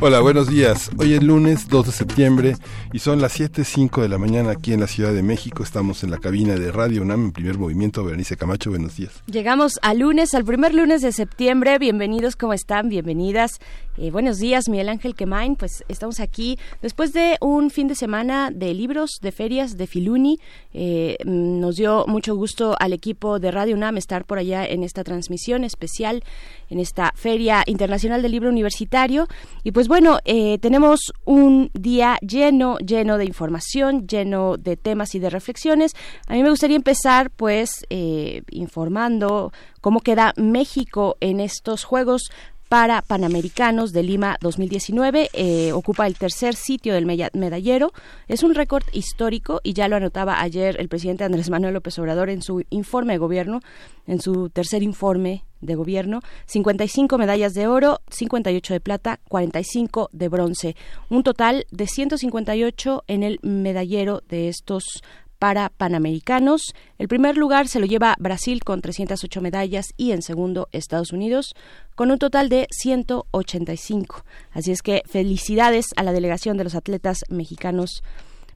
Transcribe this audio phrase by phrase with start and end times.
[0.00, 0.92] Hola, buenos días.
[0.96, 2.56] Hoy es lunes 2 de septiembre
[2.92, 5.64] y son las 7.05 de la mañana aquí en la Ciudad de México.
[5.64, 8.04] Estamos en la cabina de Radio UNAM en primer movimiento.
[8.04, 9.24] Berenice Camacho, buenos días.
[9.26, 11.80] Llegamos al lunes, al primer lunes de septiembre.
[11.80, 12.88] Bienvenidos, ¿cómo están?
[12.88, 13.58] Bienvenidas.
[14.00, 15.56] Eh, buenos días, Miguel Ángel Quemain.
[15.56, 20.38] Pues estamos aquí después de un fin de semana de libros, de ferias, de Filuni.
[20.72, 25.02] Eh, nos dio mucho gusto al equipo de Radio UNAM estar por allá en esta
[25.02, 26.22] transmisión especial,
[26.70, 29.26] en esta Feria Internacional del Libro Universitario.
[29.64, 35.18] Y pues bueno, eh, tenemos un día lleno, lleno de información, lleno de temas y
[35.18, 35.96] de reflexiones.
[36.28, 42.30] A mí me gustaría empezar pues eh, informando cómo queda México en estos Juegos
[42.68, 45.30] para Panamericanos de Lima 2019.
[45.32, 47.92] Eh, ocupa el tercer sitio del medallero.
[48.28, 52.30] Es un récord histórico y ya lo anotaba ayer el presidente Andrés Manuel López Obrador
[52.30, 53.60] en su informe de gobierno,
[54.06, 60.28] en su tercer informe de gobierno, 55 medallas de oro, 58 de plata, 45 de
[60.28, 60.76] bronce,
[61.08, 65.02] un total de 158 en el medallero de estos
[65.38, 66.74] para Panamericanos.
[66.98, 71.54] El primer lugar se lo lleva Brasil con 308 medallas y en segundo Estados Unidos
[71.94, 74.24] con un total de 185.
[74.52, 78.02] Así es que felicidades a la delegación de los atletas mexicanos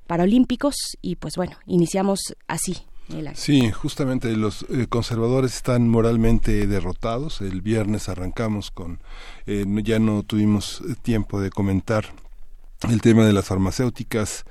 [0.07, 2.77] paralímpicos y pues bueno, iniciamos así
[3.35, 7.41] Sí, justamente los eh, conservadores están moralmente derrotados.
[7.41, 9.01] El viernes arrancamos con,
[9.47, 12.07] eh, ya no tuvimos eh, tiempo de comentar
[12.89, 14.45] el tema de las farmacéuticas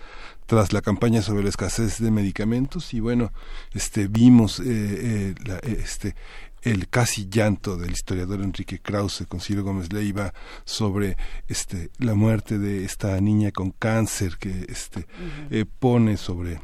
[0.51, 3.31] tras la campaña sobre la escasez de medicamentos y bueno,
[3.73, 6.13] este vimos este
[6.61, 10.33] el casi llanto del historiador Enrique Krause con Ciro Gómez Leiva
[10.65, 11.15] sobre
[11.47, 15.07] este la muerte de esta niña con cáncer que este
[15.79, 16.59] pone sobre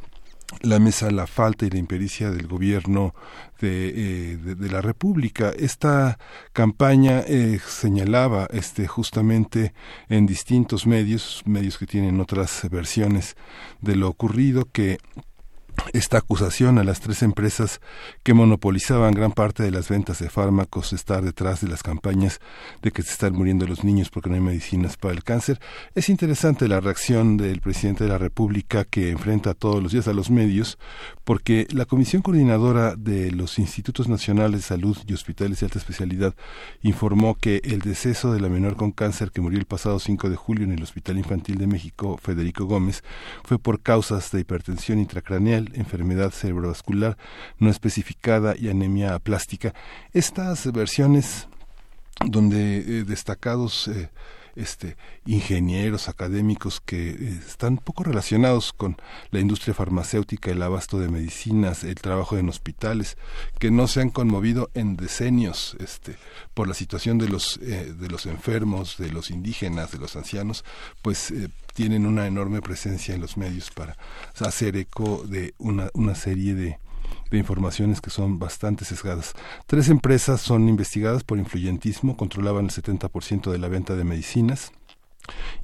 [0.62, 3.14] la mesa la falta y la impericia del gobierno
[3.60, 5.52] de, eh, de, la República.
[5.58, 6.18] Esta
[6.54, 9.74] campaña eh, señalaba este, justamente
[10.10, 13.36] en distintos medios, medios que tienen otras versiones
[13.82, 15.00] de lo ocurrido, que
[15.94, 17.82] esta acusación a las tres empresas
[18.24, 22.40] que monopolizaban gran parte de las ventas de fármacos estar detrás de las campañas
[22.82, 25.60] de que se están muriendo los niños porque no hay medicinas para el cáncer.
[25.96, 30.14] Es interesante la reacción del presidente de la República que enfrenta todos los días a
[30.14, 30.78] los medios
[31.24, 36.34] porque la Comisión Coordinadora de los Institutos Nacionales de Salud y Hospitales de Alta Especialidad
[36.82, 40.36] informó que el deceso de la menor con cáncer que murió el pasado 5 de
[40.36, 43.04] julio en el Hospital Infantil de México, Federico Gómez,
[43.44, 47.18] fue por causas de hipertensión intracraneal enfermedad cerebrovascular
[47.60, 49.74] no especificada y anemia plástica.
[50.14, 51.48] Estas versiones
[52.26, 54.10] donde eh, destacados eh,
[54.58, 58.98] este, ingenieros académicos que eh, están poco relacionados con
[59.32, 63.18] la industria farmacéutica, el abasto de medicinas, el trabajo en hospitales,
[63.60, 66.16] que no se han conmovido en decenios este,
[66.54, 70.66] por la situación de los, de los enfermos, de los indígenas, de los ancianos,
[71.02, 71.34] pues
[71.74, 73.98] tienen una enorme presencia en los medios para
[74.40, 76.80] hacer eco de una, una serie de,
[77.32, 79.34] de informaciones que son bastante sesgadas.
[79.66, 84.72] Tres empresas son investigadas por influyentismo, controlaban el 70% de la venta de medicinas.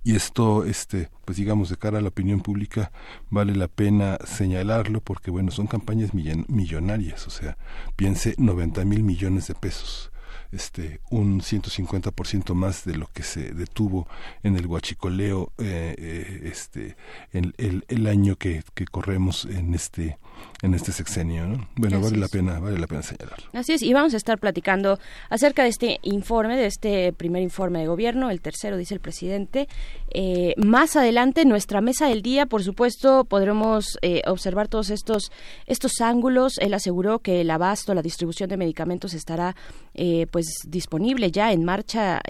[0.04, 2.92] Y esto, este, pues digamos, de cara a la opinión pública,
[3.30, 7.58] vale la pena señalarlo porque, bueno, son campañas millonarias, o sea,
[7.96, 10.13] piense 90 mil millones de pesos
[10.54, 14.08] este un 150% más de lo que se detuvo
[14.44, 16.96] en el huachicoleo eh, eh, este
[17.32, 20.18] el, el, el, año que, que corremos en este
[20.62, 21.46] en este sexenio.
[21.46, 21.68] ¿no?
[21.76, 23.48] Bueno, vale la pena, vale la pena señalarlo.
[23.54, 24.98] Así es, y vamos a estar platicando
[25.30, 29.68] acerca de este informe, de este primer informe de gobierno, el tercero, dice el presidente.
[30.12, 35.32] Eh, más adelante, nuestra mesa del día, por supuesto, podremos eh, observar todos estos,
[35.66, 36.58] estos ángulos.
[36.60, 39.56] Él aseguró que el abasto, la distribución de medicamentos estará
[39.96, 42.22] eh, pues disponible ya en marcha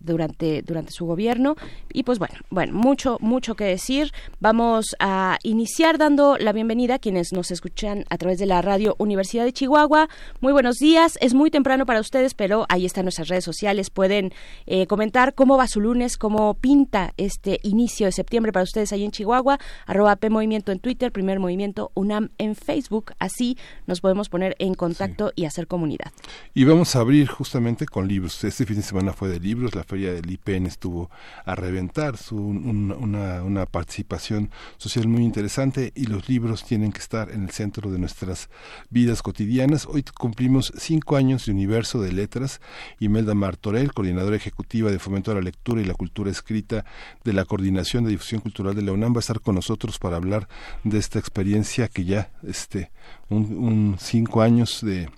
[0.00, 1.56] durante, durante su gobierno.
[1.92, 4.12] Y pues bueno, bueno, mucho, mucho que decir.
[4.40, 8.94] Vamos a iniciar dando la bienvenida a quienes nos escuchan a través de la radio
[8.98, 10.08] Universidad de Chihuahua.
[10.40, 11.18] Muy buenos días.
[11.20, 13.90] Es muy temprano para ustedes, pero ahí están nuestras redes sociales.
[13.90, 14.32] Pueden
[14.66, 19.04] eh, comentar cómo va su lunes, cómo pinta este inicio de septiembre para ustedes ahí
[19.04, 19.58] en Chihuahua.
[19.86, 23.12] Arroba P Movimiento en Twitter, Primer Movimiento UNAM en Facebook.
[23.18, 23.56] Así
[23.86, 26.12] nos podemos poner en contacto y hacer comunidad.
[26.54, 27.47] Y vamos a abrir justamente
[27.90, 28.44] con libros.
[28.44, 31.10] Este fin de semana fue de libros, la feria del IPN estuvo
[31.46, 37.30] a reventar, su, una, una participación social muy interesante y los libros tienen que estar
[37.30, 38.50] en el centro de nuestras
[38.90, 39.86] vidas cotidianas.
[39.86, 42.60] Hoy cumplimos cinco años de Universo de Letras.
[43.00, 46.84] Imelda Martorell, coordinadora ejecutiva de Fomento a la Lectura y la Cultura Escrita
[47.24, 50.16] de la Coordinación de Difusión Cultural de la UNAM, va a estar con nosotros para
[50.16, 50.48] hablar
[50.84, 52.90] de esta experiencia que ya, este,
[53.30, 55.08] un cinco años de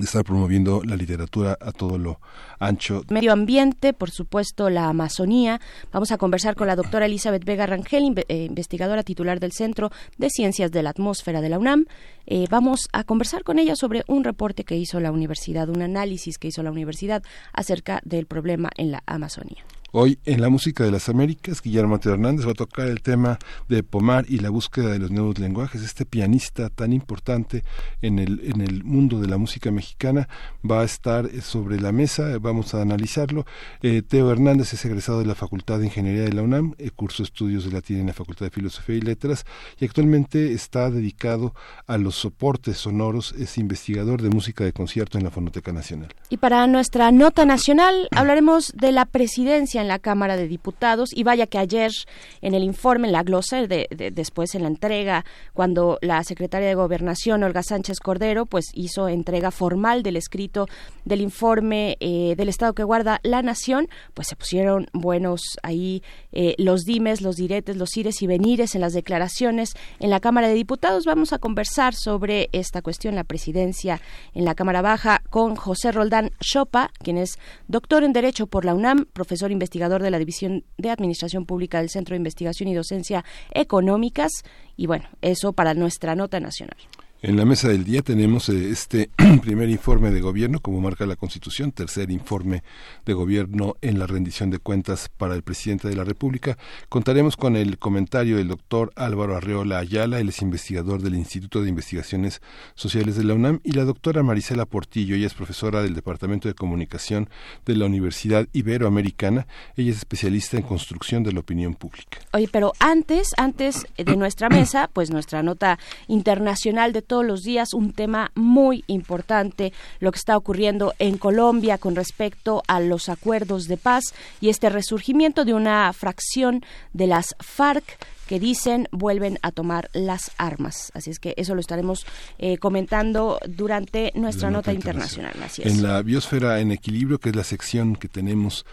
[0.00, 2.20] estar promoviendo la literatura a todo lo
[2.58, 3.02] ancho.
[3.08, 5.60] Medio ambiente, por supuesto, la Amazonía.
[5.92, 10.30] Vamos a conversar con la doctora Elizabeth Vega Rangel, eh, investigadora titular del Centro de
[10.30, 11.86] Ciencias de la Atmósfera de la UNAM.
[12.26, 16.38] Eh, vamos a conversar con ella sobre un reporte que hizo la universidad, un análisis
[16.38, 17.22] que hizo la universidad
[17.52, 19.64] acerca del problema en la Amazonía.
[19.94, 23.38] Hoy en la música de las Américas, Guillermo Mateo Hernández va a tocar el tema
[23.68, 25.82] de Pomar y la búsqueda de los nuevos lenguajes.
[25.82, 27.62] Este pianista tan importante
[28.00, 30.30] en el, en el mundo de la música mexicana
[30.64, 33.44] va a estar sobre la mesa, vamos a analizarlo.
[33.82, 37.22] Eh, Teo Hernández es egresado de la Facultad de Ingeniería de la UNAM, eh, curso
[37.22, 39.44] estudios de latín en la Facultad de Filosofía y Letras
[39.78, 41.54] y actualmente está dedicado
[41.86, 46.08] a los soportes sonoros, es investigador de música de concierto en la Fonoteca Nacional.
[46.30, 51.22] Y para nuestra nota nacional hablaremos de la presidencia en la Cámara de Diputados y
[51.24, 51.92] vaya que ayer
[52.40, 56.74] en el informe, en la glosa, de, después en la entrega, cuando la secretaria de
[56.74, 60.68] Gobernación, Olga Sánchez Cordero, pues hizo entrega formal del escrito
[61.04, 66.02] del informe eh, del Estado que guarda la Nación, pues se pusieron buenos ahí
[66.32, 70.48] eh, los dimes, los diretes, los ires y venires en las declaraciones en la Cámara
[70.48, 71.04] de Diputados.
[71.04, 74.00] Vamos a conversar sobre esta cuestión, la presidencia
[74.34, 77.38] en la Cámara Baja, con José Roldán Chopa, quien es
[77.68, 81.78] doctor en Derecho por la UNAM, profesor investigador investigador de la División de Administración Pública
[81.78, 84.30] del Centro de Investigación y Docencia Económicas.
[84.76, 86.76] Y bueno, eso para nuestra nota nacional.
[87.24, 89.08] En la mesa del día tenemos eh, este
[89.42, 92.64] primer informe de gobierno, como marca la Constitución, tercer informe
[93.06, 96.58] de gobierno en la rendición de cuentas para el presidente de la República.
[96.88, 101.68] Contaremos con el comentario del doctor Álvaro Arreola Ayala, él es investigador del Instituto de
[101.68, 102.42] Investigaciones
[102.74, 106.54] Sociales de la UNAM, y la doctora Marisela Portillo, ella es profesora del Departamento de
[106.54, 107.30] Comunicación
[107.64, 109.46] de la Universidad Iberoamericana.
[109.76, 112.18] Ella es especialista en construcción de la opinión pública.
[112.32, 115.78] Oye, pero antes, antes de nuestra mesa, pues nuestra nota
[116.08, 121.76] internacional de todos los días un tema muy importante, lo que está ocurriendo en Colombia
[121.76, 126.64] con respecto a los acuerdos de paz y este resurgimiento de una fracción
[126.94, 127.84] de las FARC
[128.26, 130.90] que dicen vuelven a tomar las armas.
[130.94, 132.06] Así es que eso lo estaremos
[132.38, 135.34] eh, comentando durante nuestra nota, internacional.
[135.58, 138.64] En la biosfera en equilibrio, que es la sección que tenemos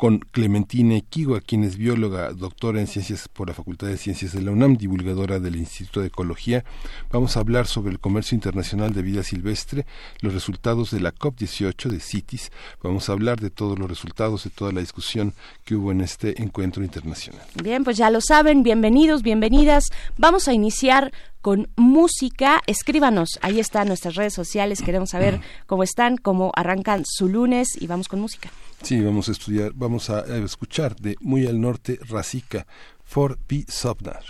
[0.00, 4.40] con Clementina Equigua, quien es bióloga, doctora en ciencias por la Facultad de Ciencias de
[4.40, 6.64] la UNAM, divulgadora del Instituto de Ecología.
[7.12, 9.84] Vamos a hablar sobre el comercio internacional de vida silvestre,
[10.22, 12.50] los resultados de la COP18 de CITES.
[12.82, 15.34] Vamos a hablar de todos los resultados, de toda la discusión
[15.66, 17.42] que hubo en este encuentro internacional.
[17.62, 19.90] Bien, pues ya lo saben, bienvenidos, bienvenidas.
[20.16, 21.12] Vamos a iniciar
[21.42, 22.62] con música.
[22.66, 27.86] Escríbanos, ahí están nuestras redes sociales, queremos saber cómo están, cómo arrancan su lunes y
[27.86, 28.50] vamos con música.
[28.82, 32.66] Sí, vamos a estudiar, vamos a escuchar de muy al norte Rasica,
[33.04, 33.64] For P.
[33.68, 34.24] Sobnar.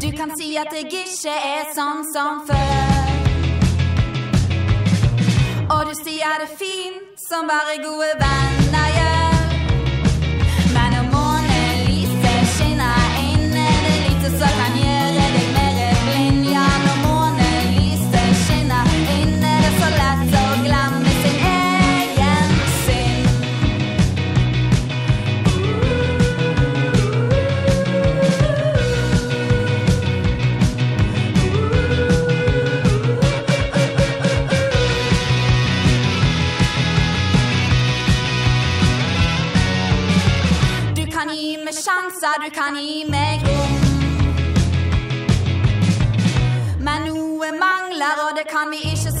[0.00, 3.12] Du kan si at jeg ikke er sånn som før.
[5.66, 9.15] Og du sier det fint som bare gode venner gjør.
[42.20, 43.40] Sjanser, du kan gi meg.
[46.80, 49.15] Men noe mangler, og det kan vi ikke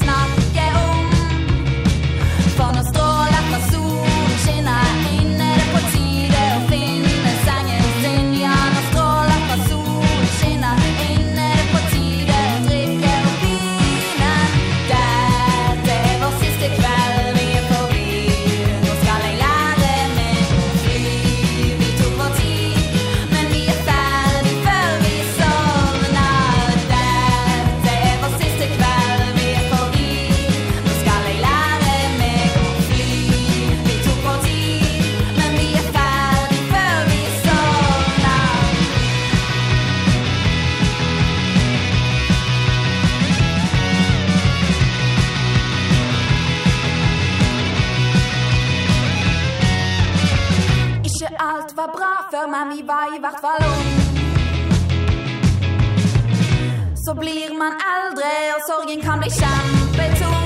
[52.36, 53.88] for men vi var i hvert fall ung.
[57.04, 60.45] Så blir man eldre, og sorgen kan bli kjempetung.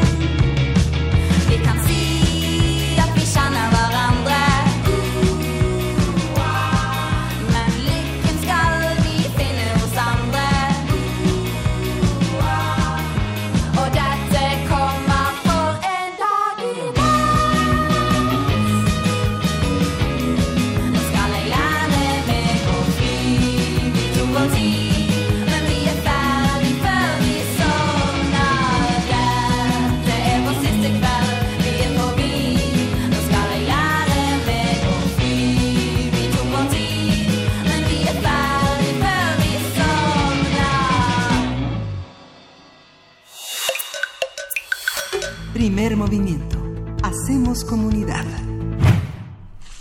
[45.60, 46.56] Primer movimiento.
[47.02, 48.24] Hacemos comunidad.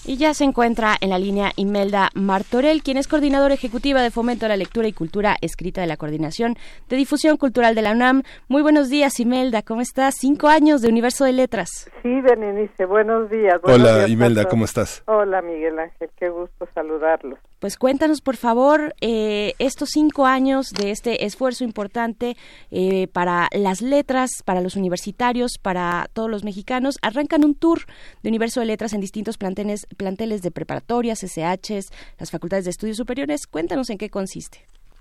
[0.05, 4.45] Y ya se encuentra en la línea Imelda Martorell, quien es coordinadora ejecutiva de Fomento
[4.45, 6.57] a la Lectura y Cultura Escrita de la Coordinación
[6.89, 8.23] de Difusión Cultural de la UNAM.
[8.49, 10.15] Muy buenos días, Imelda, ¿cómo estás?
[10.19, 11.89] Cinco años de Universo de Letras.
[12.01, 13.61] Sí, Berenice, buenos días.
[13.61, 14.45] buenos Hola, días Imelda.
[14.45, 15.03] ¿cómo estás?
[15.05, 17.39] Hola, Miguel Ángel, qué gusto saludarlos.
[17.59, 22.37] Pues cuéntanos, por favor, eh, estos cinco años de este esfuerzo importante
[22.71, 26.97] eh, para las letras, para los universitarios, para todos los mexicanos.
[27.01, 27.79] Arrancan un tour
[28.23, 32.95] de Universo de Letras en distintos planteles, planteles de preparatorias, SHs, las facultades de estudios
[32.95, 33.45] superiores.
[33.45, 34.59] Cuéntanos en qué consiste.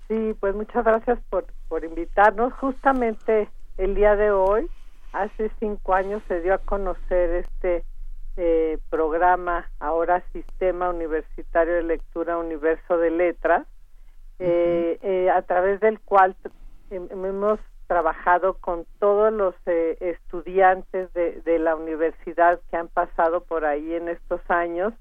[0.09, 2.51] Sí, pues muchas gracias por, por invitarnos.
[2.55, 3.47] Justamente
[3.77, 4.67] el día de hoy,
[5.13, 7.85] hace cinco años, se dio a conocer este
[8.41, 13.67] eh, programa, ahora Sistema Universitario de Lectura Universo de Letras,
[14.39, 16.37] eh, eh, a través del cual
[16.89, 23.43] eh, hemos trabajado con todos los eh, estudiantes de, de la universidad que han pasado
[23.43, 24.93] por ahí en estos años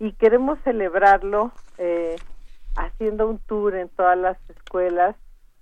[0.00, 2.16] y queremos celebrarlo eh,
[2.76, 5.14] haciendo un tour en todas las escuelas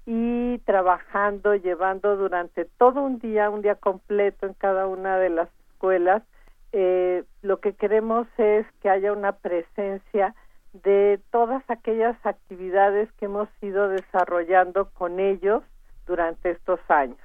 [0.06, 5.48] y trabajando, llevando durante todo un día, un día completo en cada una de las
[5.72, 6.22] escuelas.
[6.72, 10.34] Eh, lo que queremos es que haya una presencia
[10.72, 15.62] de todas aquellas actividades que hemos ido desarrollando con ellos
[16.06, 17.18] durante estos años.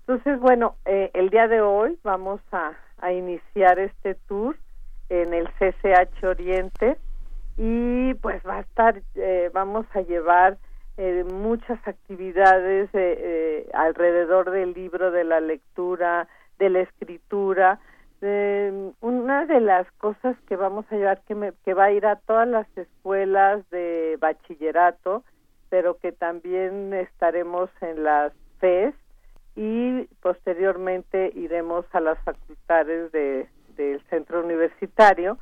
[0.00, 2.72] Entonces, bueno, eh, el día de hoy vamos a,
[3.10, 4.56] iniciar este tour
[5.08, 6.96] en el CCH Oriente
[7.56, 10.56] y pues va a estar, eh, vamos a llevar
[10.98, 17.80] eh, muchas actividades eh, eh, alrededor del libro, de la lectura, de la escritura.
[18.24, 22.06] Eh, una de las cosas que vamos a llevar que, me, que va a ir
[22.06, 25.24] a todas las escuelas de bachillerato,
[25.70, 28.94] pero que también estaremos en las FES
[29.56, 35.38] y posteriormente iremos a las facultades de, del centro universitario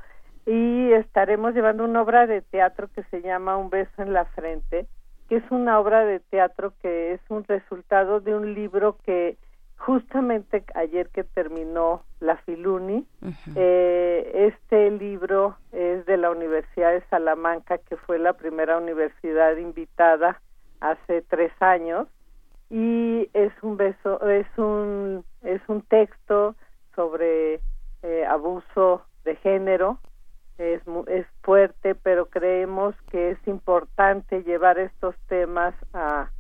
[0.47, 4.87] y estaremos llevando una obra de teatro que se llama Un beso en la frente,
[5.29, 9.37] que es una obra de teatro que es un resultado de un libro que
[9.81, 13.07] justamente ayer que terminó la Filuni,
[13.57, 20.41] eh, este libro es de la Universidad de Salamanca, que fue la primera universidad invitada
[20.81, 22.09] hace tres años,
[22.69, 26.55] y es un beso, es un, es un texto
[26.95, 27.61] sobre
[28.03, 29.99] eh, abuso de género,
[30.59, 36.31] es, es fuerte, pero creemos que es importante llevar estos temas a,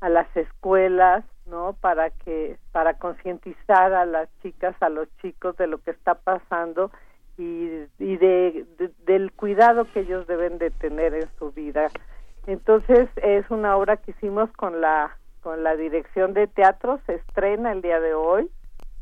[0.00, 1.74] a las escuelas, ¿no?
[1.80, 6.90] Para que para concientizar a las chicas, a los chicos de lo que está pasando
[7.38, 11.88] y, y de, de- del cuidado que ellos deben de tener en su vida.
[12.46, 17.70] Entonces es una obra que hicimos con la con la dirección de teatro, se estrena
[17.70, 18.50] el día de hoy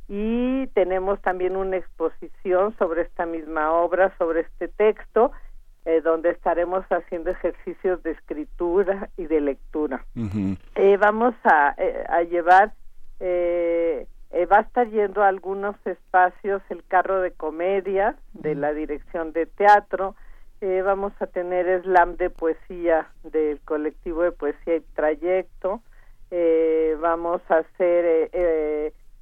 [0.08, 5.32] y tenemos también una exposición sobre esta misma obra, sobre este texto,
[5.84, 10.04] eh, donde estaremos haciendo ejercicios de escritura y de lectura.
[10.74, 12.72] Eh, vamos a, eh, a llevar,
[13.20, 18.72] eh, eh, va a estar yendo a algunos espacios el carro de comedia de la
[18.72, 20.14] dirección de teatro,
[20.62, 25.82] vamos a tener slam de poesía del colectivo de poesía y trayecto,
[26.30, 28.30] eh, vamos a hacer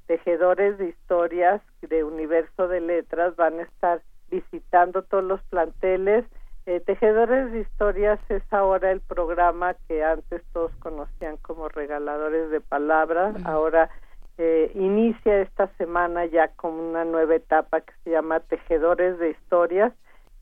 [0.07, 4.01] tejedores de historias de universo de letras, van a estar
[4.31, 6.23] visitando todos los planteles.
[6.65, 12.61] Eh, tejedores de historias es ahora el programa que antes todos conocían como regaladores de
[12.61, 13.89] palabras, ahora
[14.37, 19.93] eh, inicia esta semana ya con una nueva etapa que se llama tejedores de historias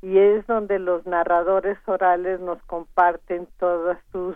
[0.01, 4.35] y es donde los narradores orales nos comparten todas sus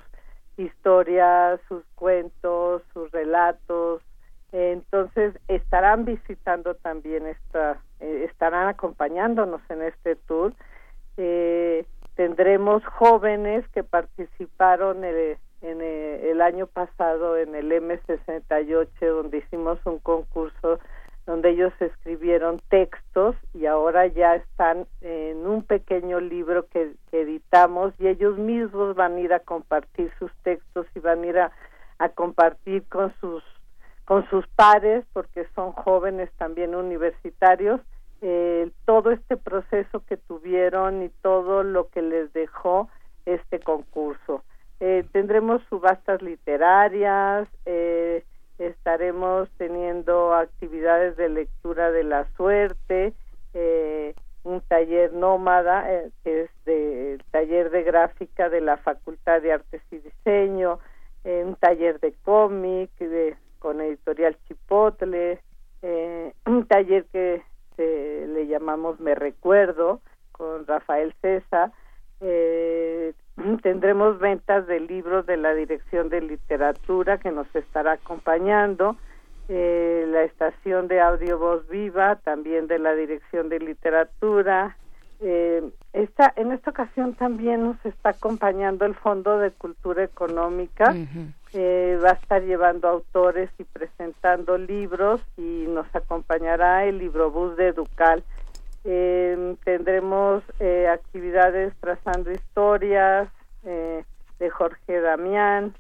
[0.58, 4.02] historias, sus cuentos, sus relatos.
[4.52, 10.54] Entonces estarán visitando también esta, eh, estarán acompañándonos en este tour.
[11.18, 19.38] Eh, tendremos jóvenes que participaron el, en el, el año pasado en el M68 donde
[19.40, 20.80] hicimos un concurso
[21.26, 27.94] donde ellos escribieron textos y ahora ya están en un pequeño libro que, que editamos
[28.00, 31.52] y ellos mismos van a ir a compartir sus textos y van a ir a,
[31.98, 33.44] a compartir con sus
[34.06, 37.82] con sus pares porque son jóvenes también universitarios
[38.28, 42.90] eh, todo este proceso que tuvieron y todo lo que les dejó
[43.28, 44.44] este concurso.
[44.80, 48.24] Eh, tendremos subastas literarias eh,
[48.58, 53.14] estaremos teniendo actividades de lectura de la suerte,
[53.54, 54.14] eh,
[54.44, 59.54] un taller nómada, eh, que es de, el taller de gráfica de la Facultad de
[59.54, 60.80] Artes y Diseño,
[61.24, 65.40] eh, un taller de cómic de, con editorial Chipotle,
[66.46, 67.44] un taller que
[67.76, 70.02] se, le llamamos Me Recuerdo
[70.32, 71.72] con Rafael César,
[72.22, 73.14] eh,
[73.62, 78.98] tendremos ventas de libros de la Dirección de Literatura que nos estará acompañando,
[79.48, 84.76] eh, la estación de audio Voz Viva también de la Dirección de Literatura.
[85.22, 85.64] Eh,
[85.94, 90.92] esta, en esta ocasión también nos está acompañando el Fondo de Cultura Económica.
[90.92, 91.32] Ujú.
[91.58, 97.70] Eh, va a estar llevando autores y presentando libros y nos acompañará el librobús de
[97.70, 98.26] Educal.
[98.84, 103.30] Eh, tendremos eh, actividades trazando historias
[103.64, 104.04] eh,
[104.38, 105.74] de Jorge Damián,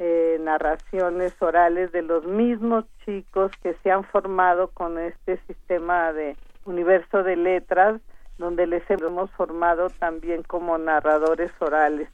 [0.00, 6.36] eh, narraciones orales de los mismos chicos que se han formado con este sistema de
[6.64, 8.00] universo de letras,
[8.36, 12.08] donde les hemos formado también como narradores orales.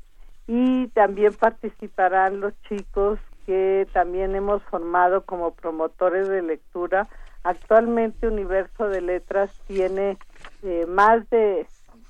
[0.46, 7.09] Y también participarán los chicos que también hemos formado como promotores de lectura.
[7.44, 10.18] Actualmente Universo de Letras tiene
[10.62, 11.66] eh, más de,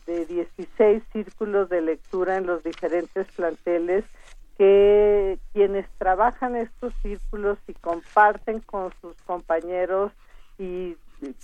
[0.06, 4.04] de 16 círculos de lectura en los diferentes planteles
[4.56, 10.12] que quienes trabajan estos círculos y comparten con sus compañeros
[10.58, 10.96] y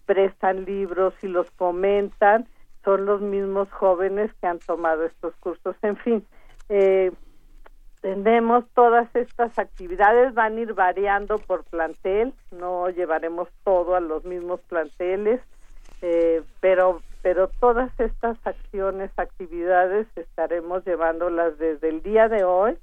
[0.07, 2.47] prestan libros y los comentan
[2.85, 5.77] son los mismos jóvenes que han tomado estos cursos.
[5.83, 6.27] En fin,
[6.75, 7.13] eh,
[8.01, 14.25] tenemos todas estas actividades, van a ir variando por plantel, no llevaremos todo a los
[14.25, 15.41] mismos planteles,
[16.01, 22.77] eh, pero pero todas estas acciones, actividades estaremos llevándolas desde el día de hoy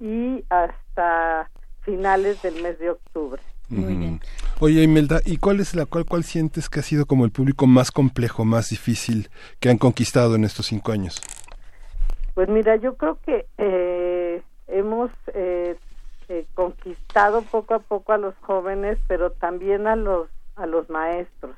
[0.00, 1.50] y hasta
[1.82, 3.40] finales del mes de octubre.
[3.68, 4.20] Muy bien.
[4.60, 7.66] Oye, Imelda, ¿y cuál es la cual cuál sientes que ha sido como el público
[7.66, 9.28] más complejo, más difícil
[9.60, 11.20] que han conquistado en estos cinco años?
[12.36, 15.74] Pues mira, yo creo que eh, hemos eh,
[16.28, 21.56] eh, conquistado poco a poco a los jóvenes, pero también a los a los maestros.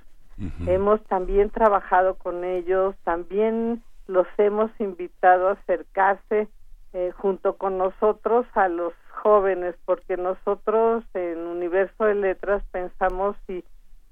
[0.68, 6.46] Hemos también trabajado con ellos, también los hemos invitado a acercarse
[6.92, 13.64] eh, junto con nosotros a los jóvenes, porque nosotros en Universo de Letras pensamos y,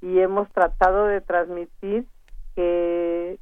[0.03, 2.07] y hemos tratado de transmitir
[2.57, 3.39] que,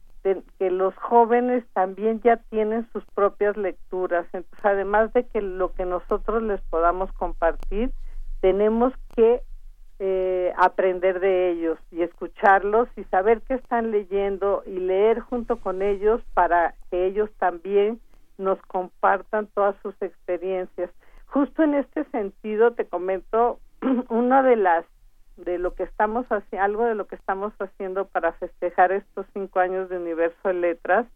[0.59, 4.27] que los jóvenes también ya tienen sus propias lecturas.
[4.33, 7.91] Entonces, además de que lo que nosotros les podamos compartir,
[8.41, 9.43] tenemos que
[10.01, 15.83] eh, aprender de ellos y escucharlos y saber qué están leyendo y leer junto con
[15.83, 18.01] ellos para que ellos también
[18.39, 20.91] nos compartan todas sus experiencias.
[21.27, 23.61] Justo en este sentido te comento
[24.09, 24.85] una de las
[25.37, 29.61] de lo que estamos haciendo, algo de lo que estamos haciendo para festejar estos cinco
[29.61, 31.07] años de Universo de Letras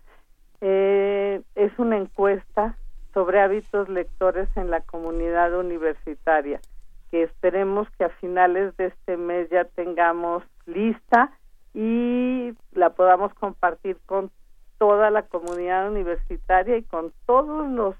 [0.60, 2.76] eh, es una encuesta
[3.14, 6.60] sobre hábitos lectores en la comunidad universitaria
[7.10, 11.32] que esperemos que a finales de este mes ya tengamos lista
[11.74, 14.30] y la podamos compartir con
[14.78, 17.94] toda la comunidad universitaria y con todos los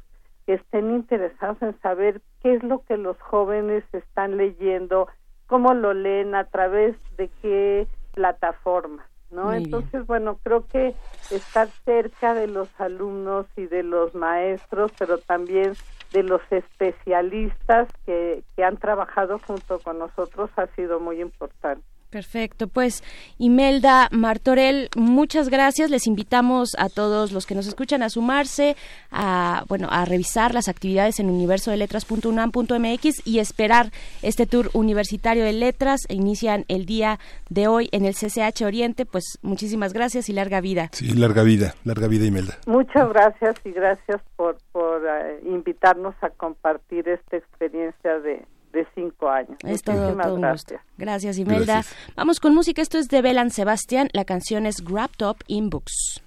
[0.47, 5.09] que estén interesados en saber qué es lo que los jóvenes están leyendo,
[5.49, 9.47] cómo lo leen, a través de qué plataformas, ¿no?
[9.47, 9.65] Muy bien.
[9.65, 10.95] Entonces, bueno, creo que
[11.33, 15.73] estar cerca de los alumnos y de los maestros, pero también
[16.13, 21.85] de los especialistas que, que han trabajado junto con nosotros ha sido muy importante.
[22.11, 23.05] Perfecto, pues
[23.37, 25.91] Imelda Martorell, muchas gracias.
[25.91, 28.77] Les invitamos a todos los que nos escuchan a sumarse,
[29.11, 33.91] a bueno, a revisar las actividades en universodeletras.unam.mx y esperar
[34.23, 36.01] este tour universitario de letras.
[36.09, 37.19] Inician el día
[37.51, 39.05] de hoy en el CCH Oriente.
[39.05, 40.89] Pues muchísimas gracias y larga vida.
[40.93, 42.57] Sí, larga vida, larga vida, Imelda.
[42.67, 49.29] Muchas gracias y gracias por, por eh, invitarnos a compartir esta experiencia de, de cinco
[49.29, 49.57] años.
[49.63, 50.53] Es Muchísimas todo, todo gracias.
[50.53, 50.75] Gusto.
[50.99, 51.75] Gracias, Imelda.
[51.75, 52.15] Gracias.
[52.17, 52.83] Vamos con música.
[52.83, 54.09] Esto es de Belan Sebastián.
[54.13, 56.23] La canción es Wrapped Up in Books.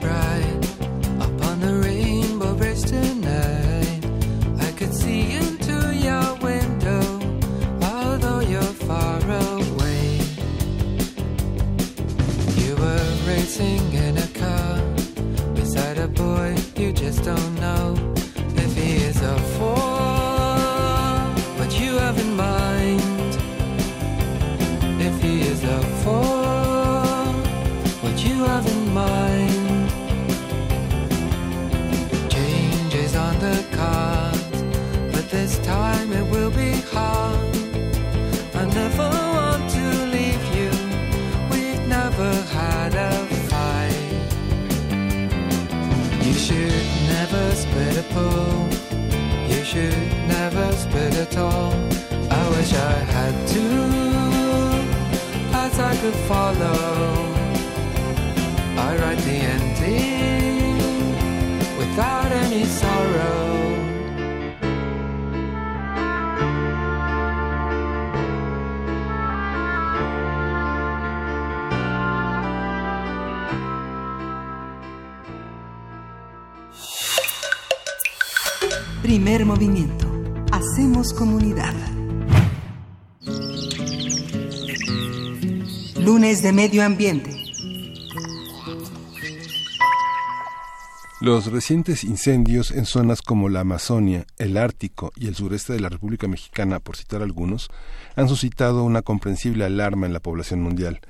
[0.00, 0.64] bright
[1.20, 4.04] upon the rainbow bridge tonight.
[4.60, 5.45] I could see you.
[13.56, 17.94] dancing in a car beside a boy you just don't know
[18.56, 19.76] if he is a fool,
[21.58, 23.32] what you have in mind.
[25.00, 27.32] If he is a fool,
[28.02, 29.90] what you have in mind.
[32.30, 34.62] Changes on the cards,
[35.12, 36.35] but this time it will.
[47.76, 48.68] split a pool.
[49.48, 51.72] You should never spit at all.
[52.30, 53.90] I wish I had two
[55.52, 56.76] paths I could follow.
[58.86, 60.78] I write the ending
[61.78, 63.55] without any sorrow.
[79.06, 80.04] Primer movimiento.
[80.50, 81.72] Hacemos comunidad.
[86.00, 87.30] Lunes de Medio Ambiente.
[91.20, 95.88] Los recientes incendios en zonas como la Amazonia, el Ártico y el sureste de la
[95.88, 97.68] República Mexicana, por citar algunos,
[98.16, 101.00] han suscitado una comprensible alarma en la población mundial.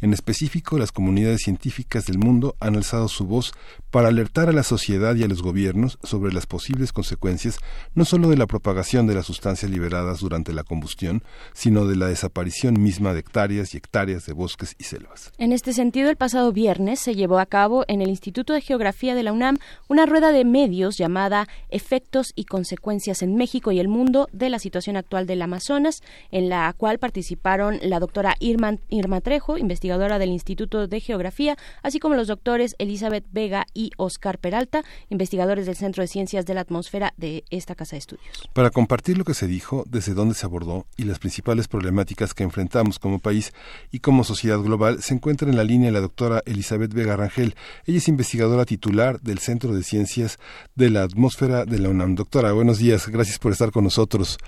[0.00, 3.52] En específico, las comunidades científicas del mundo han alzado su voz
[3.90, 7.58] para alertar a la sociedad y a los gobiernos sobre las posibles consecuencias
[7.94, 11.22] no solo de la propagación de las sustancias liberadas durante la combustión,
[11.54, 15.32] sino de la desaparición misma de hectáreas y hectáreas de bosques y selvas.
[15.38, 19.14] En este sentido, el pasado viernes se llevó a cabo en el Instituto de Geografía
[19.14, 23.88] de la UNAM una rueda de medios llamada Efectos y consecuencias en México y el
[23.88, 29.20] mundo de la situación actual del Amazonas, en la cual participaron la doctora Irma, Irma
[29.20, 34.82] Trejo, investigadora del Instituto de Geografía, así como los doctores Elizabeth Vega y Oscar Peralta,
[35.10, 38.48] investigadores del Centro de Ciencias de la Atmósfera de esta Casa de Estudios.
[38.52, 42.42] Para compartir lo que se dijo, desde dónde se abordó y las principales problemáticas que
[42.42, 43.52] enfrentamos como país
[43.90, 47.54] y como sociedad global, se encuentra en la línea la doctora Elizabeth Vega Rangel.
[47.86, 50.38] Ella es investigadora titular del Centro de Ciencias
[50.74, 52.14] de la Atmósfera de la UNAM.
[52.14, 54.38] Doctora, buenos días, gracias por estar con nosotros.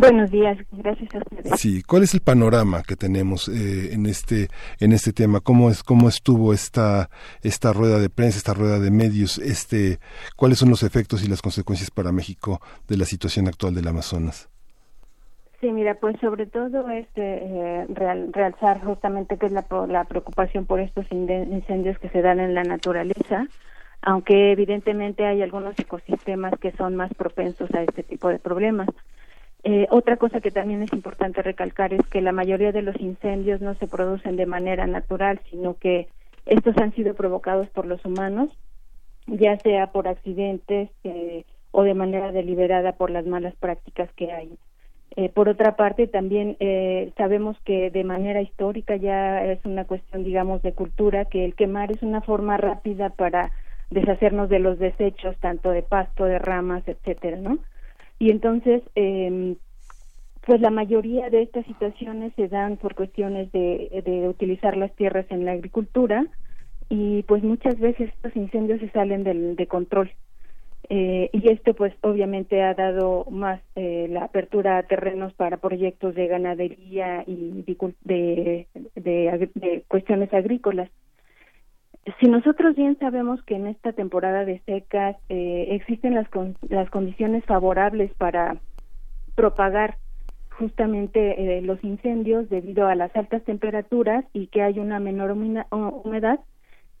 [0.00, 1.60] Buenos días, gracias a ustedes.
[1.60, 4.48] Sí, ¿cuál es el panorama que tenemos eh, en este
[4.80, 5.38] en este tema?
[5.40, 7.10] ¿Cómo es cómo estuvo esta
[7.42, 9.38] esta rueda de prensa, esta rueda de medios?
[9.38, 10.00] Este,
[10.36, 14.48] ¿cuáles son los efectos y las consecuencias para México de la situación actual del Amazonas?
[15.60, 20.66] Sí, mira, pues sobre todo es eh, real- realzar justamente que es la, la preocupación
[20.66, 23.46] por estos incendios que se dan en la naturaleza,
[24.02, 28.88] aunque evidentemente hay algunos ecosistemas que son más propensos a este tipo de problemas.
[29.64, 33.62] Eh, otra cosa que también es importante recalcar es que la mayoría de los incendios
[33.62, 36.06] no se producen de manera natural, sino que
[36.44, 38.50] estos han sido provocados por los humanos,
[39.26, 44.52] ya sea por accidentes eh, o de manera deliberada por las malas prácticas que hay.
[45.16, 50.24] Eh, por otra parte, también eh, sabemos que de manera histórica ya es una cuestión,
[50.24, 53.52] digamos, de cultura, que el quemar es una forma rápida para
[53.90, 57.58] deshacernos de los desechos, tanto de pasto, de ramas, etcétera, ¿no?
[58.24, 59.54] Y entonces, eh,
[60.46, 65.26] pues la mayoría de estas situaciones se dan por cuestiones de, de utilizar las tierras
[65.28, 66.26] en la agricultura
[66.88, 70.10] y pues muchas veces estos incendios se salen del, de control.
[70.88, 76.14] Eh, y esto pues obviamente ha dado más eh, la apertura a terrenos para proyectos
[76.14, 77.64] de ganadería y
[78.04, 80.90] de, de, agri- de cuestiones agrícolas.
[82.20, 86.90] Si nosotros bien sabemos que en esta temporada de secas eh, existen las, con- las
[86.90, 88.60] condiciones favorables para
[89.34, 89.96] propagar
[90.58, 96.40] justamente eh, los incendios debido a las altas temperaturas y que hay una menor humedad,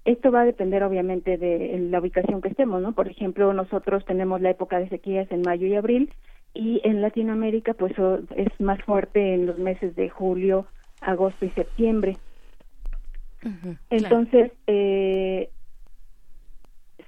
[0.04, 2.92] esto va a depender obviamente de la ubicación que estemos, ¿no?
[2.92, 6.12] Por ejemplo, nosotros tenemos la época de sequías en mayo y abril
[6.52, 7.92] y en Latinoamérica pues
[8.36, 10.66] es más fuerte en los meses de julio,
[11.00, 12.18] agosto y septiembre.
[13.90, 15.50] Entonces, eh,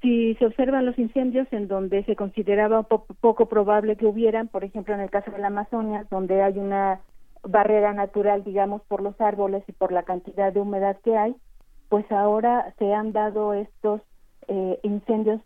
[0.03, 4.64] si se observan los incendios en donde se consideraba po- poco probable que hubieran, por
[4.64, 7.01] ejemplo, en el caso de la Amazonia, donde hay una
[7.42, 11.35] barrera natural, digamos, por los árboles y por la cantidad de humedad que hay,
[11.88, 14.01] pues ahora se han dado estos
[14.49, 15.40] eh, incendios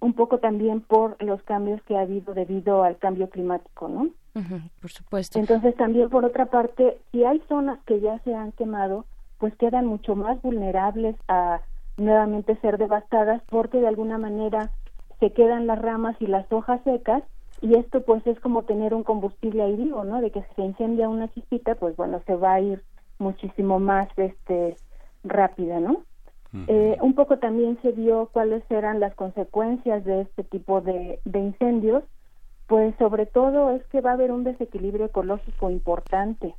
[0.00, 4.08] un poco también por los cambios que ha habido debido al cambio climático, ¿no?
[4.80, 5.38] Por supuesto.
[5.38, 9.04] Entonces también por otra parte, si hay zonas que ya se han quemado,
[9.38, 11.60] pues quedan mucho más vulnerables a
[11.96, 14.70] nuevamente ser devastadas porque de alguna manera
[15.20, 17.22] se quedan las ramas y las hojas secas
[17.60, 20.20] y esto pues es como tener un combustible ahí vivo, ¿no?
[20.20, 22.82] De que si se incendia una chispita, pues bueno, se va a ir
[23.18, 24.76] muchísimo más este
[25.24, 26.02] rápida, ¿no?
[26.66, 31.38] Eh, un poco también se vio cuáles eran las consecuencias de este tipo de, de
[31.40, 32.04] incendios,
[32.66, 36.54] pues sobre todo es que va a haber un desequilibrio ecológico importante.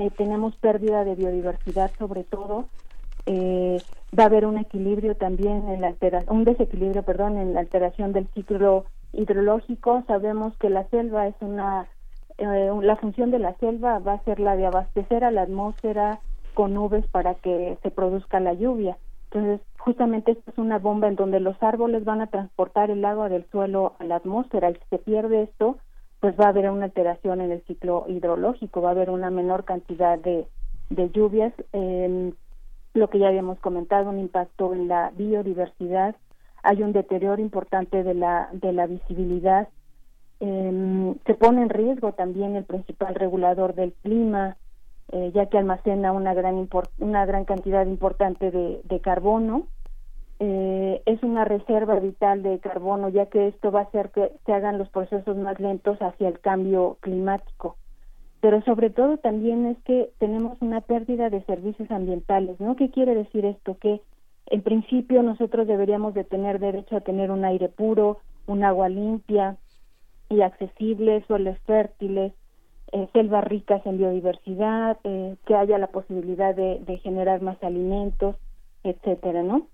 [0.00, 2.64] Eh, tenemos pérdida de biodiversidad sobre todo,
[3.26, 3.76] eh,
[4.18, 8.14] va a haber un equilibrio también en la altera un desequilibrio, perdón, en la alteración
[8.14, 10.02] del ciclo hidrológico.
[10.06, 11.86] Sabemos que la selva es una
[12.38, 16.20] eh, la función de la selva va a ser la de abastecer a la atmósfera
[16.54, 18.96] con nubes para que se produzca la lluvia.
[19.30, 23.28] Entonces, justamente esto es una bomba en donde los árboles van a transportar el agua
[23.28, 25.76] del suelo a la atmósfera y si se pierde esto,
[26.20, 29.64] pues va a haber una alteración en el ciclo hidrológico, va a haber una menor
[29.64, 30.46] cantidad de,
[30.90, 32.32] de lluvias, eh,
[32.92, 36.14] lo que ya habíamos comentado, un impacto en la biodiversidad,
[36.62, 39.68] hay un deterioro importante de la, de la visibilidad,
[40.40, 44.56] eh, se pone en riesgo también el principal regulador del clima,
[45.12, 49.66] eh, ya que almacena una gran, import- una gran cantidad importante de, de carbono.
[50.42, 54.52] Eh, es una reserva vital de carbono, ya que esto va a hacer que se
[54.54, 57.76] hagan los procesos más lentos hacia el cambio climático.
[58.40, 62.74] Pero sobre todo también es que tenemos una pérdida de servicios ambientales, ¿no?
[62.74, 63.76] ¿Qué quiere decir esto?
[63.76, 64.00] Que
[64.46, 69.58] en principio nosotros deberíamos de tener derecho a tener un aire puro, un agua limpia
[70.30, 72.32] y accesible, suelos fértiles,
[72.92, 78.36] eh, selvas ricas en biodiversidad, eh, que haya la posibilidad de, de generar más alimentos,
[78.84, 79.66] etcétera, ¿no?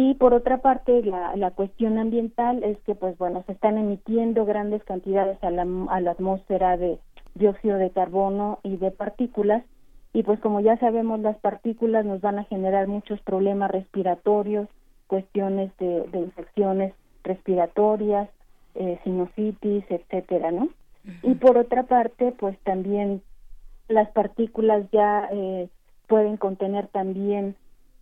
[0.00, 4.44] Y por otra parte, la, la cuestión ambiental es que, pues bueno, se están emitiendo
[4.44, 7.00] grandes cantidades a la, a la atmósfera de
[7.34, 9.64] dióxido de carbono y de partículas,
[10.12, 14.68] y pues como ya sabemos, las partículas nos van a generar muchos problemas respiratorios,
[15.08, 18.28] cuestiones de, de infecciones respiratorias,
[18.76, 20.68] eh, sinusitis, etcétera, ¿no?
[21.24, 23.20] Y por otra parte, pues también
[23.88, 25.68] las partículas ya eh,
[26.06, 27.56] pueden contener también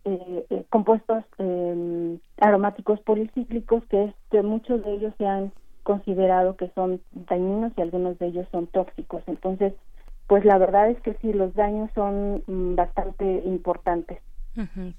[0.07, 5.51] eh, eh, compuestos eh, aromáticos policíclicos que, muchos de ellos se han
[5.83, 9.21] considerado que son dañinos y algunos de ellos son tóxicos.
[9.27, 9.73] Entonces,
[10.27, 14.19] pues la verdad es que sí, los daños son mm, bastante importantes.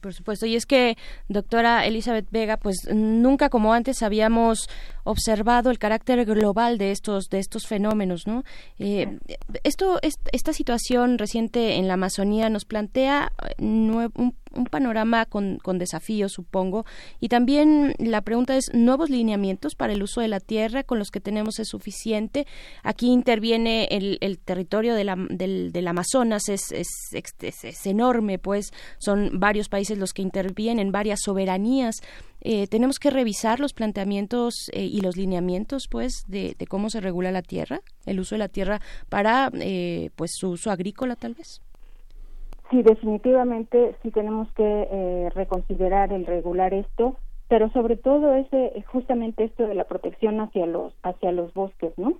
[0.01, 0.47] Por supuesto.
[0.47, 0.97] Y es que,
[1.29, 4.69] doctora Elizabeth Vega, pues nunca como antes habíamos
[5.03, 8.45] observado el carácter global de estos de estos fenómenos, ¿no?
[8.79, 9.19] Eh,
[9.65, 15.25] esto, est- esta situación reciente en la Amazonía nos plantea eh, nue- un, un panorama
[15.25, 16.85] con, con desafíos, supongo,
[17.21, 21.11] y también la pregunta es nuevos lineamientos para el uso de la tierra con los
[21.11, 22.47] que tenemos es suficiente.
[22.83, 29.31] Aquí interviene el, el territorio del, del Amazonas es, es, es- es enorme, pues son
[29.41, 31.97] varios países los que intervienen, varias soberanías.
[32.41, 37.01] Eh, tenemos que revisar los planteamientos eh, y los lineamientos, pues, de, de cómo se
[37.01, 41.35] regula la tierra, el uso de la tierra para, eh, pues, su uso agrícola, tal
[41.35, 41.61] vez.
[42.71, 47.17] Sí, definitivamente sí tenemos que eh, reconsiderar el regular esto,
[47.49, 52.15] pero sobre todo ese justamente esto de la protección hacia los hacia los bosques, ¿no?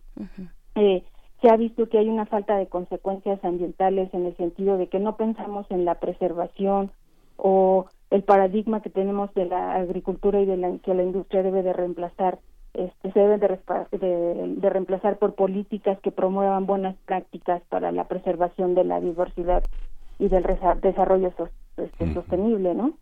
[0.75, 1.03] Eh,
[1.43, 4.99] se ha visto que hay una falta de consecuencias ambientales en el sentido de que
[4.99, 6.91] no pensamos en la preservación
[7.37, 11.63] o el paradigma que tenemos de la agricultura y de la que la industria debe
[11.63, 12.39] de reemplazar
[12.73, 18.05] este, se deben de, de, de reemplazar por políticas que promuevan buenas prácticas para la
[18.05, 19.63] preservación de la diversidad
[20.19, 20.45] y del
[20.83, 21.33] desarrollo
[21.77, 22.93] este, sostenible, ¿no?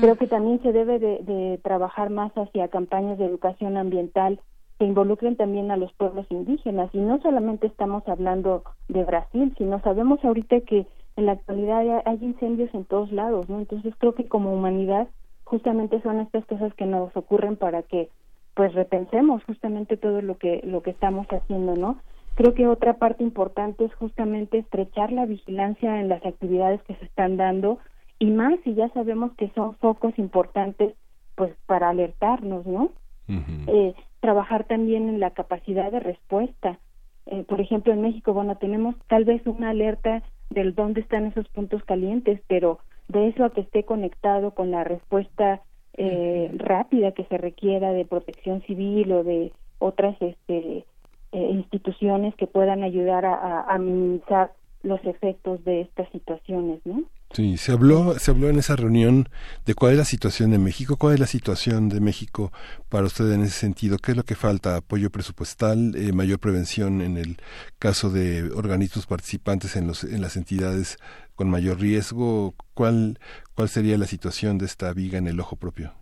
[0.00, 4.40] Creo que también se debe de, de trabajar más hacia campañas de educación ambiental
[4.78, 9.80] que involucren también a los pueblos indígenas y no solamente estamos hablando de Brasil, sino
[9.80, 13.58] sabemos ahorita que en la actualidad hay incendios en todos lados, ¿no?
[13.58, 15.08] Entonces creo que como humanidad
[15.44, 18.08] justamente son estas cosas que nos ocurren para que
[18.54, 21.98] pues repensemos justamente todo lo que lo que estamos haciendo, ¿no?
[22.34, 27.04] Creo que otra parte importante es justamente estrechar la vigilancia en las actividades que se
[27.04, 27.78] están dando
[28.18, 30.94] y más si ya sabemos que son focos importantes
[31.34, 32.90] pues para alertarnos, ¿no?
[33.28, 36.78] eh, trabajar también en la capacidad de respuesta.
[37.26, 41.48] Eh, por ejemplo, en México, bueno, tenemos tal vez una alerta del dónde están esos
[41.48, 45.62] puntos calientes, pero de eso a que esté conectado con la respuesta
[45.94, 50.84] eh, rápida que se requiera de protección civil o de otras este,
[51.32, 57.04] eh, instituciones que puedan ayudar a, minimizar los efectos de estas situaciones, ¿no?
[57.32, 59.28] Sí, se habló, se habló en esa reunión
[59.64, 62.52] de cuál es la situación de México, cuál es la situación de México
[62.90, 67.00] para usted en ese sentido, qué es lo que falta, apoyo presupuestal, eh, mayor prevención
[67.00, 67.38] en el
[67.78, 70.98] caso de organismos participantes en, los, en las entidades
[71.34, 73.18] con mayor riesgo, cuál,
[73.54, 75.94] cuál sería la situación de esta viga en el ojo propio.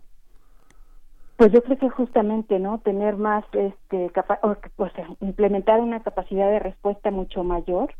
[1.41, 2.77] Pues yo creo que justamente, ¿no?
[2.81, 7.95] Tener más, este, capa o, o sea, implementar una capacidad de respuesta mucho mayor.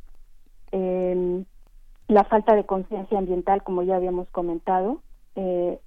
[0.71, 1.43] Eh,
[2.08, 5.01] la falta de conciencia ambiental, como ya habíamos comentado.
[5.36, 5.80] Eh,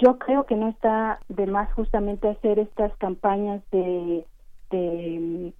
[0.00, 4.24] yo creo que no está de más justamente hacer estas campañas de,
[4.72, 5.52] de,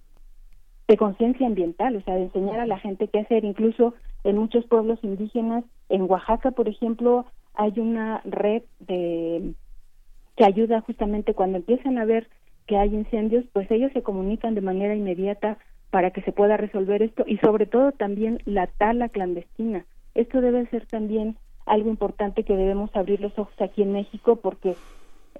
[0.89, 3.45] de conciencia ambiental, o sea, de enseñar a la gente qué hacer.
[3.45, 3.93] Incluso
[4.25, 9.53] en muchos pueblos indígenas, en Oaxaca, por ejemplo, hay una red de
[10.39, 12.29] que ayuda justamente cuando empiezan a ver
[12.65, 15.57] que hay incendios, pues ellos se comunican de manera inmediata
[15.89, 19.85] para que se pueda resolver esto y sobre todo también la tala clandestina.
[20.15, 24.77] Esto debe ser también algo importante que debemos abrir los ojos aquí en México porque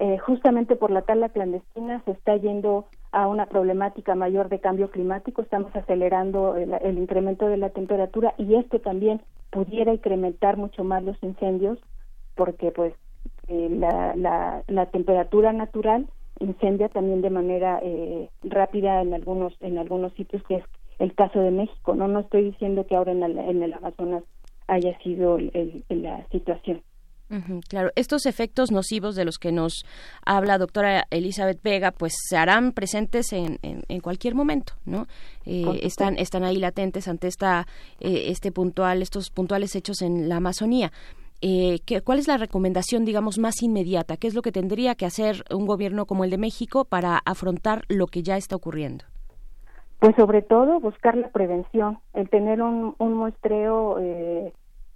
[0.00, 4.90] eh, justamente por la tala clandestina se está yendo a una problemática mayor de cambio
[4.90, 10.84] climático, estamos acelerando el, el incremento de la temperatura y esto también pudiera incrementar mucho
[10.84, 11.78] más los incendios
[12.34, 12.92] porque pues
[13.50, 16.06] eh, la, la, la temperatura natural
[16.38, 20.64] incendia también de manera eh, rápida en algunos en algunos sitios que es
[20.98, 24.22] el caso de México no no estoy diciendo que ahora en el, en el Amazonas
[24.68, 26.80] haya sido el- el- la situación
[27.68, 29.84] Claro, estos efectos nocivos de los que nos
[30.26, 35.06] habla doctora Elizabeth Vega, pues se harán presentes en, en, en cualquier momento, ¿no?
[35.46, 37.68] Eh, están están ahí latentes ante esta
[38.00, 40.90] eh, este puntual estos puntuales hechos en la Amazonía.
[41.42, 44.16] Eh, ¿qué- ¿Cuál es la recomendación, digamos, más inmediata?
[44.16, 47.82] ¿Qué es lo que tendría que hacer un gobierno como el de México para afrontar
[47.88, 49.04] lo que ya está ocurriendo?
[50.00, 54.52] Pues sobre todo buscar la prevención, el tener un, un muestreo eh,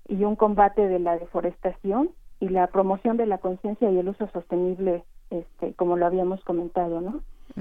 [0.09, 4.29] y un combate de la deforestación y la promoción de la conciencia y el uso
[4.33, 7.21] sostenible, este, como lo habíamos comentado, ¿no?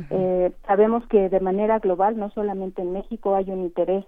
[0.10, 4.06] Eh, sabemos que de manera global, no solamente en México, hay un interés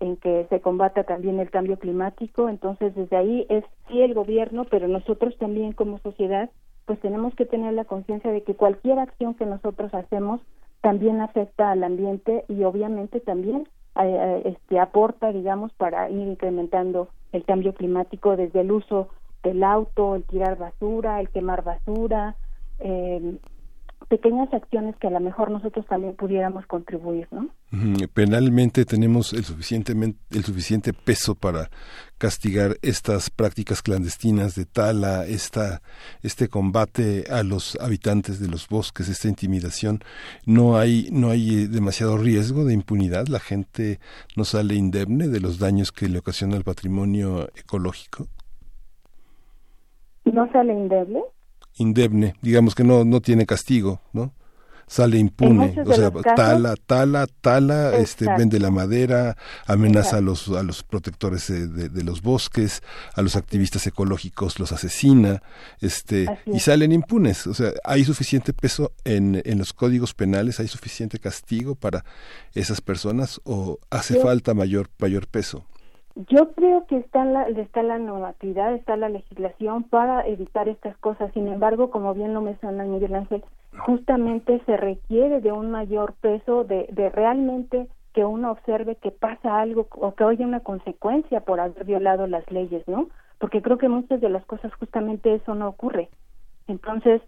[0.00, 4.64] en que se combata también el cambio climático, entonces desde ahí es sí el gobierno,
[4.64, 6.50] pero nosotros también como sociedad,
[6.86, 10.40] pues tenemos que tener la conciencia de que cualquier acción que nosotros hacemos
[10.80, 17.08] también afecta al ambiente y obviamente también eh, eh, este aporta, digamos, para ir incrementando
[17.32, 19.08] el cambio climático desde el uso
[19.42, 22.36] del auto, el tirar basura, el quemar basura,
[22.78, 23.36] eh,
[24.10, 27.48] pequeñas acciones que a lo mejor nosotros también pudiéramos contribuir, ¿no?
[28.12, 31.70] Penalmente tenemos el suficientemente el suficiente peso para
[32.18, 35.80] castigar estas prácticas clandestinas de tala, esta
[36.24, 40.00] este combate a los habitantes de los bosques, esta intimidación.
[40.44, 43.28] No hay no hay eh, demasiado riesgo de impunidad.
[43.28, 44.00] La gente
[44.36, 48.26] no sale indemne de los daños que le ocasiona el patrimonio ecológico.
[50.24, 51.22] No sale indemne.
[51.80, 54.32] Indemne, digamos que no no tiene castigo, ¿no?
[54.86, 60.20] Sale impune, o de sea, casos- tala, tala, tala, este, vende la madera, amenaza a
[60.20, 62.82] los a los protectores eh, de, de los bosques,
[63.14, 65.42] a los activistas ecológicos los asesina,
[65.80, 67.46] este, y salen impunes.
[67.46, 72.04] O sea, hay suficiente peso en, en los códigos penales, hay suficiente castigo para
[72.52, 75.64] esas personas o hace falta mayor mayor peso.
[76.14, 81.32] Yo creo que está la, está la normatividad, está la legislación para evitar estas cosas.
[81.32, 83.44] Sin embargo, como bien lo menciona Miguel Ángel,
[83.78, 89.60] justamente se requiere de un mayor peso, de, de realmente que uno observe que pasa
[89.60, 93.08] algo o que haya una consecuencia por haber violado las leyes, ¿no?
[93.38, 96.08] Porque creo que muchas de las cosas justamente eso no ocurre.
[96.66, 97.22] Entonces,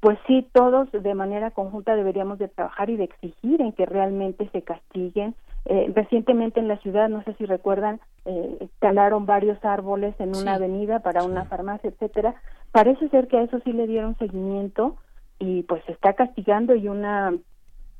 [0.00, 4.48] pues sí, todos de manera conjunta deberíamos de trabajar y de exigir en que realmente
[4.50, 5.34] se castiguen.
[5.64, 10.52] Eh, recientemente en la ciudad, no sé si recuerdan, eh, talaron varios árboles en una
[10.56, 10.56] Sí.
[10.56, 12.34] avenida para una farmacia, etcétera.
[12.72, 14.96] Parece ser que a eso sí le dieron seguimiento
[15.38, 17.34] y pues se está castigando y una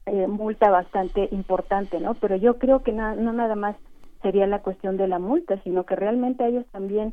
[0.06, 2.14] eh, multa bastante importante, ¿no?
[2.14, 3.76] Pero yo creo que na- no nada más
[4.22, 7.12] sería la cuestión de la multa, sino que realmente ellos también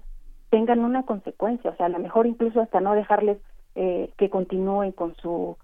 [0.50, 3.38] tengan una consecuencia, o sea, a lo mejor incluso hasta no dejarles
[3.76, 5.58] eh, que continúen con su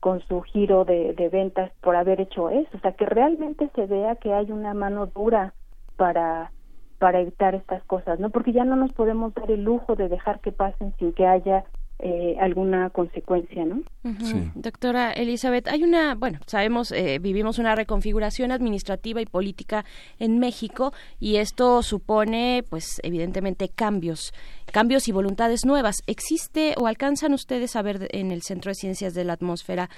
[0.00, 4.16] con su giro de, ventas por haber hecho eso, o sea, que realmente se vea
[4.16, 5.54] que hay una mano dura
[5.96, 6.52] para
[6.98, 8.30] para evitar estas cosas, ¿no?
[8.30, 11.64] Porque ya no nos podemos dar el lujo de dejar que pasen sin que haya
[12.00, 13.82] eh, alguna consecuencia, ¿no?
[14.20, 14.50] Sí.
[14.54, 19.84] Doctora Elizabeth, hay una, bueno, sabemos, eh, vivimos una reconfiguración administrativa y política
[20.18, 24.32] en México y esto supone, pues, evidentemente cambios,
[24.72, 25.96] cambios y voluntades nuevas.
[26.06, 29.90] ¿Existe o alcanzan ustedes a ver en el Centro de Ciencias de la Atmósfera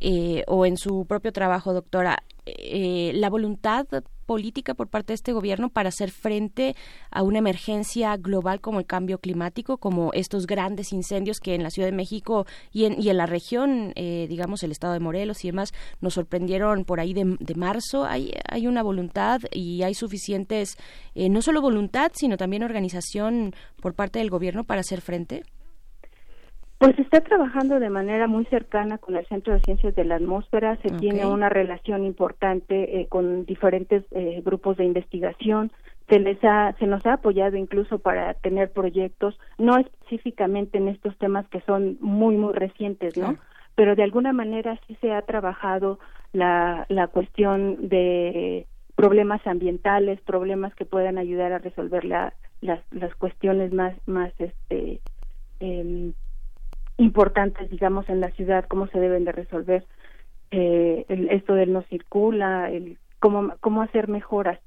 [0.00, 3.86] eh, o en su propio trabajo, doctora, eh, la voluntad
[4.26, 6.76] política por parte de este gobierno para hacer frente
[7.10, 11.70] a una emergencia global como el cambio climático, como estos grandes incendios que en la
[11.70, 15.44] Ciudad de México y en, y en la región, eh, digamos el estado de Morelos
[15.44, 18.04] y demás, nos sorprendieron por ahí de, de marzo.
[18.04, 20.76] Hay, hay una voluntad y hay suficientes,
[21.14, 25.44] eh, no solo voluntad, sino también organización por parte del gobierno para hacer frente.
[26.78, 30.16] Pues se está trabajando de manera muy cercana con el Centro de Ciencias de la
[30.16, 35.72] Atmósfera, se tiene una relación importante eh, con diferentes eh, grupos de investigación,
[36.08, 41.16] se les ha, se nos ha apoyado incluso para tener proyectos, no específicamente en estos
[41.16, 43.28] temas que son muy muy recientes, ¿no?
[43.28, 43.38] Claro.
[43.74, 45.98] Pero de alguna manera sí se ha trabajado
[46.32, 48.66] la, la cuestión de
[48.96, 55.00] problemas ambientales, problemas que puedan ayudar a resolver la, las, las cuestiones más más este
[55.60, 56.12] em,
[56.98, 59.84] importantes, digamos, en la ciudad, cómo se deben de resolver
[60.52, 64.60] eh, el- esto del no circula, el cómo, cómo hacer mejoras.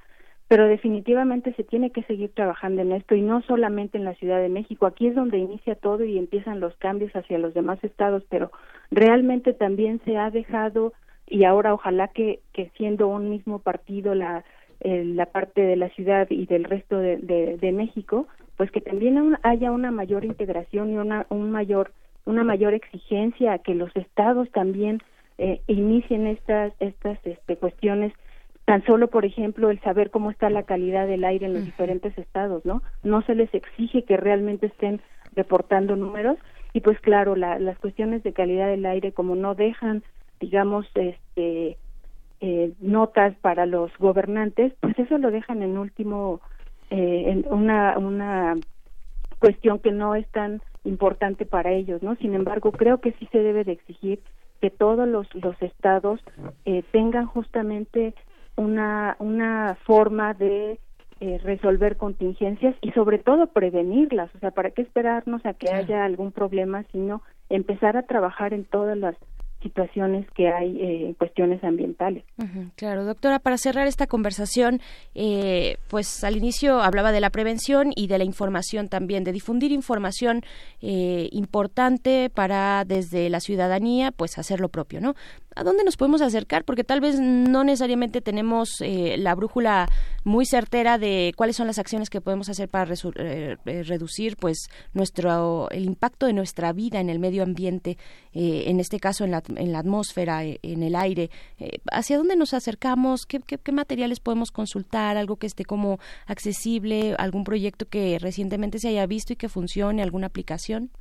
[0.50, 4.42] Pero definitivamente se tiene que seguir trabajando en esto y no solamente en la Ciudad
[4.42, 4.88] de México.
[4.88, 8.52] Aquí es donde inicia todo y empiezan los cambios hacia los demás estados, pero
[8.92, 10.94] realmente también se ha dejado
[11.28, 14.44] y ahora ojalá que, que siendo un mismo partido la,
[14.82, 17.18] eh, la parte de la ciudad y del resto de,
[17.60, 18.28] de, México,
[18.58, 21.92] pues que también haya una mayor integración y una, un mayor,
[22.30, 25.00] una mayor exigencia a que los estados también
[25.38, 28.14] eh, inicien estas, estas este, cuestiones
[28.66, 32.16] tan solo por ejemplo el saber cómo está la calidad del aire en los diferentes
[32.18, 35.02] estados no no se les exige que realmente estén
[35.36, 36.38] reportando números
[36.74, 40.04] y pues claro la- las cuestiones de calidad del aire como no dejan
[40.40, 41.78] digamos este
[42.42, 46.42] eh, notas para los gobernantes pues eso lo dejan en último
[46.92, 48.56] eh, en una una
[49.40, 52.16] cuestión que no es tan importante para ellos, ¿no?
[52.16, 54.22] Sin embargo, creo que sí se debe de exigir
[54.62, 56.20] que todos los, los estados
[56.66, 58.14] eh, tengan justamente
[58.56, 60.80] una, una forma de
[61.22, 66.06] eh, resolver contingencias y sobre todo prevenirlas, o sea, ¿para qué esperarnos a que haya
[66.06, 69.16] algún problema, sino empezar a trabajar en todas las
[69.62, 72.24] situaciones que hay eh, en cuestiones ambientales.
[72.76, 74.80] Claro, doctora, para cerrar esta conversación,
[75.16, 79.72] eh, pues al inicio hablaba de la prevención y de la información también, de difundir
[79.72, 80.44] información
[80.82, 85.16] eh, importante para desde la ciudadanía, pues hacer lo propio, ¿no?
[85.56, 86.64] ¿A dónde nos podemos acercar?
[86.64, 89.88] Porque tal vez no necesariamente tenemos eh, la brújula
[90.24, 94.70] muy certera de cuáles son las acciones que podemos hacer para eh, eh, reducir, pues,
[94.94, 97.98] nuestro el impacto de nuestra vida en el medio ambiente,
[98.34, 101.30] eh, en este caso en la, en la atmósfera, eh, en el aire.
[101.92, 103.26] ¿Hacia dónde nos acercamos?
[103.26, 105.18] ¿Qué, qué, qué materiales podemos consultar?
[105.18, 107.16] ¿Algo que esté como accesible?
[107.18, 110.04] ¿Algún proyecto que recientemente se haya visto y que funcione?
[110.04, 110.92] ¿Alguna aplicación?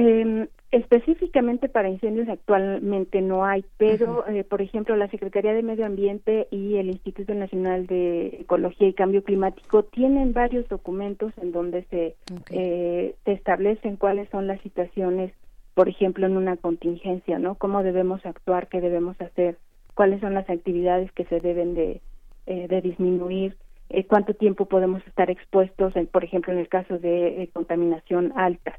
[0.00, 5.86] Eh, específicamente para incendios actualmente no hay, pero eh, por ejemplo la Secretaría de Medio
[5.86, 11.82] Ambiente y el Instituto Nacional de Ecología y Cambio Climático tienen varios documentos en donde
[11.90, 12.14] se,
[12.50, 15.32] eh, se establecen cuáles son las situaciones,
[15.74, 17.56] por ejemplo en una contingencia, ¿no?
[17.56, 19.56] Cómo debemos actuar, qué debemos hacer,
[19.94, 22.00] cuáles son las actividades que se deben de,
[22.46, 23.56] eh, de disminuir,
[23.88, 28.78] eh, cuánto tiempo podemos estar expuestos, en, por ejemplo en el caso de contaminación alta.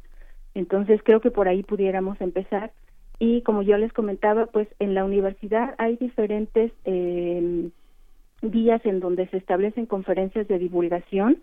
[0.59, 2.71] Entonces creo que por ahí pudiéramos empezar
[3.17, 7.69] y como yo les comentaba, pues en la universidad hay diferentes eh,
[8.41, 11.41] días en donde se establecen conferencias de divulgación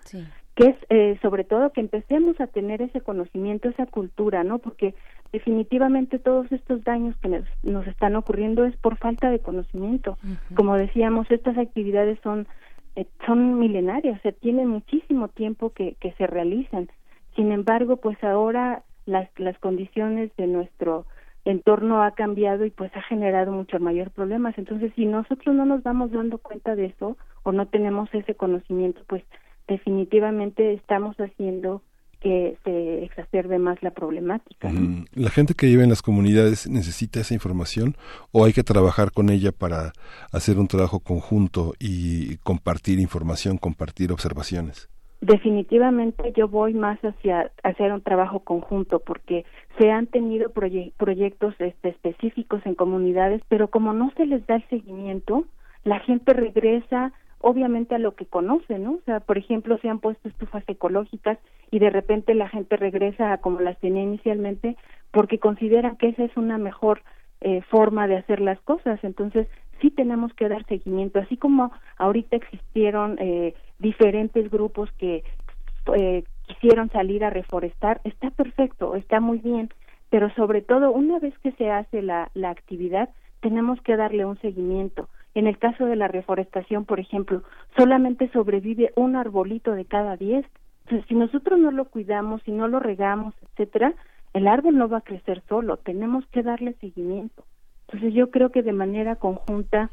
[0.56, 4.58] que es eh, sobre todo que empecemos a tener ese conocimiento, esa cultura, ¿no?
[4.58, 4.94] Porque
[5.30, 10.16] definitivamente todos estos daños que nos, nos están ocurriendo es por falta de conocimiento.
[10.54, 12.48] Como decíamos, estas actividades son
[12.96, 16.88] eh, son milenarias, o sea, tienen muchísimo tiempo que, que se realizan.
[17.34, 21.06] Sin embargo, pues ahora las, las condiciones de nuestro
[21.44, 24.58] entorno ha cambiado y pues ha generado muchos mayor problemas.
[24.58, 29.00] Entonces, si nosotros no nos vamos dando cuenta de eso o no tenemos ese conocimiento,
[29.06, 29.22] pues
[29.68, 31.82] definitivamente estamos haciendo
[32.20, 34.68] que se exacerbe más la problemática.
[34.68, 37.96] Mm, ¿La gente que vive en las comunidades necesita esa información
[38.32, 39.92] o hay que trabajar con ella para
[40.32, 44.88] hacer un trabajo conjunto y compartir información, compartir observaciones?
[45.26, 49.44] Definitivamente yo voy más hacia hacer un trabajo conjunto porque
[49.76, 54.54] se han tenido proye- proyectos este, específicos en comunidades, pero como no se les da
[54.54, 55.44] el seguimiento,
[55.82, 58.92] la gente regresa obviamente a lo que conoce, ¿no?
[58.92, 61.38] O sea, por ejemplo, se han puesto estufas ecológicas
[61.72, 64.76] y de repente la gente regresa a como las tenía inicialmente
[65.10, 67.02] porque consideran que esa es una mejor
[67.40, 69.02] eh, forma de hacer las cosas.
[69.02, 69.48] Entonces,
[69.80, 75.22] sí tenemos que dar seguimiento, así como ahorita existieron eh, diferentes grupos que
[75.94, 79.70] eh, quisieron salir a reforestar, está perfecto, está muy bien,
[80.10, 83.10] pero sobre todo una vez que se hace la, la actividad,
[83.40, 85.08] tenemos que darle un seguimiento.
[85.34, 87.42] En el caso de la reforestación, por ejemplo,
[87.76, 90.46] solamente sobrevive un arbolito de cada diez.
[90.84, 93.92] Entonces, si nosotros no lo cuidamos, si no lo regamos, etcétera,
[94.36, 95.78] el árbol no va a crecer solo.
[95.78, 97.46] Tenemos que darle seguimiento.
[97.88, 99.88] Entonces, yo creo que de manera conjunta,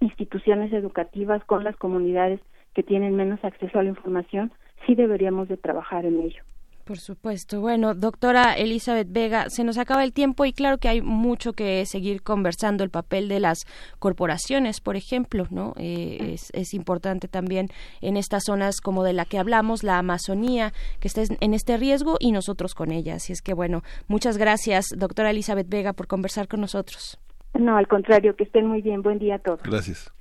[0.00, 2.40] instituciones educativas con las comunidades
[2.74, 4.50] que tienen menos acceso a la información,
[4.84, 6.42] sí deberíamos de trabajar en ello.
[6.90, 7.60] Por supuesto.
[7.60, 11.86] Bueno, doctora Elizabeth Vega, se nos acaba el tiempo y claro que hay mucho que
[11.86, 12.82] seguir conversando.
[12.82, 13.58] El papel de las
[14.00, 15.72] corporaciones, por ejemplo, ¿no?
[15.76, 17.68] Eh, es, es importante también
[18.00, 22.16] en estas zonas como de la que hablamos, la Amazonía, que está en este riesgo
[22.18, 23.14] y nosotros con ella.
[23.14, 27.20] Así es que, bueno, muchas gracias, doctora Elizabeth Vega, por conversar con nosotros.
[27.54, 29.02] No, al contrario, que estén muy bien.
[29.02, 29.62] Buen día a todos.
[29.62, 30.12] Gracias.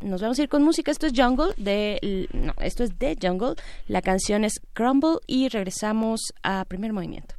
[0.00, 0.90] Nos vamos a ir con música.
[0.90, 3.54] Esto es Jungle de no, esto es de Jungle.
[3.86, 7.34] La canción es Crumble y regresamos a Primer Movimiento.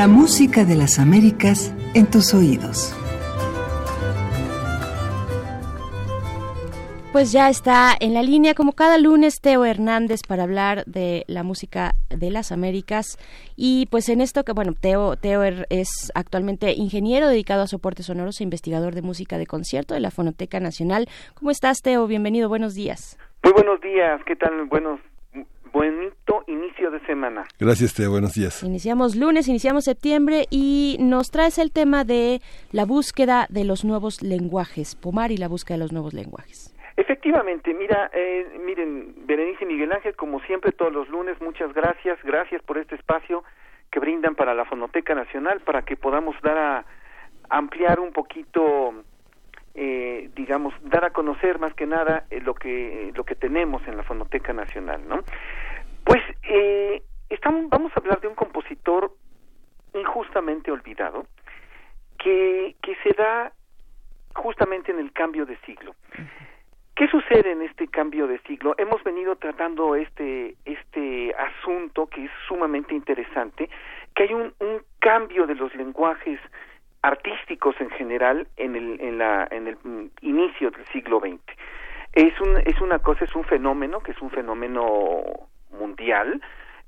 [0.00, 2.96] La música de las Américas en tus oídos.
[7.12, 11.42] Pues ya está en la línea, como cada lunes, Teo Hernández para hablar de la
[11.42, 13.18] música de las Américas.
[13.56, 18.06] Y pues en esto que, bueno, Teo, Teo er- es actualmente ingeniero dedicado a soportes
[18.06, 21.10] sonoros e investigador de música de concierto de la Fonoteca Nacional.
[21.34, 22.06] ¿Cómo estás, Teo?
[22.06, 23.18] Bienvenido, buenos días.
[23.42, 24.64] Muy buenos días, ¿qué tal?
[24.64, 24.98] Buenos,
[25.72, 27.44] bonito inicio de semana.
[27.58, 28.10] Gracias, Teo.
[28.10, 28.62] Buenos días.
[28.62, 32.40] Iniciamos lunes, iniciamos septiembre y nos traes el tema de
[32.72, 36.74] la búsqueda de los nuevos lenguajes, Pomar y la búsqueda de los nuevos lenguajes.
[36.96, 42.18] Efectivamente, mira, eh, miren, Berenice y Miguel Ángel, como siempre todos los lunes, muchas gracias,
[42.22, 43.42] gracias por este espacio
[43.90, 46.84] que brindan para la Fonoteca Nacional para que podamos dar a
[47.48, 48.94] ampliar un poquito,
[49.74, 53.96] eh, digamos, dar a conocer más que nada eh, lo que lo que tenemos en
[53.96, 55.22] la Fonoteca Nacional, ¿no?
[56.04, 59.12] Pues eh, estamos, vamos a hablar de un compositor
[59.94, 61.26] injustamente olvidado
[62.18, 63.52] que que se da
[64.34, 65.94] justamente en el cambio de siglo.
[66.94, 68.74] ¿Qué sucede en este cambio de siglo?
[68.76, 73.70] Hemos venido tratando este este asunto que es sumamente interesante,
[74.14, 76.38] que hay un, un cambio de los lenguajes
[77.02, 79.78] artísticos en general en el en la en el
[80.20, 81.40] inicio del siglo XX.
[82.12, 85.22] Es un es una cosa, es un fenómeno que es un fenómeno
[85.70, 86.40] mundial.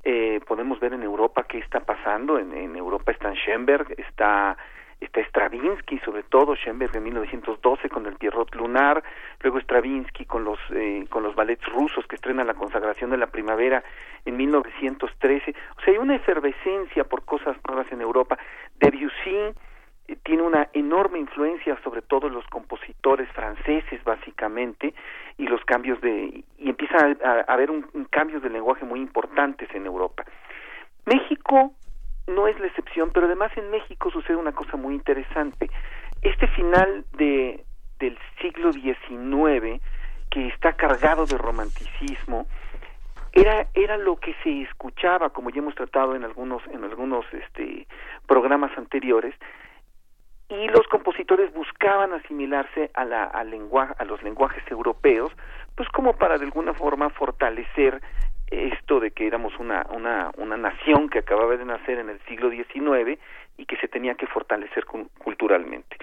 [0.04, 2.38] Eh, podemos ver en Europa qué está pasando.
[2.38, 4.56] En, Europa está Schoenberg, está
[5.00, 9.02] está Stravinsky, sobre todo Schoenberg en 1912 con el Pierrot Lunar,
[9.40, 13.26] luego Stravinsky con los eh, con los ballets rusos que estrenan la consagración de la
[13.26, 13.82] primavera
[14.24, 15.54] en 1913.
[15.76, 18.38] O sea, hay una efervescencia por cosas nuevas en Europa.
[18.78, 19.52] Debussy
[20.24, 24.94] tiene una enorme influencia sobre todo los compositores franceses básicamente
[25.38, 29.86] y los cambios de y empieza a, haber un cambios de lenguaje muy importantes en
[29.86, 30.24] Europa.
[31.06, 31.72] México
[32.26, 35.70] no es la excepción, pero además en México sucede una cosa muy interesante.
[36.22, 37.64] Este final de
[37.98, 39.80] del siglo XIX
[40.30, 42.46] que está cargado de romanticismo
[43.32, 47.86] era era lo que se escuchaba como ya hemos tratado en algunos en algunos este
[48.26, 49.34] programas anteriores
[50.52, 55.32] y los compositores buscaban asimilarse a la lengua- a los lenguajes europeos
[55.76, 58.00] pues como para de alguna forma fortalecer
[58.50, 62.50] esto de que éramos una una una nación que acababa de nacer en el siglo
[62.50, 63.18] XIX
[63.56, 65.96] y que se tenía que fortalecer cu- culturalmente.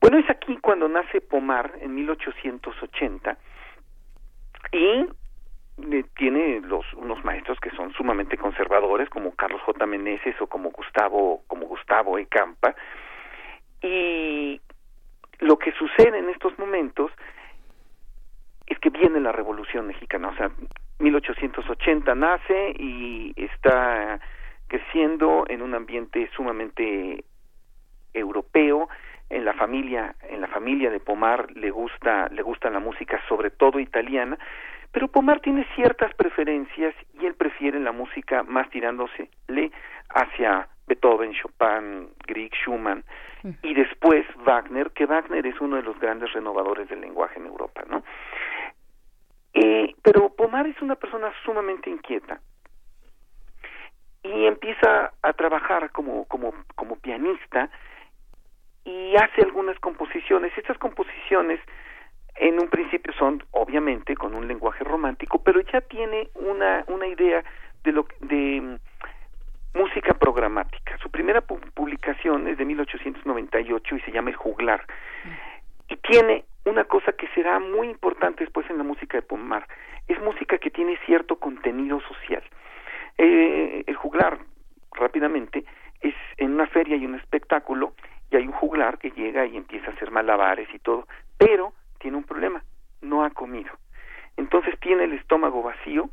[0.00, 3.38] Bueno, es aquí cuando nace Pomar en 1880
[4.72, 5.06] y
[5.92, 9.86] eh, tiene los unos maestros que son sumamente conservadores como Carlos J.
[9.86, 12.26] Meneses o como Gustavo como Gustavo E.
[13.84, 14.62] Y
[15.40, 17.12] lo que sucede en estos momentos
[18.66, 20.50] es que viene la Revolución Mexicana, o sea,
[21.00, 24.20] 1880 nace y está
[24.68, 27.24] creciendo en un ambiente sumamente
[28.14, 28.88] europeo,
[29.28, 33.50] en la familia, en la familia de Pomar le gusta le gusta la música sobre
[33.50, 34.38] todo italiana,
[34.92, 39.72] pero Pomar tiene ciertas preferencias y él prefiere la música más tirándosele
[40.08, 43.04] hacia Beethoven, Chopin, Grieg, Schumann
[43.62, 47.84] y después Wagner, que Wagner es uno de los grandes renovadores del lenguaje en Europa,
[47.88, 48.02] ¿no?
[49.52, 52.40] Eh, pero Pomar es una persona sumamente inquieta
[54.22, 57.70] y empieza a trabajar como, como, como pianista
[58.84, 60.52] y hace algunas composiciones.
[60.56, 61.60] Estas composiciones
[62.36, 67.44] en un principio son obviamente con un lenguaje romántico, pero ya tiene una, una idea
[67.84, 68.78] de lo de
[69.74, 70.96] música programática.
[70.98, 74.84] Su primera pu- publicación es de 1898 y se llama El Juglar.
[75.88, 79.66] Y tiene una cosa que será muy importante después en la música de Pomar.
[80.08, 82.42] Es música que tiene cierto contenido social.
[83.18, 84.38] Eh, el juglar,
[84.92, 85.64] rápidamente,
[86.00, 87.94] es en una feria y un espectáculo
[88.30, 91.06] y hay un juglar que llega y empieza a hacer malabares y todo,
[91.38, 92.62] pero tiene un problema,
[93.02, 93.70] no ha comido.
[94.36, 96.10] Entonces tiene el estómago vacío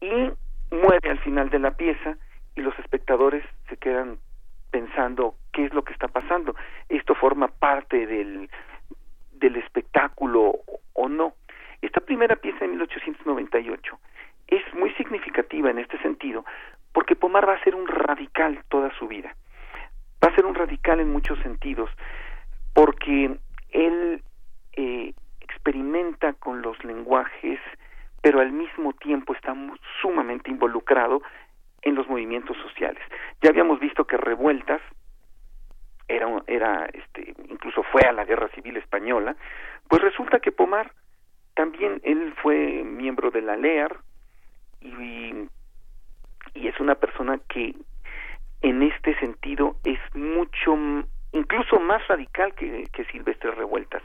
[0.00, 0.30] y
[0.74, 2.16] muere al final de la pieza
[2.56, 4.18] y los espectadores se quedan
[4.70, 6.54] pensando qué es lo que está pasando.
[6.88, 8.50] Esto forma parte del,
[9.32, 10.54] del espectáculo
[10.94, 11.34] o- no.
[11.82, 13.98] Esta primera pieza de 1898
[14.48, 16.44] es muy significativa en este sentido
[16.92, 19.34] porque Pomar va a ser un radical toda su vida.
[20.24, 21.90] Va a ser un radical en muchos sentidos
[22.74, 23.38] porque
[23.70, 24.22] él
[24.72, 27.60] eh, experimenta con los lenguajes
[28.22, 29.54] pero al mismo tiempo está
[30.02, 31.22] sumamente involucrado
[31.86, 33.00] en los movimientos sociales.
[33.42, 34.82] Ya habíamos visto que Revueltas
[36.08, 39.36] era, era este, incluso fue a la Guerra Civil Española,
[39.88, 40.90] pues resulta que Pomar
[41.54, 43.96] también él fue miembro de la LEAR
[44.80, 45.48] y,
[46.54, 47.76] y es una persona que
[48.62, 50.76] en este sentido es mucho
[51.32, 54.02] incluso más radical que, que Silvestre Revueltas.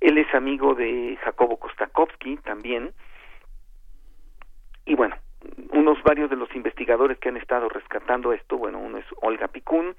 [0.00, 2.92] Él es amigo de Jacobo Kostakowski también.
[4.84, 5.16] Y bueno,
[5.70, 9.96] unos varios de los investigadores que han estado rescatando esto, bueno, uno es Olga Picún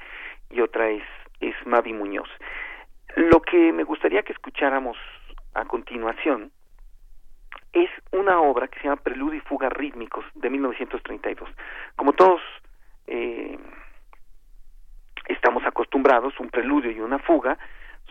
[0.50, 1.04] y otra es,
[1.40, 2.30] es Mavi Muñoz.
[3.16, 4.98] Lo que me gustaría que escucháramos
[5.54, 6.52] a continuación
[7.74, 11.50] es una obra que se llama Preludio y Fuga Rítmicos de 1932.
[11.96, 12.42] Como todos
[13.08, 13.58] eh,
[15.28, 17.58] estamos acostumbrados, un preludio y una fuga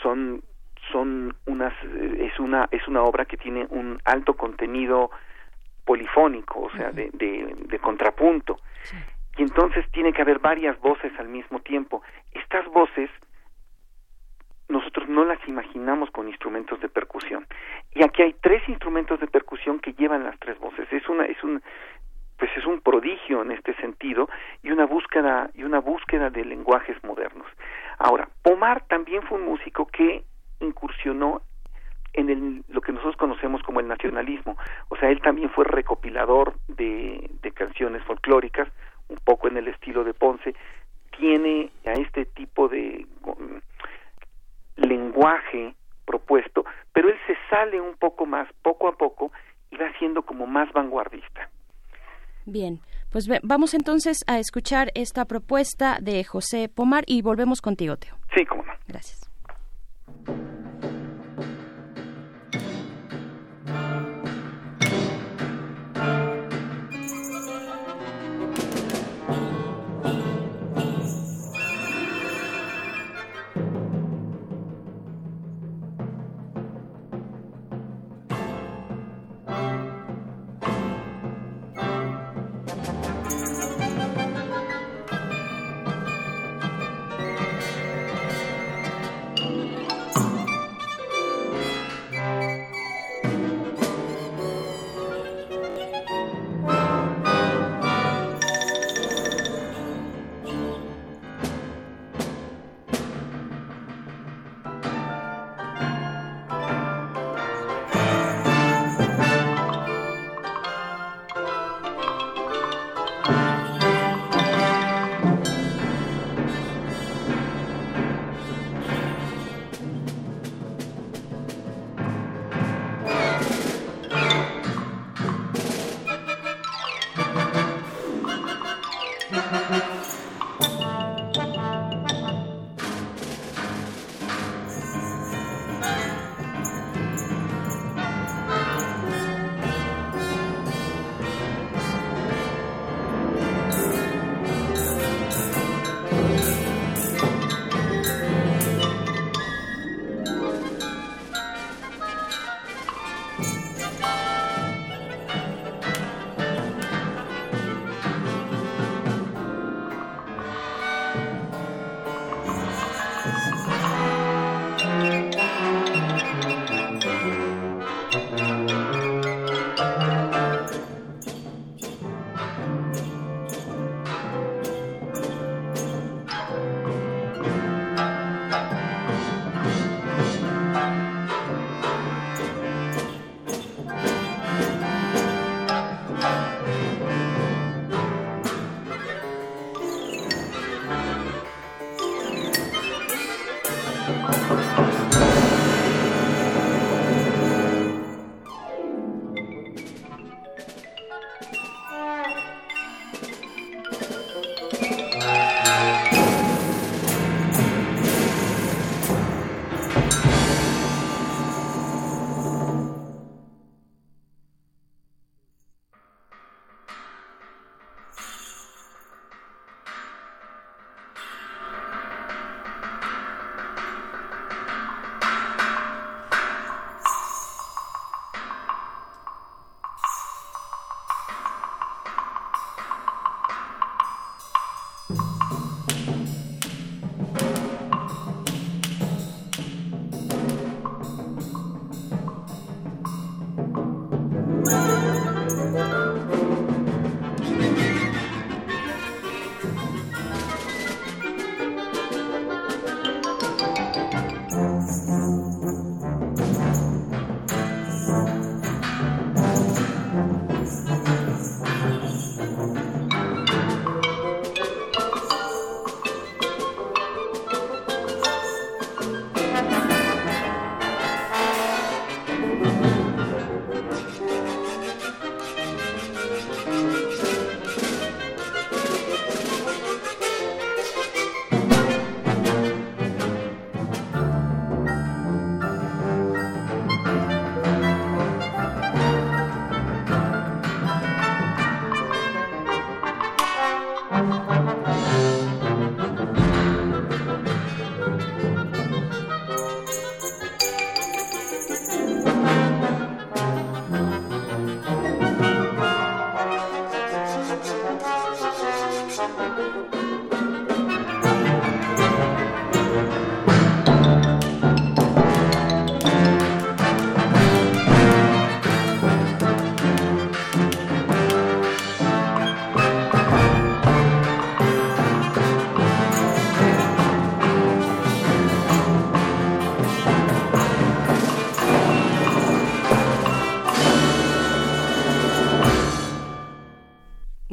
[0.03, 0.43] son
[0.93, 5.11] son unas eh, es una es una obra que tiene un alto contenido
[5.87, 8.59] polifónico, o sea, de, de, de contrapunto.
[9.39, 12.03] Y entonces tiene que haber varias voces al mismo tiempo.
[12.33, 13.09] Estas voces
[14.69, 17.47] nosotros no las imaginamos con instrumentos de percusión.
[17.95, 20.93] Y aquí hay tres instrumentos de percusión que llevan las tres voces.
[20.93, 21.63] Es una es un
[22.37, 24.29] pues es un prodigio en este sentido
[24.63, 27.47] y una búsqueda y una búsqueda de lenguajes modernos.
[27.99, 30.25] Ahora, Pomar también fue un músico que
[30.61, 31.41] incursionó
[32.17, 34.57] en el, lo que nosotros conocemos como el nacionalismo.
[34.89, 38.69] O sea, él también fue recopilador de, de canciones folclóricas,
[39.09, 40.55] un poco en el estilo de Ponce.
[41.17, 43.61] Tiene a este tipo de um,
[44.77, 49.33] lenguaje propuesto, pero él se sale un poco más, poco a poco,
[49.71, 51.49] y va siendo como más vanguardista.
[52.45, 52.79] Bien,
[53.11, 58.15] pues ve- vamos entonces a escuchar esta propuesta de José Pomar y volvemos contigo, Teo.
[58.37, 58.73] Sí, cómo no.
[58.87, 59.29] Gracias.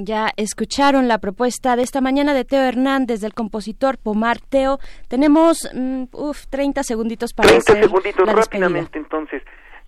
[0.04, 4.80] Ya escucharon la propuesta de esta mañana de Teo Hernández, del compositor Pomar Teo.
[5.08, 8.68] Tenemos mm, uf, 30 segunditos para 30 hacer segunditos la despedida.
[8.68, 9.41] rápidamente entonces.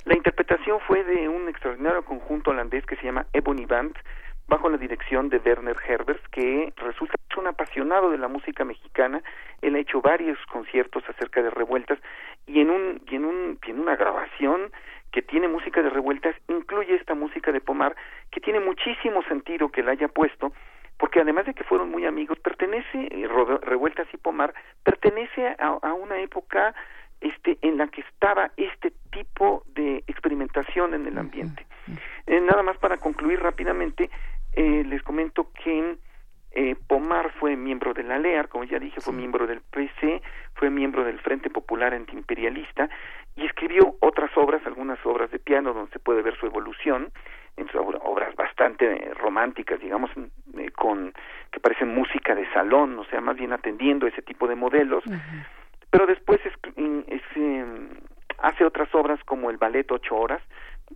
[0.05, 3.95] La interpretación fue de un extraordinario conjunto holandés que se llama Ebony Band,
[4.47, 9.21] bajo la dirección de Werner Herbers, que resulta un apasionado de la música mexicana.
[9.61, 11.99] Él ha hecho varios conciertos acerca de revueltas
[12.47, 14.71] y en un y en un y en una grabación
[15.15, 17.95] que tiene música de revueltas incluye esta música de Pomar
[18.31, 20.51] que tiene muchísimo sentido que la haya puesto
[20.97, 23.25] porque además de que fueron muy amigos pertenece eh,
[23.61, 24.53] revueltas y Pomar
[24.83, 26.75] pertenece a, a una época
[27.21, 31.65] este en la que estaba este tipo de experimentación en el ambiente.
[32.27, 34.09] Eh, nada más para concluir rápidamente
[34.51, 35.95] eh, les comento que
[36.55, 40.21] eh, Pomar fue miembro de la LEAR, como ya dije, fue miembro del PC,
[40.55, 42.89] fue miembro del Frente Popular Antiimperialista
[43.35, 47.11] y escribió otras obras, algunas obras de piano donde se puede ver su evolución,
[47.57, 50.09] entre obra- obras bastante eh, románticas, digamos,
[50.57, 51.13] eh, con
[51.51, 55.03] que parecen música de salón, o sea, más bien atendiendo ese tipo de modelos.
[55.89, 56.53] Pero después es,
[57.07, 57.65] es, eh,
[58.39, 60.41] hace otras obras como el ballet ocho horas,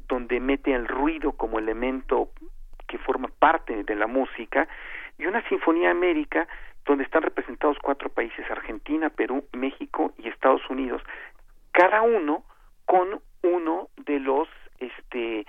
[0.07, 2.30] donde mete el ruido como elemento
[2.88, 4.68] que forma parte de la música,
[5.20, 6.47] y una Sinfonía América,
[6.86, 11.03] donde están representados cuatro países, Argentina, Perú, México y Estados Unidos,
[11.72, 12.43] cada uno
[12.86, 14.47] con uno de los,
[14.80, 15.45] este,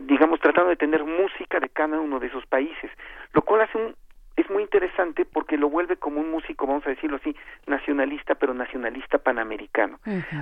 [0.00, 2.90] digamos, tratando de tener música de cada uno de esos países,
[3.32, 3.94] lo cual hace un,
[4.36, 7.34] es muy interesante porque lo vuelve como un músico, vamos a decirlo así,
[7.66, 9.98] nacionalista, pero nacionalista panamericano.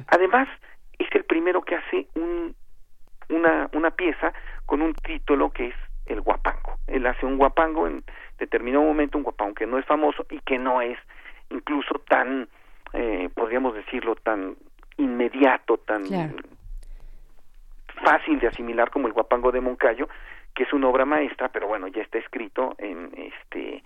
[0.09, 0.49] Además,
[0.99, 2.55] es el primero que hace un,
[3.29, 4.33] una, una pieza
[4.67, 5.75] con un título que es
[6.07, 6.79] el guapango.
[6.87, 8.03] Él hace un guapango en
[8.39, 10.99] determinado momento, un guapango que no es famoso y que no es
[11.51, 12.49] incluso tan,
[12.93, 14.57] eh, podríamos decirlo, tan
[14.97, 16.35] inmediato, tan Claro.
[18.05, 20.09] fácil de asimilar como el guapango de Moncayo,
[20.55, 23.83] que es una obra maestra, pero bueno, ya está escrito en este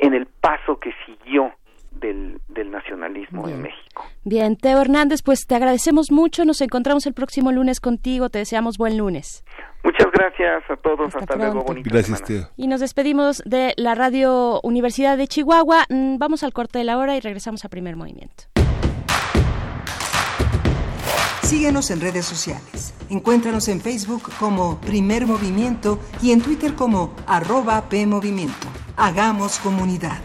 [0.00, 1.52] en el paso que siguió
[2.00, 4.04] del, del nacionalismo en México.
[4.24, 6.44] Bien, Teo Hernández, pues te agradecemos mucho.
[6.44, 8.30] Nos encontramos el próximo lunes contigo.
[8.30, 9.44] Te deseamos buen lunes.
[9.84, 11.72] Muchas gracias a todos, hasta, luego, pronto.
[11.72, 12.46] bonita Gracias, semana.
[12.46, 12.52] Teo.
[12.56, 15.84] Y nos despedimos de la Radio Universidad de Chihuahua.
[15.88, 18.44] Mm, Vamos al corte de la hora y regresamos a primer movimiento.
[21.42, 22.92] Síguenos en redes sociales.
[23.08, 28.66] Encuéntranos en Facebook como Primer Movimiento y en Twitter como arroba PMovimiento.
[28.96, 30.18] Hagamos comunidad.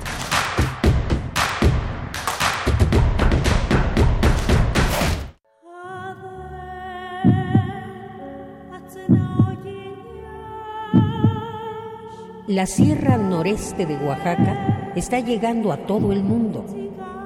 [12.52, 16.66] La sierra noreste de Oaxaca está llegando a todo el mundo.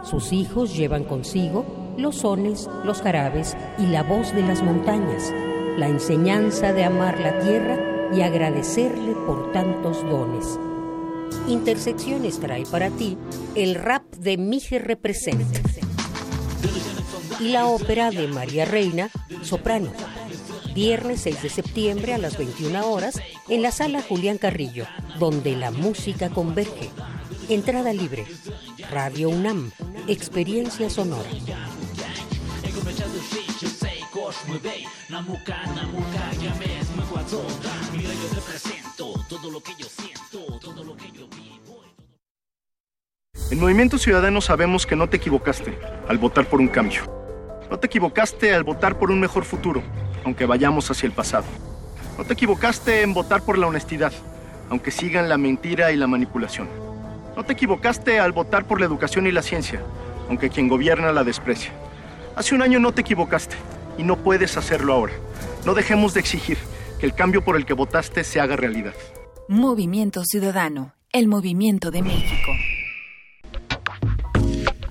[0.03, 1.65] Sus hijos llevan consigo
[1.97, 5.33] los sones, los jarabes y la voz de las montañas,
[5.79, 10.59] la enseñanza de amar la tierra y agradecerle por tantos dones.
[11.47, 13.17] Intersecciones trae para ti
[13.55, 15.41] el rap de Mije Represent
[17.39, 19.09] y la ópera de María Reina,
[19.41, 19.89] soprano.
[20.75, 24.85] Viernes 6 de septiembre a las 21 horas en la sala Julián Carrillo,
[25.17, 26.89] donde la música converge.
[27.47, 28.25] Entrada libre.
[28.91, 29.71] Radio UNAM.
[30.09, 31.29] Experiencia sonora.
[43.49, 47.24] En Movimiento Ciudadano sabemos que no te equivocaste al votar por un cambio.
[47.69, 49.81] No te equivocaste al votar por un mejor futuro,
[50.23, 51.45] aunque vayamos hacia el pasado.
[52.17, 54.13] No te equivocaste en votar por la honestidad,
[54.69, 56.67] aunque sigan la mentira y la manipulación.
[57.35, 59.81] No te equivocaste al votar por la educación y la ciencia,
[60.29, 61.71] aunque quien gobierna la desprecia.
[62.35, 63.55] Hace un año no te equivocaste
[63.97, 65.13] y no puedes hacerlo ahora.
[65.65, 66.57] No dejemos de exigir
[66.99, 68.93] que el cambio por el que votaste se haga realidad.
[69.49, 72.51] Movimiento Ciudadano, el movimiento de México.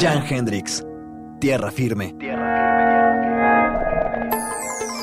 [0.00, 0.82] Jan Hendrix,
[1.38, 2.14] Tierra Firme.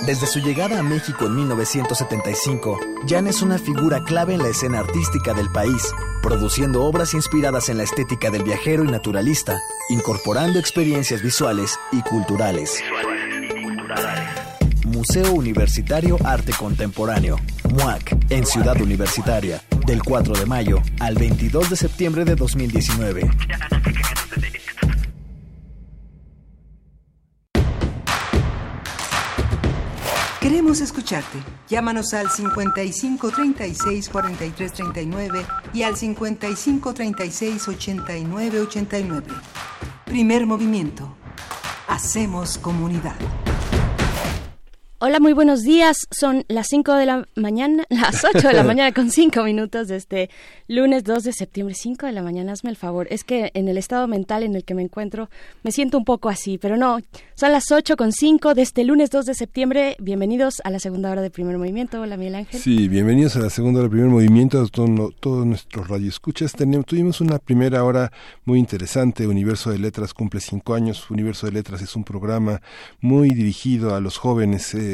[0.07, 4.79] Desde su llegada a México en 1975, Jan es una figura clave en la escena
[4.79, 5.93] artística del país,
[6.23, 12.81] produciendo obras inspiradas en la estética del viajero y naturalista, incorporando experiencias visuales y culturales.
[14.85, 17.37] Museo Universitario Arte Contemporáneo,
[17.69, 23.31] MUAC, en Ciudad Universitaria del 4 de mayo al 22 de septiembre de 2019.
[30.41, 31.39] Queremos escucharte.
[31.69, 39.27] Llámanos al 55 36 43 39 y al 55 36 89 89.
[40.05, 41.15] Primer movimiento.
[41.87, 43.15] Hacemos comunidad.
[44.99, 46.07] Hola, muy buenos días.
[46.09, 49.95] Son las 5 de la mañana, las 8 de la mañana con 5 minutos de
[49.95, 50.31] este
[50.67, 51.75] lunes 2 de septiembre.
[51.75, 53.05] 5 de la mañana, hazme el favor.
[53.11, 55.29] Es que en el estado mental en el que me encuentro
[55.61, 56.97] me siento un poco así, pero no.
[57.35, 59.97] Son las 8 con 5 de este lunes 2 de septiembre.
[59.99, 62.01] Bienvenidos a la segunda hora de primer movimiento.
[62.01, 62.59] Hola, Miguel Ángel.
[62.59, 66.53] Sí, bienvenidos a la segunda hora del primer movimiento, a todo- todos nuestros radioescuchas.
[66.53, 68.11] Tenemos, tuvimos una primera hora
[68.45, 69.27] muy interesante.
[69.27, 71.11] Universo de Letras cumple cinco años.
[71.11, 72.63] Universo de Letras es un programa
[72.99, 74.73] muy dirigido a los jóvenes.
[74.73, 74.86] Eh,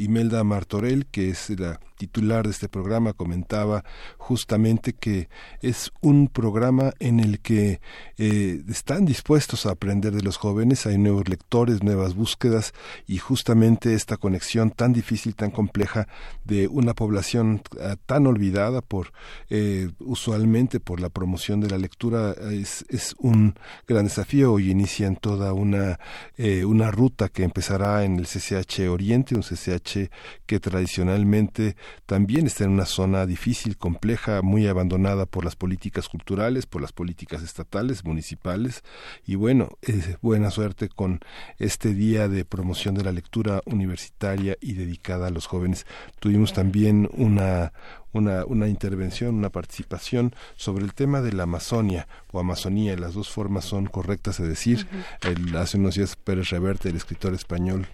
[0.00, 3.84] Imelda Martorell, que es la titular de este programa, comentaba
[4.18, 5.28] justamente que
[5.62, 7.80] es un programa en el que
[8.18, 10.86] eh, están dispuestos a aprender de los jóvenes.
[10.86, 12.72] Hay nuevos lectores, nuevas búsquedas
[13.06, 16.08] y justamente esta conexión tan difícil, tan compleja
[16.44, 19.12] de una población ah, tan olvidada por
[19.50, 23.54] eh, usualmente por la promoción de la lectura es, es un
[23.86, 24.52] gran desafío.
[24.52, 25.98] Hoy inician toda una
[26.36, 30.10] eh, una ruta que empezará en el CCH Oriente, un CCH
[30.46, 31.76] que tradicionalmente
[32.06, 36.92] también está en una zona difícil, compleja, muy abandonada por las políticas culturales, por las
[36.92, 38.82] políticas estatales, municipales
[39.26, 41.20] y bueno, eh, buena suerte con
[41.58, 45.86] este día de promoción de la lectura universitaria y dedicada a los jóvenes.
[46.20, 47.72] Tuvimos también una
[48.12, 52.96] una, una intervención, una participación sobre el tema de la Amazonia o Amazonía.
[52.96, 54.86] Las dos formas son correctas de decir.
[55.20, 57.86] El- hace unos días Pérez Reverte, el escritor español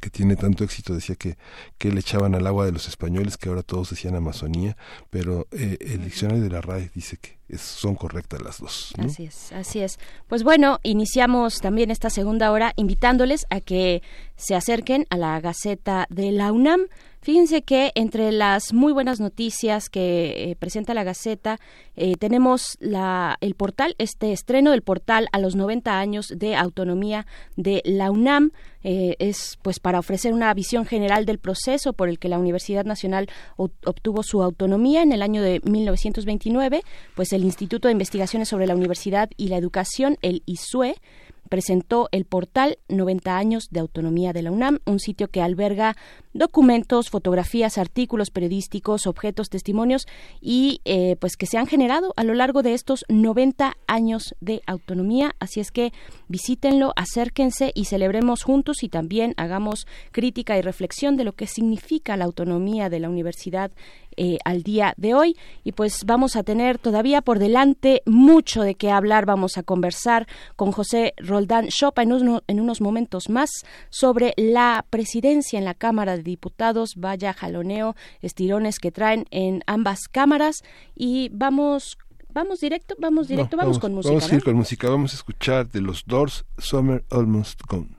[0.00, 1.36] que tiene tanto éxito, decía que,
[1.78, 4.76] que le echaban al agua de los españoles, que ahora todos decían Amazonía,
[5.10, 8.92] pero eh, el diccionario de la RAE dice que es- son correctas las dos.
[8.96, 9.04] ¿no?
[9.06, 9.98] Así es, así es.
[10.26, 14.02] Pues bueno, iniciamos también esta segunda hora invitándoles a que
[14.36, 16.80] se acerquen a la Gaceta de la UNAM.
[17.24, 21.58] Fíjense que entre las muy buenas noticias que eh, presenta la Gaceta
[21.96, 27.26] eh, tenemos la, el portal, este estreno del portal a los 90 años de autonomía
[27.56, 28.50] de la UNAM.
[28.82, 32.84] Eh, es pues para ofrecer una visión general del proceso por el que la Universidad
[32.84, 36.82] Nacional obtuvo su autonomía en el año de 1929,
[37.16, 40.96] pues el Instituto de Investigaciones sobre la Universidad y la Educación, el ISUE,
[41.48, 45.96] presentó el portal 90 años de autonomía de la UNAM, un sitio que alberga
[46.32, 50.06] documentos, fotografías, artículos periodísticos, objetos, testimonios
[50.40, 54.62] y eh, pues que se han generado a lo largo de estos 90 años de
[54.66, 55.34] autonomía.
[55.38, 55.92] Así es que
[56.28, 62.16] visítenlo, acérquense y celebremos juntos y también hagamos crítica y reflexión de lo que significa
[62.16, 63.70] la autonomía de la universidad
[64.16, 65.36] eh, al día de hoy.
[65.62, 69.26] Y pues vamos a tener todavía por delante mucho de qué hablar.
[69.26, 73.50] Vamos a conversar con José Roldán Chopa en, uno- en unos momentos más
[73.90, 76.94] sobre la presidencia en la Cámara de Diputados.
[76.96, 80.62] Vaya jaloneo, estirones que traen en ambas cámaras.
[80.94, 81.96] Y vamos.
[82.32, 84.10] Vamos directo, vamos directo, No, vamos, con música.
[84.12, 84.38] Vamos a ¿no?
[84.38, 84.88] ir con música.
[84.90, 87.96] Vamos a escuchar de los Doors Summer Almost Gone.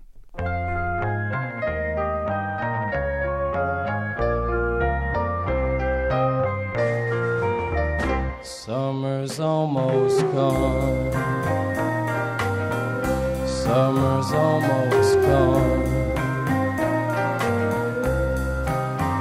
[8.66, 11.12] Summer's almost gone.
[13.48, 15.86] Summer's almost gone.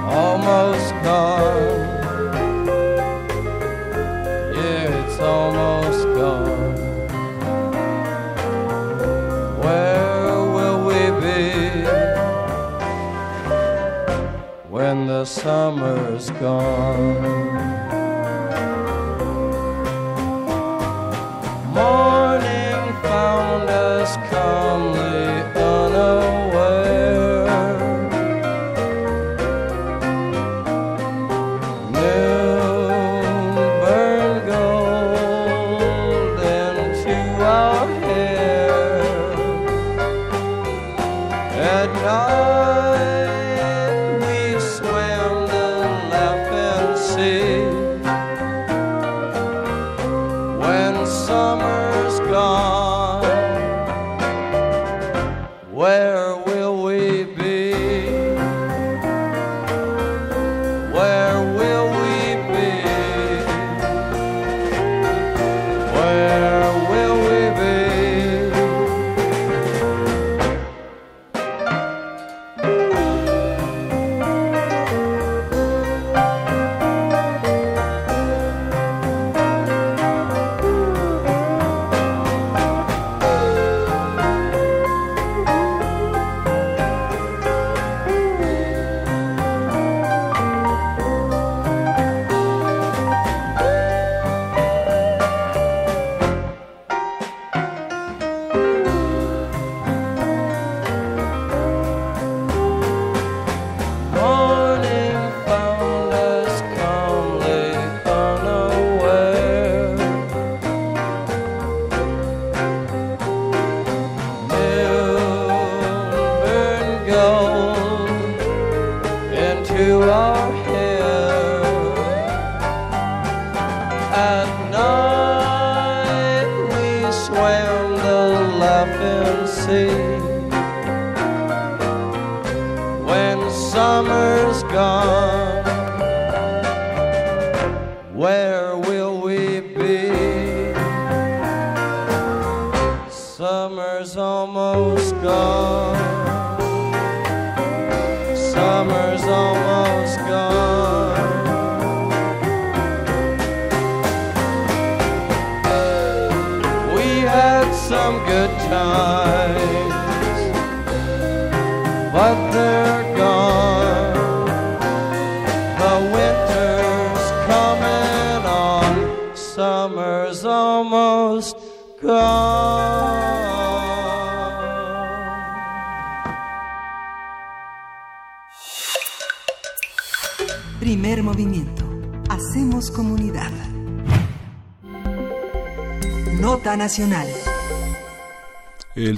[0.09, 1.77] Almost gone.
[4.55, 6.75] Yeah, it's almost gone.
[9.61, 11.51] Where will we be
[14.71, 17.64] when the summer's gone?
[21.75, 24.94] Morning found us calmly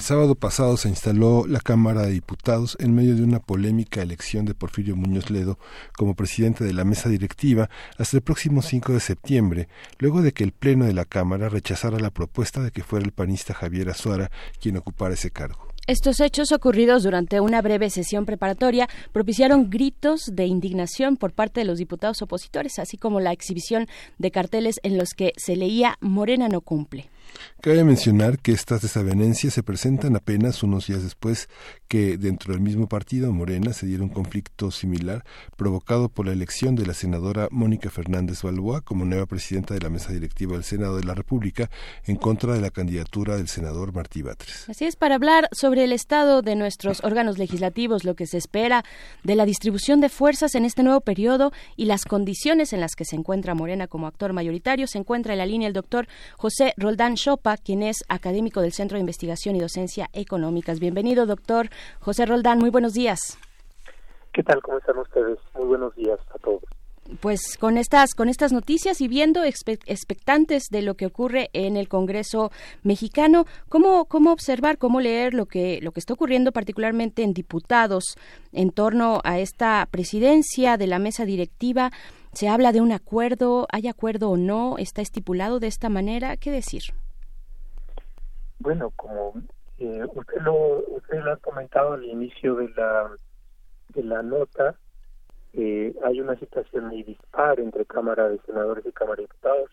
[0.07, 4.53] sábado pasado se instaló la Cámara de Diputados en medio de una polémica elección de
[4.53, 5.59] Porfirio Muñoz Ledo
[5.97, 9.67] como presidente de la mesa directiva hasta el próximo 5 de septiembre,
[9.99, 13.11] luego de que el Pleno de la Cámara rechazara la propuesta de que fuera el
[13.11, 14.31] panista Javier Azuara
[14.61, 15.67] quien ocupara ese cargo.
[15.87, 21.65] Estos hechos ocurridos durante una breve sesión preparatoria propiciaron gritos de indignación por parte de
[21.65, 23.87] los diputados opositores, así como la exhibición
[24.19, 27.09] de carteles en los que se leía Morena no cumple.
[27.61, 31.49] Cabe mencionar que estas desavenencias se presentan apenas unos días después
[31.87, 35.23] que dentro del mismo partido, Morena, se diera un conflicto similar
[35.55, 39.89] provocado por la elección de la senadora Mónica Fernández Balboa como nueva presidenta de la
[39.89, 41.69] mesa directiva del Senado de la República
[42.05, 44.69] en contra de la candidatura del senador Martí Batres.
[44.69, 48.83] Así es, para hablar sobre el estado de nuestros órganos legislativos, lo que se espera
[49.23, 53.05] de la distribución de fuerzas en este nuevo periodo y las condiciones en las que
[53.05, 56.07] se encuentra Morena como actor mayoritario, se encuentra en la línea el doctor
[56.37, 60.79] José Roldán Chopa, quien es académico del Centro de Investigación y Docencia Económicas.
[60.79, 61.69] Bienvenido, doctor
[61.99, 62.59] José Roldán.
[62.59, 63.37] Muy buenos días.
[64.33, 64.61] ¿Qué tal?
[64.61, 65.39] ¿Cómo están ustedes?
[65.55, 66.61] Muy buenos días a todos.
[67.21, 71.77] Pues con estas con estas noticias y viendo expe- expectantes de lo que ocurre en
[71.77, 72.51] el Congreso
[72.83, 78.17] mexicano, cómo cómo observar, cómo leer lo que lo que está ocurriendo particularmente en diputados
[78.51, 81.91] en torno a esta presidencia de la mesa directiva.
[82.33, 86.51] Se habla de un acuerdo, hay acuerdo o no, está estipulado de esta manera, ¿qué
[86.51, 86.81] decir?
[88.59, 89.33] Bueno, como
[89.79, 93.11] eh, usted lo usted lo ha comentado al inicio de la
[93.93, 94.75] de la nota,
[95.53, 99.69] eh, hay una situación muy dispar entre Cámara de Senadores y Cámara de Diputados.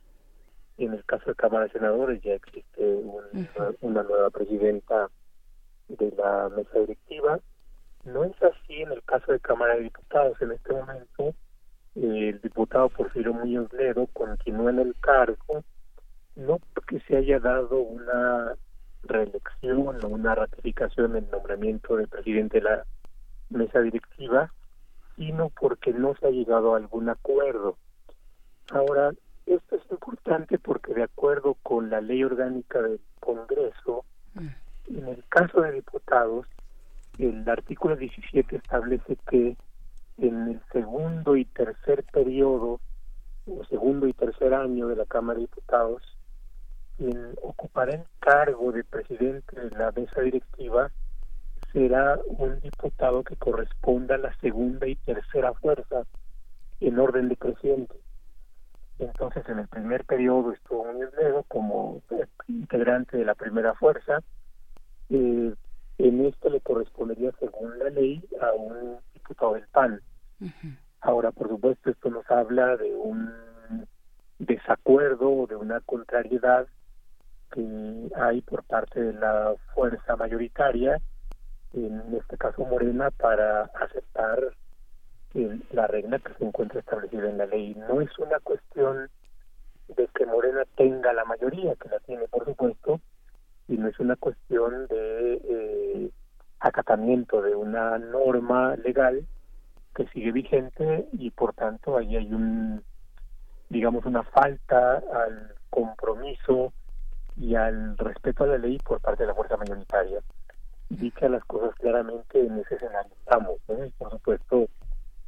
[0.78, 3.48] En el caso de Cámara de Senadores ya existe un-
[3.81, 5.09] una nueva presidenta
[5.89, 7.39] de la mesa directiva.
[8.05, 10.40] No es así en el caso de Cámara de Diputados.
[10.43, 11.35] En este momento,
[11.97, 15.64] eh, el diputado Porfirio Muñoz Ledo continúa en el cargo,
[16.36, 18.55] no porque se haya dado una
[19.06, 22.85] reelección o una ratificación en el nombramiento del presidente de la
[23.51, 24.52] mesa directiva,
[25.16, 27.76] sino porque no se ha llegado a algún acuerdo.
[28.70, 29.12] Ahora,
[29.47, 34.05] esto es importante porque de acuerdo con la ley orgánica del Congreso,
[34.35, 36.47] en el caso de diputados,
[37.18, 39.56] el artículo 17 establece que
[40.18, 42.81] en el segundo y tercer periodo,
[43.47, 46.02] o segundo y tercer año de la Cámara de Diputados,
[46.96, 50.90] quien ocupará el cargo de presidente de la mesa directiva
[51.72, 56.04] será un diputado que corresponda a la segunda y tercera fuerza
[56.80, 57.96] en orden decreciente.
[58.98, 62.00] Entonces, en el primer periodo estuvo Muñoz Ledo como
[62.46, 64.20] integrante de la primera fuerza.
[65.10, 65.52] Eh,
[65.98, 70.00] en esto le correspondería, según la ley, a un diputado del PAN.
[71.00, 73.32] Ahora, por supuesto, esto nos habla de un
[74.38, 76.66] desacuerdo o de una contrariedad
[77.55, 81.01] que hay por parte de la fuerza mayoritaria,
[81.72, 84.40] en este caso Morena, para aceptar
[85.70, 87.74] la regla que se encuentra establecida en la ley.
[87.89, 89.09] No es una cuestión
[89.89, 93.01] de que Morena tenga la mayoría, que la tiene por supuesto,
[93.68, 96.10] y no es una cuestión de eh,
[96.60, 99.26] acatamiento de una norma legal
[99.94, 102.82] que sigue vigente y por tanto ahí hay un
[103.68, 106.72] digamos una falta al compromiso
[107.36, 110.20] y al respeto a la ley por parte de la fuerza mayoritaria.
[110.89, 113.85] Dichas las cosas claramente en ese escenario estamos, ¿no?
[113.85, 114.69] Y por supuesto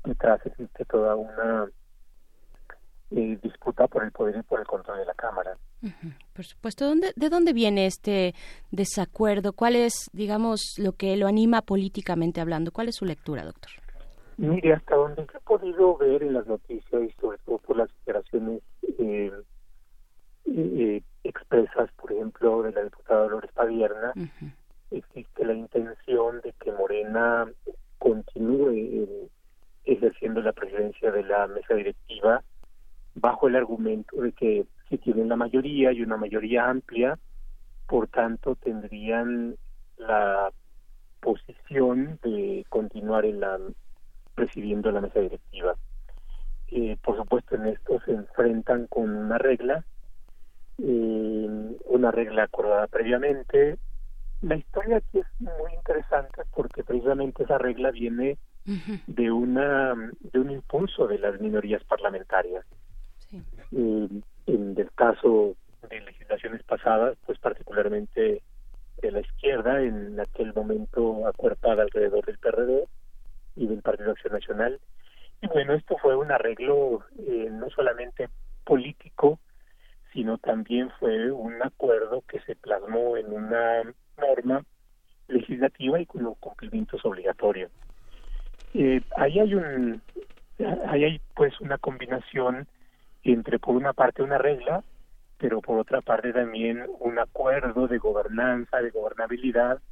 [0.05, 1.69] detrás existe toda una
[3.11, 5.57] eh, disputa por el poder y por el control de la Cámara.
[6.35, 8.35] Por supuesto, ¿dónde, ¿de dónde viene este
[8.71, 9.53] desacuerdo?
[9.53, 12.73] ¿Cuál es, digamos, lo que lo anima políticamente hablando?
[12.73, 13.71] ¿Cuál es su lectura, doctor?
[14.39, 17.89] Mire, hasta donde yo he podido ver en las noticias y sobre todo por las
[17.99, 18.63] declaraciones
[18.99, 19.33] eh,
[20.47, 24.13] eh, expresas, por ejemplo, de la diputada Dolores Padierna,
[24.91, 27.47] existe la intención de que Morena
[27.99, 29.29] continúe eh,
[29.85, 32.43] ejerciendo la presidencia de la mesa directiva
[33.15, 37.19] bajo el argumento de que si tienen la mayoría y una mayoría amplia,
[37.87, 39.57] por tanto tendrían
[39.97, 40.51] la
[41.21, 43.59] posición de continuar en la
[44.35, 45.75] presidiendo la mesa directiva.
[48.13, 49.85] enfrentan con una regla,
[50.79, 53.79] eh, una regla acordada previamente.
[54.43, 58.39] La historia aquí es muy interesante porque precisamente esa regla viene
[59.07, 62.65] de una de un impulso de las minorías parlamentarias.
[63.73, 64.09] Eh,
[64.47, 65.57] en el caso
[65.89, 68.43] de legislaciones pasadas, pues particularmente
[69.03, 72.85] de la izquierda, en aquel momento acuerpada alrededor del PRD
[73.57, 74.81] y del Partido Acción Nacional.
[75.43, 78.29] Y bueno, esto fue un arreglo eh, no solamente
[78.65, 79.39] político,
[80.17, 83.83] sino también fue un acuerdo que se plasmó en una
[84.17, 84.65] norma
[85.29, 87.71] legislativa y con cumplimientos obligatorios.
[88.73, 90.01] Eh, ahí hay un,
[90.89, 92.67] ahí hay pues una combinación
[93.25, 94.83] entre por una parte una regla,
[95.37, 99.83] pero por otra parte también un acuerdo de gobernanza, de gobernabilidad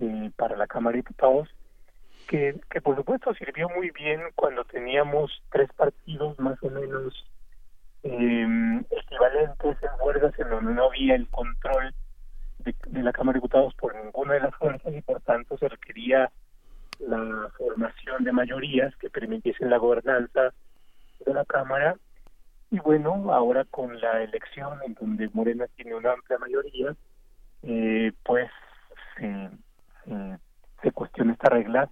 [0.00, 1.50] eh, para la Cámara de Diputados,
[2.26, 7.26] que, que por supuesto sirvió muy bien cuando teníamos tres partidos más o menos
[8.04, 11.94] eh, equivalentes en fuerzas en donde no había el control
[12.58, 16.30] de, la Cámara de Diputados por ninguna de las fuerzas y por tanto se requería
[16.98, 20.52] la formación de mayorías que permitiesen la gobernanza
[21.24, 21.96] de la Cámara.
[22.70, 26.94] Y bueno, ahora con la elección en donde Morena tiene una amplia mayoría,
[27.62, 28.50] eh, pues
[29.16, 29.50] se,
[30.04, 30.38] se,
[30.82, 31.90] se cuestiona esta regla,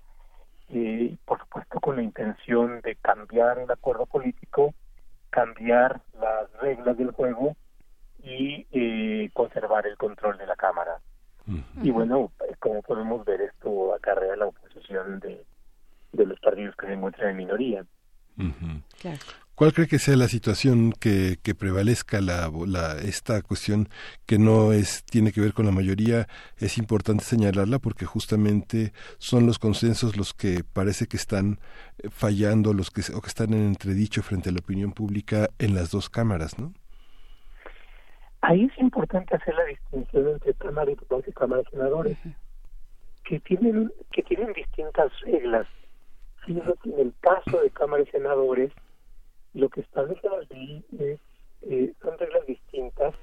[0.69, 4.75] eh, por supuesto con la intención de cambiar el acuerdo político,
[5.31, 7.57] cambiar las reglas del juego
[8.23, 11.01] y eh, conservar el control de la Cámara.
[11.83, 15.45] Y bueno, eh, como podemos ver, esto acarrea la oposición de,
[16.13, 17.85] de los partidos que se encuentran en minoría.
[19.61, 23.91] ¿Cuál cree que sea la situación que, que prevalezca la, la, esta cuestión
[24.25, 26.29] que no es tiene que ver con la mayoría?
[26.57, 31.59] Es importante señalarla porque justamente son los consensos los que parece que están
[31.99, 35.75] eh, fallando, los que o que están en entredicho frente a la opinión pública en
[35.75, 36.73] las dos cámaras, ¿no?
[38.41, 42.19] Ahí es importante hacer la distinción entre Cámara de Diputados y Cámara de Senadores,
[43.25, 45.67] que tienen que tienen distintas reglas.
[46.47, 48.73] Fíjate, en el caso de Cámara de Senadores,
[49.55, 51.21] lo que establece la ley es,
[51.63, 53.15] eh, son reglas distintas,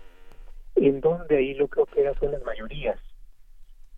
[0.76, 2.99] en donde ahí lo que opera son las mayorías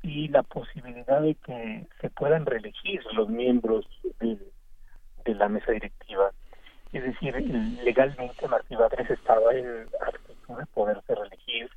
[0.02, 3.86] y la posibilidad de que se puedan reelegir los miembros
[4.20, 4.38] de,
[5.26, 6.32] de la mesa directiva.
[6.94, 7.36] Es decir,
[7.84, 11.70] legalmente Martí Batres estaba en actitud de poderse reelegir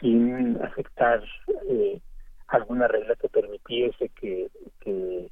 [0.00, 1.22] sin afectar
[1.68, 2.00] eh,
[2.46, 4.48] alguna regla que permitiese que,
[4.80, 5.28] que,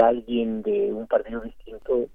[0.00, 2.08] alguien de un partido distinto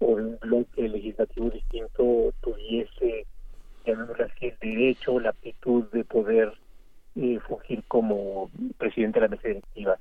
[0.00, 3.26] un bloque legislativo distinto tuviese,
[3.84, 6.52] así, el derecho o la aptitud de poder
[7.16, 9.98] eh, fungir como presidente de la mesa directiva.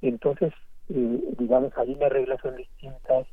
[0.00, 0.52] Entonces,
[0.88, 3.26] eh, digamos, ahí las reglas son distintas.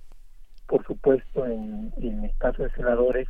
[0.68, 3.28] Por supuesto, en, en el caso de senadores,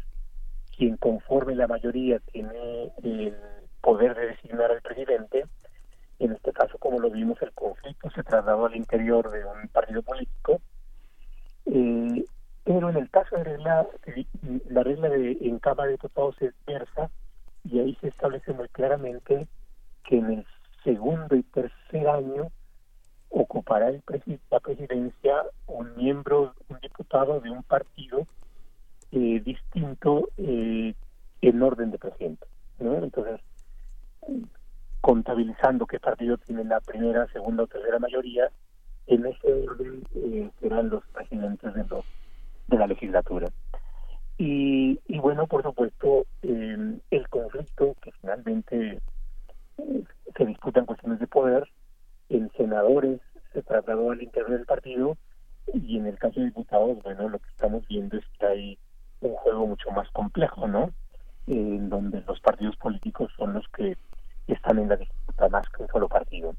[0.75, 3.35] quien conforme la mayoría tiene el
[3.81, 5.45] poder de designar al presidente.
[6.17, 10.01] En este caso, como lo vimos, el conflicto se trasladó al interior de un partido
[10.01, 10.61] político.
[11.65, 12.23] Eh,
[12.65, 13.87] pero en el caso de regla,
[14.69, 17.09] la regla de en Cámara de Diputados es versa
[17.63, 19.47] y ahí se establece muy claramente
[20.03, 20.45] que en el
[20.83, 22.51] segundo y tercer año
[23.29, 24.01] ocupará el
[24.49, 28.25] la presidencia un miembro, un diputado de un partido
[29.11, 30.95] eh, distinto eh,
[31.41, 32.47] en orden de presidente.
[32.79, 32.95] ¿no?
[32.95, 33.41] Entonces,
[35.01, 38.49] contabilizando qué partido tiene la primera, segunda o tercera mayoría,
[39.07, 42.05] en ese orden eh, serán los presidentes de, los,
[42.67, 43.47] de la legislatura.
[44.37, 48.99] Y, y bueno, por supuesto, eh, el conflicto que finalmente
[49.77, 50.03] eh,
[50.35, 51.67] se disputa en cuestiones de poder,
[52.29, 53.21] en senadores
[53.53, 55.17] se trasladó al interior del partido
[55.73, 58.79] y en el caso de diputados, bueno, lo que estamos viendo es que hay
[59.21, 60.91] un juego mucho más complejo, ¿no?
[61.47, 63.95] en donde los partidos políticos son los que
[64.47, 66.55] están en la disputa más que un solo partido.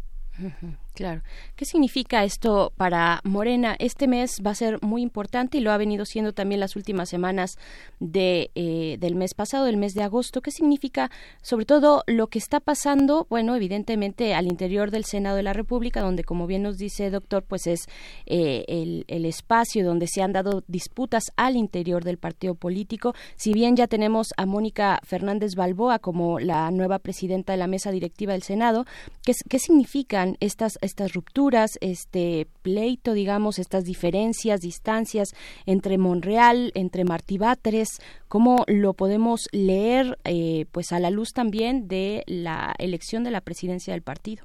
[0.96, 1.20] Claro.
[1.56, 3.76] ¿Qué significa esto para Morena?
[3.78, 7.10] Este mes va a ser muy importante y lo ha venido siendo también las últimas
[7.10, 7.58] semanas
[8.00, 10.40] de, eh, del mes pasado, del mes de agosto.
[10.40, 11.10] ¿Qué significa,
[11.42, 13.26] sobre todo, lo que está pasando?
[13.28, 17.44] Bueno, evidentemente al interior del Senado de la República, donde, como bien nos dice doctor,
[17.44, 17.80] pues es
[18.24, 23.14] eh, el, el espacio donde se han dado disputas al interior del partido político.
[23.36, 27.90] Si bien ya tenemos a Mónica Fernández Balboa como la nueva presidenta de la mesa
[27.90, 28.86] directiva del Senado,
[29.22, 35.34] ¿qué, qué significan estas, estas rupturas, este pleito, digamos, estas diferencias, distancias
[35.66, 41.88] entre Monreal, entre Martí Batres, cómo lo podemos leer eh, pues a la luz también
[41.88, 44.44] de la elección de la presidencia del partido.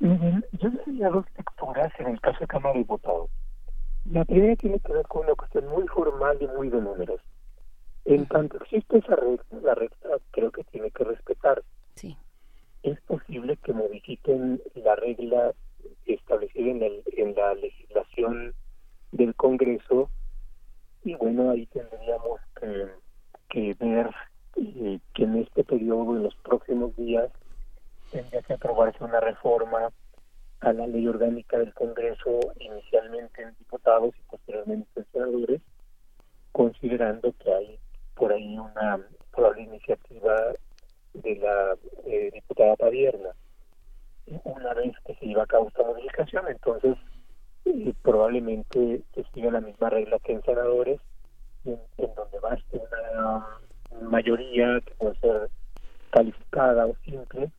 [0.00, 3.30] Yo diría dos lecturas en el caso de Cámara de Diputados.
[4.10, 7.20] La primera tiene que ver con una cuestión muy formal y muy de números.
[8.04, 11.62] En tanto existe esa regla, la regla creo que tiene que respetar.
[11.94, 12.18] Sí.
[12.84, 15.54] Es posible que modifiquen la regla
[16.04, 18.54] establecida en, el- en la legislación
[19.10, 20.10] del Congreso
[21.02, 22.40] y bueno, ahí tendríamos
[23.48, 24.10] que, ver
[24.56, 27.30] eh, que en este periodo, en los próximos días,
[28.10, 29.90] tendría que aprobarse una reforma
[30.60, 35.62] a la ley orgánica del Congreso, inicialmente en diputados y posteriormente en senadores,
[36.52, 37.80] considerando que hay
[38.14, 40.52] por ahí una probable iniciativa
[41.14, 41.76] de la
[42.06, 43.30] eh, diputada Padierna.
[44.44, 46.96] Una vez que se lleva a cabo esta modificación, entonces
[47.66, 51.00] eh, probablemente que siga la misma regla que en senadores,
[51.64, 53.46] en, en donde baste una
[54.08, 55.50] mayoría que puede ser
[56.10, 57.50] calificada o simple,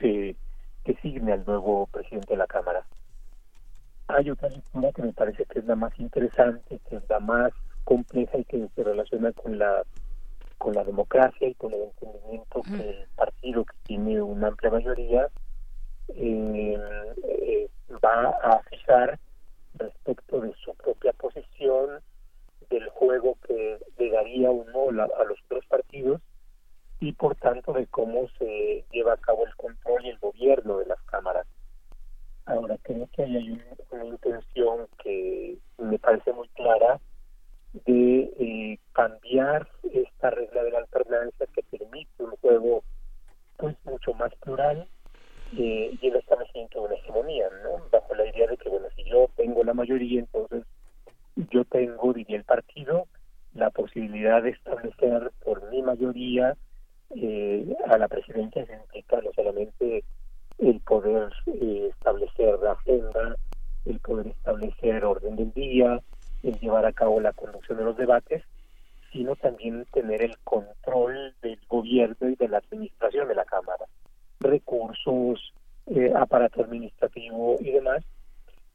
[0.00, 0.36] se
[0.84, 2.84] designe al nuevo presidente de la Cámara.
[4.08, 7.52] Hay otra lectura que me parece que es la más interesante, que es la más
[7.84, 9.82] compleja y que se relaciona con la
[10.58, 15.28] con la democracia y con el entendimiento que el partido que tiene una amplia mayoría
[16.08, 16.78] eh,
[17.24, 17.68] eh,
[18.04, 19.18] va a fijar
[19.74, 22.02] respecto de su propia posición,
[22.70, 26.20] del juego que le daría o no la- a los otros partidos
[27.00, 30.86] y por tanto de cómo se lleva a cabo el control y el gobierno de
[30.86, 31.46] las cámaras.
[32.46, 37.00] Ahora creo que ahí hay un- una intención que me parece muy clara
[37.72, 42.82] de eh, cambiar esta regla de la alternancia que permite un juego
[43.56, 44.88] pues mucho más plural
[45.56, 47.88] eh, y el establecimiento de una hegemonía, ¿no?
[47.90, 50.64] Bajo la idea de que, bueno, si yo tengo la mayoría, entonces
[51.50, 53.06] yo tengo, diría el partido,
[53.54, 56.56] la posibilidad de establecer por mi mayoría
[57.14, 60.04] eh, a la presidencia se implica no solamente
[60.58, 63.36] el poder eh, establecer la agenda,
[63.86, 66.02] el poder establecer orden del día,
[66.42, 68.42] el llevar a cabo la conducción de los debates,
[69.12, 73.86] sino también tener el control del gobierno y de la administración de la Cámara,
[74.40, 75.52] recursos,
[75.86, 78.04] eh, aparato administrativo y demás.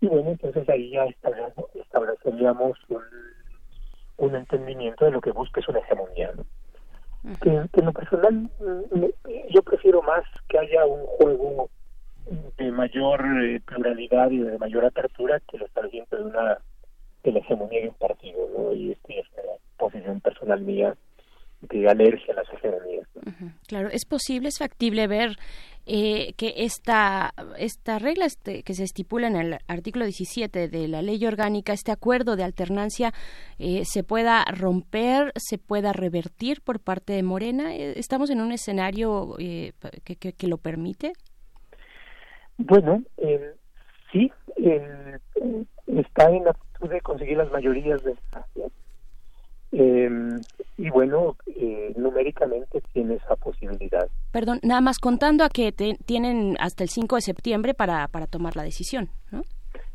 [0.01, 3.03] Y bueno, entonces ahí ya establece- estableceríamos un,
[4.17, 6.31] un entendimiento de lo que busca es una hegemonía.
[6.35, 6.43] ¿no?
[7.39, 9.13] que, que en lo personal mm, me-
[9.49, 11.69] yo prefiero más que haya un juego
[12.57, 16.57] de mayor eh, pluralidad y de mayor apertura que el establecimiento de una
[17.23, 18.73] de la hegemonía de un partido ¿no?
[18.73, 20.95] y esta es una posición personal mía
[21.61, 23.53] de alergia a las hegemonías ¿no?
[23.67, 25.37] Claro, es posible, es factible ver
[25.85, 31.01] eh, que esta, esta regla este, que se estipula en el artículo 17 de la
[31.01, 33.13] ley orgánica, este acuerdo de alternancia,
[33.59, 37.75] eh, se pueda romper, se pueda revertir por parte de Morena.
[37.75, 39.71] Eh, ¿Estamos en un escenario eh,
[40.05, 41.13] que, que- que lo permite?
[42.57, 43.53] Bueno, eh,
[44.11, 44.31] sí,
[45.87, 48.15] está en actitud de conseguir las mayorías de
[49.75, 50.09] eh,
[50.77, 54.07] y bueno, eh, numéricamente tiene esa posibilidad.
[54.31, 58.27] Perdón, nada más contando a que te- tienen hasta el 5 de septiembre para, para
[58.27, 59.43] tomar la decisión, ¿no?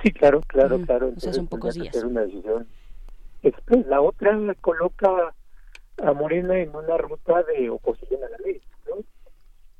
[0.03, 1.13] Sí, claro, claro, claro.
[1.17, 1.95] o sea, son Entonces, pocos días.
[1.95, 2.67] ser una decisión.
[3.89, 5.33] La otra coloca
[6.03, 8.97] a Morena en una ruta de oposición a la ley, ¿no?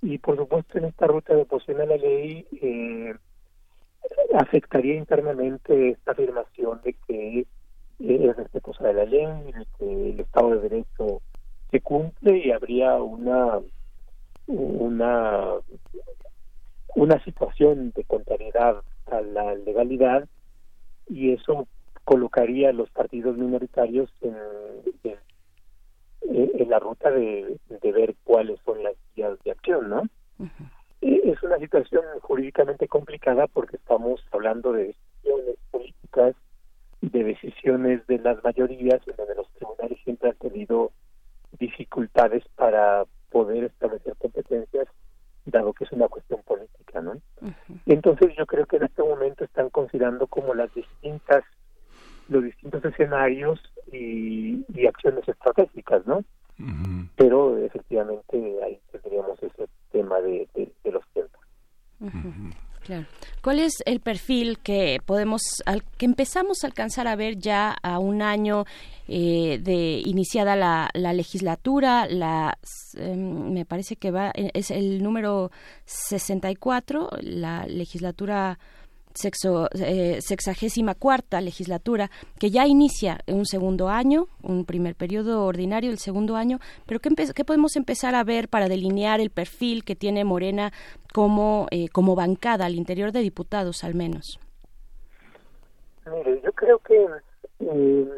[0.03, 3.15] Y por supuesto en esta ruta de oposición a la ley eh,
[4.35, 7.47] afectaría internamente esta afirmación de que eh,
[7.99, 11.23] es respetuosa de la ley, de que el Estado de Derecho
[11.71, 13.61] se cumple y habría una
[14.47, 15.55] una
[16.95, 20.29] una situación de contrariedad a la legalidad
[21.09, 21.69] y eso
[22.05, 24.35] colocaría a los partidos minoritarios en,
[26.23, 30.03] en, la ruta de, de ver cuáles son las vías de acción, ¿no?
[30.41, 30.49] Eh,
[31.01, 36.35] Es una situación jurídicamente complicada porque estamos hablando de decisiones políticas,
[37.01, 40.93] de decisiones de las mayorías, en donde los tribunales siempre han tenido
[41.59, 44.89] dificultades para poder establecer competencias,
[45.45, 47.15] dado que es una cuestión política, ¿no?
[47.87, 51.45] Entonces yo creo que en este momento están considerando como las distintas,
[52.29, 53.61] los distintos escenarios
[53.93, 56.25] y, y acciones estratégicas, ¿no?
[57.17, 60.49] Pero efectivamente ahí tendríamos ese tema de,
[60.85, 61.41] los tiempos.
[62.85, 63.07] Claro.
[63.43, 67.99] ¿Cuál es el perfil que podemos, al- que empezamos a alcanzar a ver ya a
[67.99, 68.65] un año
[69.09, 72.07] eh, de iniciada la, la legislatura?
[72.09, 72.57] La,
[72.95, 75.51] em, me parece que va, eh, es el número
[75.85, 78.59] 64, la legislatura
[79.19, 85.91] sexo, eh, sexagésima cuarta legislatura, que ya inicia un segundo año, un primer periodo ordinario,
[85.91, 89.97] el segundo año, pero ¿qué, ¿qué, podemos empezar a ver para delinear el perfil que
[89.97, 90.73] tiene Morena
[91.13, 94.39] como, eh, como bancada al interior de diputados, al menos?
[96.07, 97.07] Mire, yo creo que
[97.61, 98.09] eh,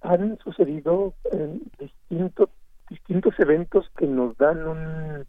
[0.00, 2.48] han sucedido eh, distintos
[2.88, 5.26] distintos eventos que nos dan un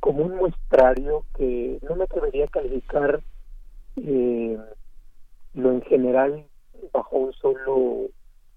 [0.00, 3.20] como un muestrario que no me atrevería a calificar
[4.02, 4.58] eh,
[5.54, 6.46] lo en general
[6.92, 8.08] bajo un solo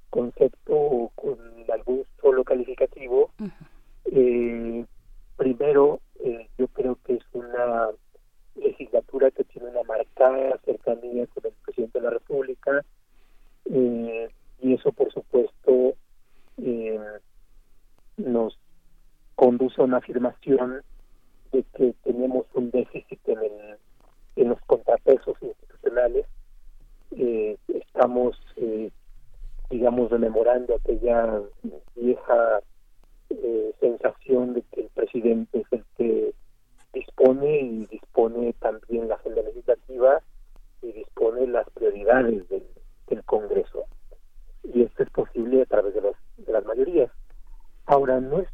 [0.10, 1.38] concepto o con
[1.72, 3.32] algún solo calificativo.
[4.06, 4.86] Eh,
[5.38, 7.90] primero, eh, yo creo que es una
[8.56, 12.84] legislatura que tiene una marcada cercanía con el presidente de la República
[13.66, 15.96] eh, y eso, por supuesto,
[16.58, 17.00] eh,
[18.18, 18.58] nos
[19.36, 20.84] conduce a una afirmación
[21.52, 23.78] de que tenemos un déficit en el
[28.02, 28.90] estamos, eh,
[29.70, 31.40] digamos, rememorando aquella
[31.96, 32.60] vieja
[33.30, 36.34] eh, sensación de que el presidente es el que
[36.94, 40.20] dispone y dispone también la agenda legislativa
[40.82, 42.64] y dispone las prioridades del,
[43.26, 43.84] Congreso.
[44.64, 47.12] Y esto es posible a través de, los, de las mayorías.
[47.86, 48.51] Ahora, no es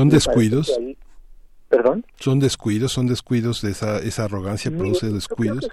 [0.00, 0.80] ¿Son descuidos?
[1.68, 2.06] ¿Perdón?
[2.18, 2.92] ¿Son descuidos?
[2.92, 4.70] ¿Son descuidos de esa, esa arrogancia?
[4.70, 5.68] ¿Produce descuidos?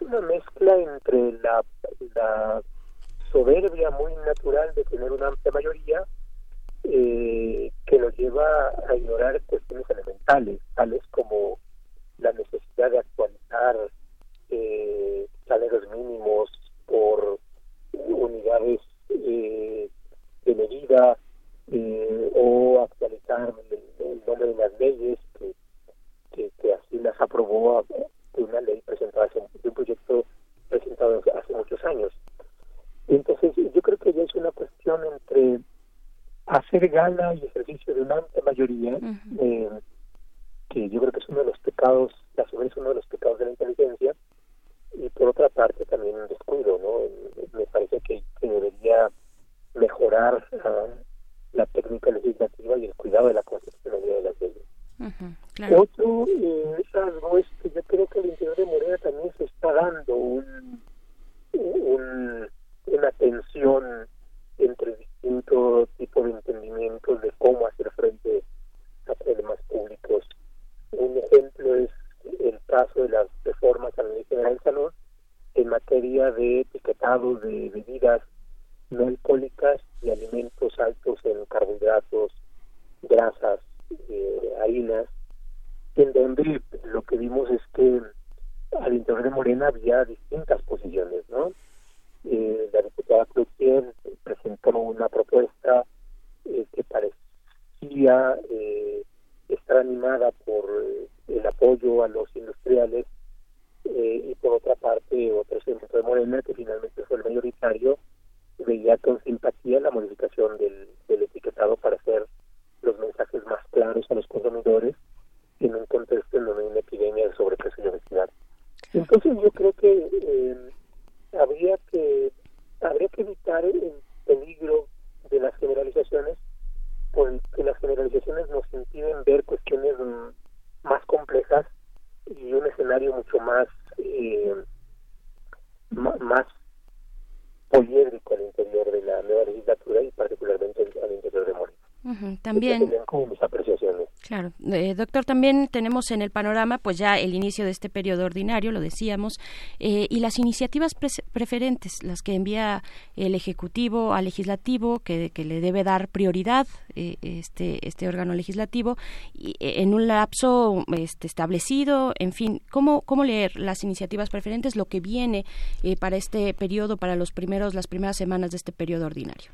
[145.68, 149.39] tenemos en el panorama, pues ya el inicio de este periodo ordinario, lo decíamos,
[149.80, 152.84] eh, y las iniciativas preferentes, las que envía
[153.15, 158.98] el Ejecutivo al Legislativo, que, le debe dar prioridad eh, este, este órgano legislativo,
[159.34, 164.76] y, eh, en un lapso este, establecido, en fin, ¿cómo, ¿cómo leer las iniciativas preferentes,
[164.76, 165.45] lo que viene
[165.84, 169.52] eh, para este periodo, para los primeros, las primeras semanas de este periodo ordinario?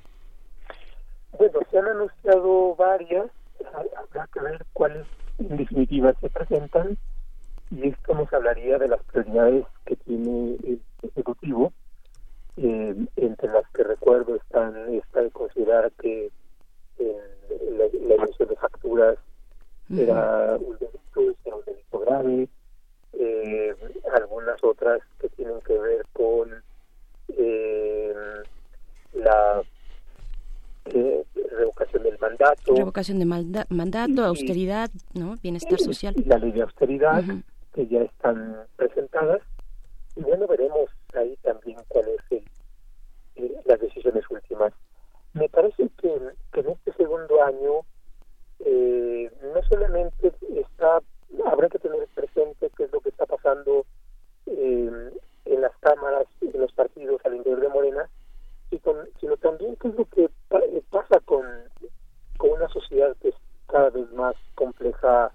[1.38, 3.27] Bueno, se han anunciado varias,
[3.73, 6.97] habrá que ver cuál es definitiva se presentan
[7.71, 11.73] y esto nos hablaría de las prioridades que tiene el Ejecutivo.
[12.55, 16.31] Eh, entre las que recuerdo están está de considerar que
[16.99, 17.17] eh,
[17.71, 19.17] la, la emisión de facturas
[19.89, 22.47] era un delito, era un delito grave,
[23.13, 23.75] eh,
[24.13, 26.49] algunas otras que tienen que ver con
[27.29, 28.13] eh,
[29.13, 29.61] la
[30.85, 31.23] eh,
[31.57, 33.26] revocación del mandato, Revocación de
[33.69, 35.35] mandato, austeridad, ¿no?
[35.41, 36.14] Bienestar social.
[36.18, 37.23] y la ley de austeridad
[37.73, 39.41] que ya están presentadas
[40.15, 42.43] y bueno veremos ahí también cuáles el,
[43.35, 44.73] eh, las decisiones últimas
[45.34, 46.19] me parece que,
[46.51, 47.81] que en este segundo año
[48.60, 50.99] eh, no solamente está
[51.45, 53.85] habrá que tener presente qué es lo que está pasando
[54.45, 55.11] eh,
[55.45, 58.10] en las cámaras en los partidos al interior de Morena
[58.79, 61.45] con- sino también qué es lo que eh, pasa con,
[62.37, 63.35] con una sociedad que es
[63.67, 65.31] cada vez más compleja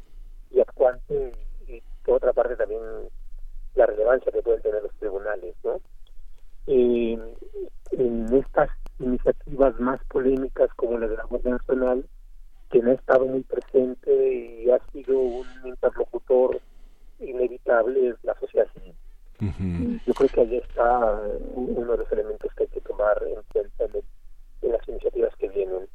[0.50, 1.32] y actuante
[1.66, 2.80] y, por otra parte también
[3.74, 5.80] la relevancia que pueden tener los tribunales ¿no?
[6.66, 7.18] Eh,
[7.92, 12.04] en estas iniciativas más polémicas como la de la Guardia Nacional
[12.70, 16.60] quien ha estado muy presente y ha sido un interlocutor
[17.18, 18.94] inevitable es la sociedad civil
[20.06, 21.22] yo creo que ahí está
[21.54, 22.57] uno de los elementos que que
[22.98, 25.88] tomar en cuenta en, las iniciativas que vienen.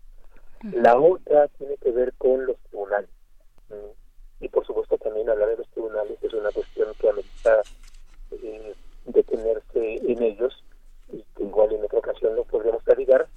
[0.72, 3.10] La otra tiene que ver con los tribunales.
[4.40, 7.62] Y por supuesto también hablar de los tribunales es una cuestión que amerita
[8.32, 8.74] eh,
[9.06, 10.64] detenerse en ellos
[11.12, 13.28] y que igual en otra ocasión lo podríamos platicar,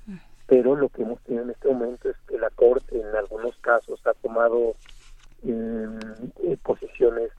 [0.46, 4.00] pero lo que hemos tenido en este momento es que la Corte en algunos casos
[4.06, 4.74] ha tomado
[5.42, 5.98] mm,
[6.44, 7.30] eh, posiciones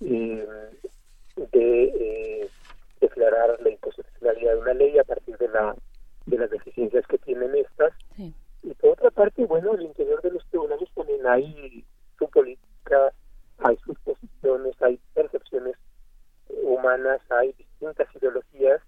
[0.00, 0.46] eh,
[1.52, 2.48] de eh,
[3.00, 5.76] declarar la inconstitucionalidad de una ley a partir de la
[6.26, 7.92] de las deficiencias que tienen estas
[8.62, 11.84] y por otra parte bueno al interior de los tribunales también hay
[12.18, 13.12] su política
[13.58, 15.76] hay sus posiciones hay percepciones
[16.62, 18.80] humanas hay distintas ideologías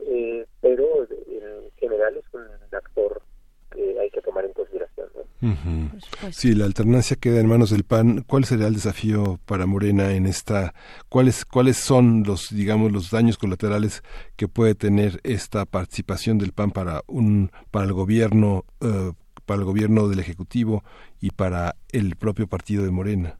[0.00, 3.22] eh, pero en general es un actor
[3.70, 5.50] que hay que tomar en consideración ¿no?
[5.50, 6.26] Ujú.
[6.44, 8.22] Sí, la alternancia queda en manos del PAN.
[8.26, 10.74] ¿Cuál será el desafío para Morena en esta?
[11.08, 14.02] ¿Cuáles cuáles son los digamos los daños colaterales
[14.36, 19.12] que puede tener esta participación del PAN para un para el gobierno eh,
[19.46, 20.84] para el gobierno del ejecutivo
[21.18, 23.38] y para el propio partido de Morena?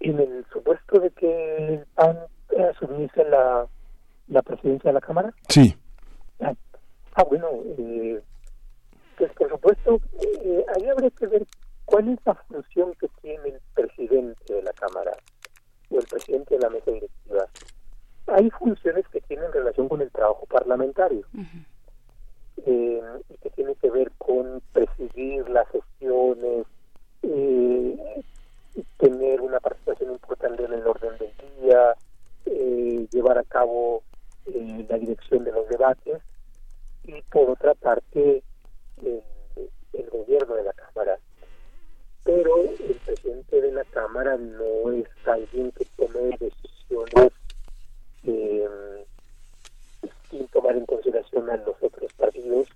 [0.00, 2.16] en el supuesto de que el PAN
[2.70, 3.66] asumiese la,
[4.28, 5.76] la presidencia de la Cámara Sí.
[6.40, 6.54] Ah,
[7.16, 7.46] ah, bueno,
[7.76, 8.22] eh,
[9.18, 10.00] pues por supuesto,
[10.42, 11.46] eh, ahí habría que ver
[11.90, 15.10] cuál es la función que tiene el presidente de la Cámara
[15.90, 17.46] o el presidente de la mesa directiva.
[18.28, 21.26] Hay funciones que tienen relación con el trabajo parlamentario
[22.64, 26.66] eh, y que tienen que ver con presidir las gestiones,
[27.22, 28.22] eh,
[28.98, 31.96] tener una participación importante en el orden del día,
[32.46, 34.04] eh, llevar a cabo
[34.46, 36.22] eh, la dirección de los debates
[37.02, 38.44] y por otra parte
[39.02, 39.22] el,
[39.92, 40.74] el gobierno de la.
[42.30, 47.32] Pero el presidente de la Cámara no es alguien que tome decisiones
[48.24, 48.68] eh,
[50.30, 52.68] sin tomar en consideración a los otros partidos.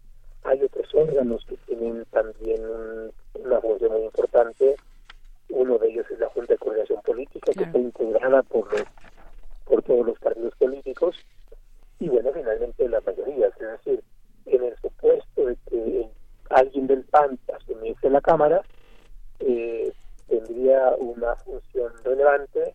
[0.42, 3.12] Hay otros órganos que tienen también un-
[3.44, 4.74] una función muy importante.
[5.50, 8.82] Uno de ellos es la Junta de Coordinación Política, que está integrada por los
[9.66, 11.16] por todos los partidos políticos
[12.00, 13.52] y bueno, finalmente las mayorías.
[13.60, 14.02] Es decir,
[14.46, 16.08] en el supuesto de que
[16.50, 18.60] alguien del PAN asumiese la Cámara,
[19.40, 19.92] eh,
[20.28, 22.74] tendría una función relevante,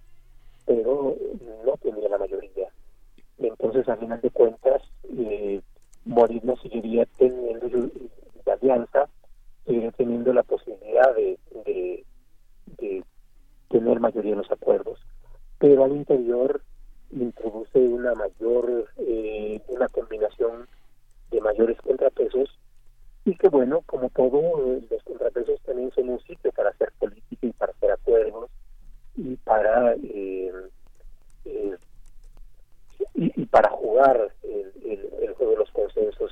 [0.66, 1.16] pero
[1.66, 2.70] no tendría la mayoría.
[3.38, 4.82] Entonces, a final de cuentas,
[5.18, 5.62] eh,
[6.06, 7.68] Moreno seguiría teniendo
[8.46, 9.10] la alianza,
[9.66, 12.06] seguiría teniendo la posibilidad de, de,
[12.78, 13.04] de
[13.70, 15.00] tener mayoría en los acuerdos,
[15.58, 16.62] pero al interior
[17.12, 20.68] introduce una mayor, eh, una combinación
[21.32, 22.50] de mayores contrapesos
[23.30, 24.40] y que bueno, como todo,
[24.74, 28.50] eh, los contrapesos también son un sitio para hacer política y para hacer acuerdos
[29.16, 30.52] y para eh,
[31.46, 31.78] eh,
[33.16, 36.32] y, y para jugar el, el, el juego de los consensos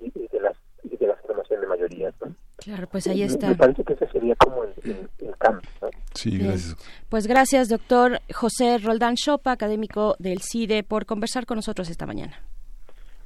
[0.00, 2.14] y, y de las y de la formación de mayorías.
[2.24, 2.34] ¿no?
[2.56, 3.48] Claro, pues ahí está.
[3.48, 5.68] Me parece que ese sería como el, el, el cambio.
[5.82, 5.88] ¿no?
[6.14, 6.48] Sí, Bien.
[6.48, 6.76] gracias.
[7.10, 12.40] Pues gracias, doctor José Roldán Chopa, académico del CIDE, por conversar con nosotros esta mañana.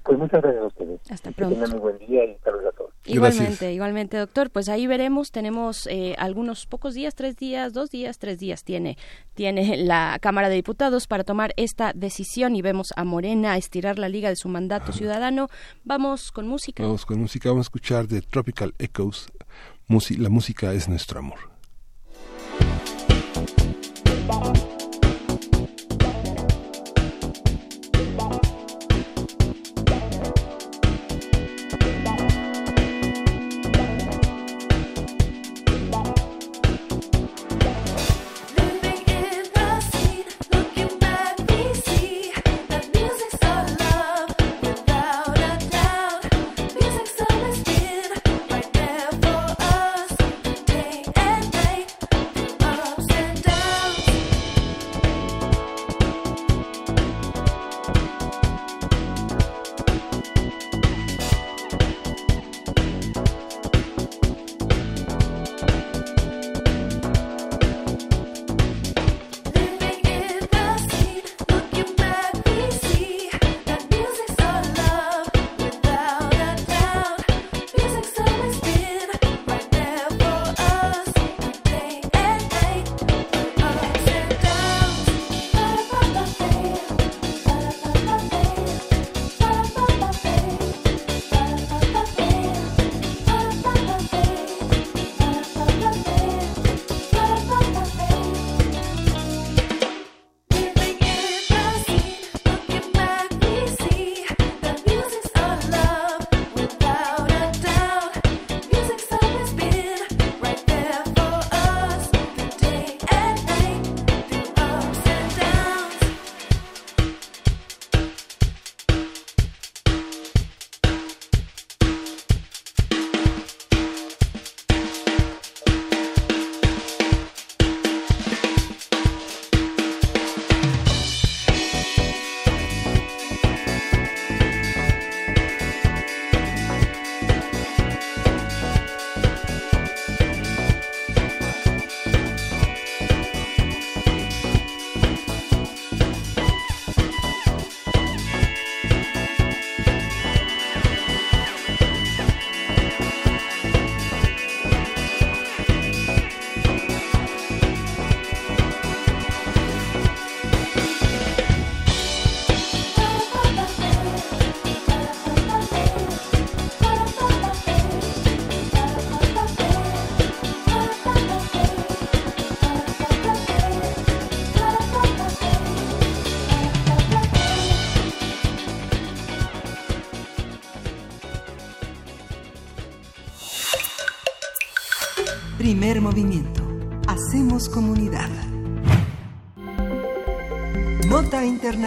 [0.04, 1.00] Pues muchas gracias a ustedes.
[1.10, 1.54] Hasta que pronto.
[1.54, 2.74] tengan muy buen día y saludos
[3.08, 4.50] Igualmente, igualmente, doctor.
[4.50, 5.30] Pues ahí veremos.
[5.30, 8.96] Tenemos eh, algunos pocos días, tres días, dos días, tres días tiene
[9.34, 14.08] tiene la Cámara de Diputados para tomar esta decisión y vemos a Morena estirar la
[14.08, 15.48] liga de su mandato ciudadano.
[15.84, 16.82] Vamos con música.
[16.82, 19.26] Vamos con música, vamos a escuchar de Tropical Echoes.
[19.88, 21.38] Musi- la música es nuestro amor.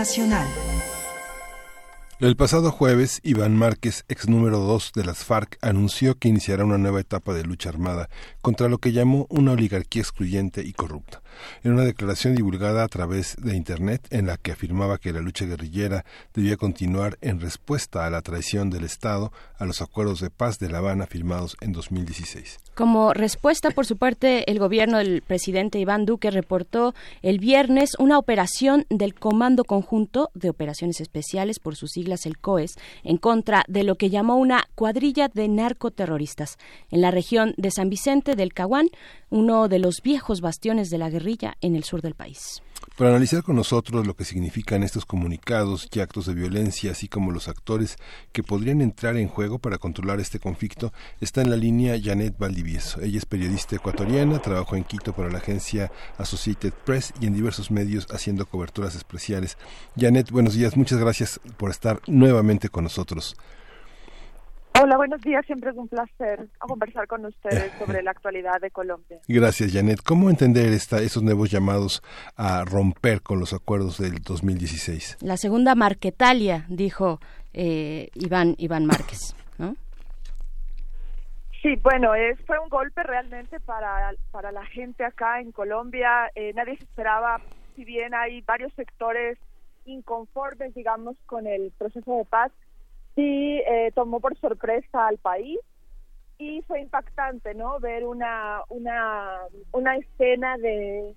[0.01, 0.60] Internacional.
[2.21, 6.77] El pasado jueves, Iván Márquez, ex número 2 de las FARC, anunció que iniciará una
[6.77, 8.09] nueva etapa de lucha armada
[8.43, 11.23] contra lo que llamó una oligarquía excluyente y corrupta.
[11.63, 15.45] En una declaración divulgada a través de Internet en la que afirmaba que la lucha
[15.45, 20.59] guerrillera debía continuar en respuesta a la traición del Estado a los acuerdos de paz
[20.59, 22.59] de La Habana firmados en 2016.
[22.75, 26.93] Como respuesta, por su parte, el gobierno del presidente Iván Duque reportó
[27.23, 32.75] el viernes una operación del Comando Conjunto de Operaciones Especiales, por sus siglas el COES,
[33.03, 36.57] en contra de lo que llamó una cuadrilla de narcoterroristas
[36.89, 38.89] en la región de San Vicente del Caguán,
[39.29, 42.61] uno de los viejos bastiones de la guerrilla en el sur del país.
[42.97, 47.31] Para analizar con nosotros lo que significan estos comunicados y actos de violencia, así como
[47.31, 47.97] los actores
[48.31, 53.01] que podrían entrar en juego para controlar este conflicto, está en la línea Janet Valdivieso.
[53.01, 57.71] Ella es periodista ecuatoriana, trabajó en Quito para la agencia Associated Press y en diversos
[57.71, 59.57] medios haciendo coberturas especiales.
[59.97, 63.35] Janet, buenos días, muchas gracias por estar nuevamente con nosotros.
[64.79, 65.45] Hola, buenos días.
[65.45, 69.19] Siempre es un placer conversar con ustedes sobre la actualidad de Colombia.
[69.27, 69.99] Gracias, Janet.
[70.03, 72.01] ¿Cómo entender esta, esos nuevos llamados
[72.37, 75.17] a romper con los acuerdos del 2016?
[75.21, 77.19] La segunda Marquetalia, dijo
[77.53, 79.75] eh, Iván, Iván Márquez, ¿no?
[81.61, 86.31] Sí, bueno, es, fue un golpe realmente para, para la gente acá en Colombia.
[86.33, 87.39] Eh, nadie se esperaba,
[87.75, 89.37] si bien hay varios sectores
[89.85, 92.51] inconformes, digamos, con el proceso de paz,
[93.15, 95.59] sí eh, tomó por sorpresa al país
[96.37, 97.79] y fue impactante, ¿no?
[97.79, 101.15] Ver una, una, una escena de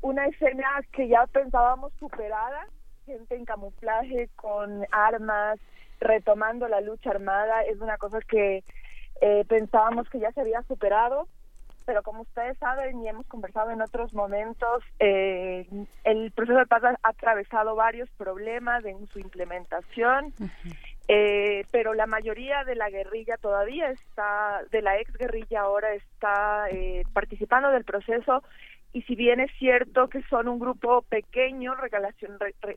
[0.00, 2.66] una escena que ya pensábamos superada,
[3.06, 5.58] gente en camuflaje con armas,
[6.00, 7.62] retomando la lucha armada.
[7.62, 8.64] Es una cosa que
[9.20, 11.28] eh, pensábamos que ya se había superado,
[11.84, 15.66] pero como ustedes saben y hemos conversado en otros momentos, eh,
[16.04, 20.32] el proceso de paz ha ha atravesado varios problemas en su implementación.
[21.06, 26.70] Eh, pero la mayoría de la guerrilla todavía está, de la ex guerrilla ahora está
[26.70, 28.42] eh, participando del proceso
[28.94, 31.74] y si bien es cierto que son un grupo pequeño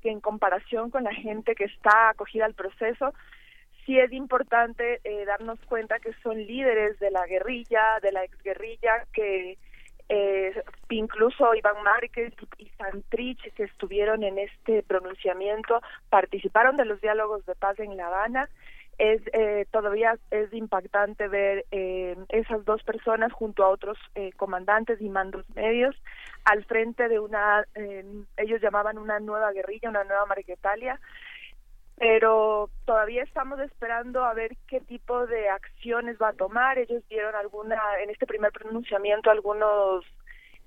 [0.03, 3.13] en comparación con la gente que está acogida al proceso,
[3.88, 9.05] sí es importante eh, darnos cuenta que son líderes de la guerrilla, de la exguerrilla,
[9.14, 9.57] que
[10.09, 17.45] eh, incluso Iván Márquez y Santrich, que estuvieron en este pronunciamiento, participaron de los diálogos
[17.45, 18.49] de paz en La Habana.
[18.97, 24.99] Es eh, todavía es impactante ver eh, esas dos personas junto a otros eh, comandantes
[24.99, 25.95] y mandos medios
[26.47, 28.05] al frente de una, eh,
[28.38, 30.97] ellos llamaban una nueva guerrilla, una nueva Marquetalia,
[31.97, 36.77] pero todavía estamos esperando a ver qué tipo de acciones va a tomar.
[36.77, 40.05] Ellos dieron alguna, en este primer pronunciamiento, algunos,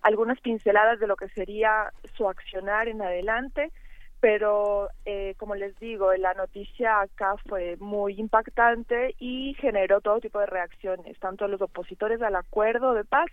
[0.03, 3.71] algunas pinceladas de lo que sería su accionar en adelante,
[4.19, 10.41] pero eh, como les digo, la noticia acá fue muy impactante y generó todo tipo
[10.41, 13.31] de reacciones, tanto de los opositores al acuerdo de paz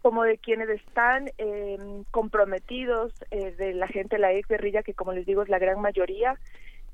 [0.00, 1.76] como de quienes están eh,
[2.10, 5.80] comprometidos, eh, de la gente la ex guerrilla, que como les digo es la gran
[5.80, 6.38] mayoría,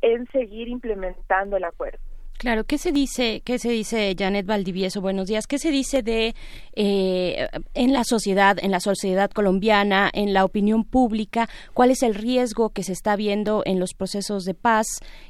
[0.04, 1.98] en seguir implementando el acuerdo.
[2.36, 5.00] Claro, ¿qué se dice, qué se dice Janet Valdivieso?
[5.00, 5.46] Buenos días.
[5.46, 6.34] ¿Qué se dice de
[6.74, 11.48] eh, en la sociedad, en la sociedad colombiana, en la opinión pública?
[11.72, 14.86] ¿Cuál es el riesgo que se está viendo en los procesos de paz?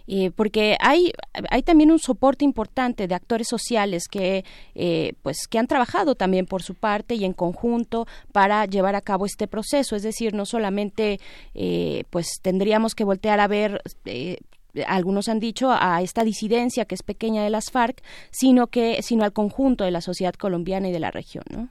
[0.09, 1.13] Eh, porque hay
[1.51, 4.45] hay también un soporte importante de actores sociales que
[4.75, 9.03] eh, pues que han trabajado también por su parte y en conjunto para llevar a
[9.03, 9.95] cabo este proceso.
[9.95, 11.21] Es decir, no solamente
[11.55, 14.39] eh, pues tendríamos que voltear a ver eh,
[14.87, 19.25] algunos han dicho a esta disidencia que es pequeña de las FARC, sino que sino
[19.25, 21.69] al conjunto de la sociedad colombiana y de la región, ¿no?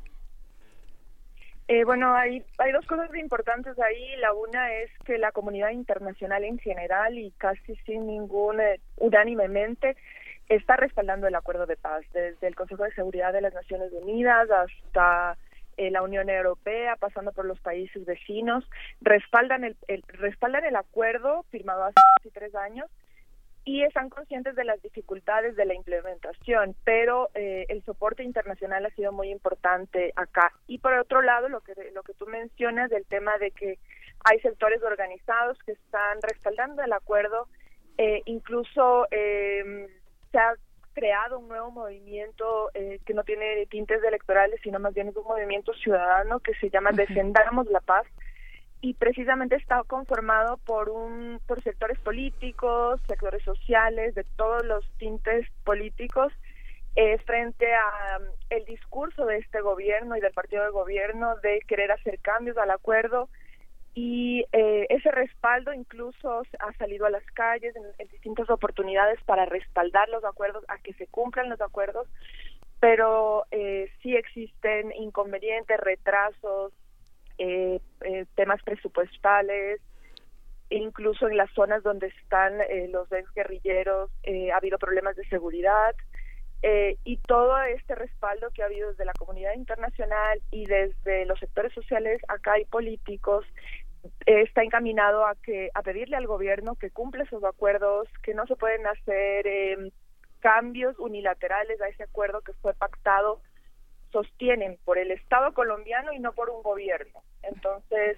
[1.69, 4.15] Eh, bueno, hay, hay dos cosas importantes ahí.
[4.17, 9.95] La una es que la comunidad internacional en general y casi sin ningún, eh, unánimemente,
[10.49, 14.49] está respaldando el acuerdo de paz, desde el Consejo de Seguridad de las Naciones Unidas
[14.51, 15.37] hasta
[15.77, 18.63] eh, la Unión Europea, pasando por los países vecinos,
[19.01, 22.89] respaldan el, el- respaldan el acuerdo firmado hace casi tres años
[23.65, 28.89] y están conscientes de las dificultades de la implementación, pero eh, el soporte internacional ha
[28.89, 30.51] sido muy importante acá.
[30.67, 33.79] Y por otro lado, lo que lo que tú mencionas del tema de que
[34.25, 37.47] hay sectores organizados que están respaldando el acuerdo,
[37.97, 39.87] eh, incluso eh,
[40.31, 40.55] se ha
[40.93, 45.25] creado un nuevo movimiento eh, que no tiene tintes electorales, sino más bien es un
[45.25, 48.05] movimiento ciudadano que se llama Defendamos la Paz,
[48.81, 55.47] y precisamente está conformado por un por sectores políticos, sectores sociales, de todos los tintes
[55.63, 56.33] políticos.
[56.95, 61.61] Eh, frente a um, el discurso de este gobierno y del partido de gobierno de
[61.67, 63.29] querer hacer cambios al acuerdo
[63.95, 70.09] y eh, ese respaldo incluso ha salido a las calles en, distintas oportunidades para respaldar
[70.09, 72.07] los acuerdos, a que se cumplan los acuerdos,
[72.79, 76.73] pero eh, sí existen inconvenientes, retrasos,
[77.37, 79.79] eh, eh, temas presupuestales,
[80.69, 85.27] incluso en las zonas donde están eh, los ex guerrilleros eh, ha habido problemas de
[85.27, 85.95] seguridad
[86.61, 91.39] eh, y todo este respaldo que ha habido desde la comunidad internacional y desde los
[91.39, 93.45] sectores sociales acá y políticos
[94.25, 98.55] está encaminado a que a pedirle al gobierno que cumpla esos acuerdos, que no se
[98.55, 99.91] pueden hacer eh,
[100.39, 103.41] cambios unilaterales a ese acuerdo que fue pactado
[104.11, 107.23] sostienen por el Estado colombiano y no por un gobierno.
[107.41, 108.17] Entonces,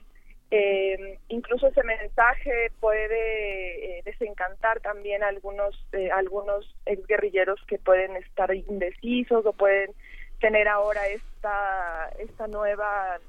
[0.51, 8.15] eh, incluso ese mensaje puede eh, desencantar también a algunos eh, algunos exguerrilleros que pueden
[8.17, 9.91] estar indecisos o pueden
[10.39, 13.19] tener ahora esta esta nueva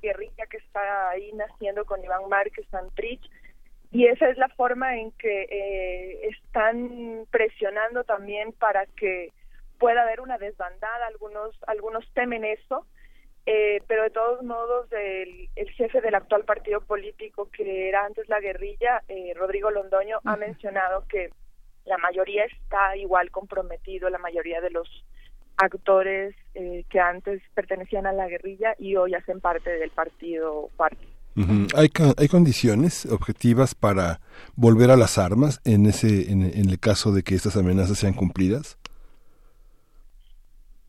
[0.00, 3.22] guerrilla que está ahí naciendo con Iván Márquez Santrich
[3.92, 9.32] y esa es la forma en que eh, están presionando también para que
[9.78, 12.86] pueda haber una desbandada algunos algunos temen eso
[13.46, 18.28] eh, pero de todos modos el, el jefe del actual partido político que era antes
[18.28, 21.30] la guerrilla eh, Rodrigo Londoño ha mencionado que
[21.84, 24.88] la mayoría está igual comprometido la mayoría de los
[25.60, 30.98] actores eh, que antes pertenecían a la guerrilla y hoy hacen parte del partido FARC.
[31.36, 31.66] Ujú.
[31.76, 31.88] ¿Hay,
[32.18, 34.20] ¿Hay condiciones objetivas para
[34.56, 38.14] volver a las armas en, ese, en, en el caso de que estas amenazas sean
[38.14, 38.76] cumplidas?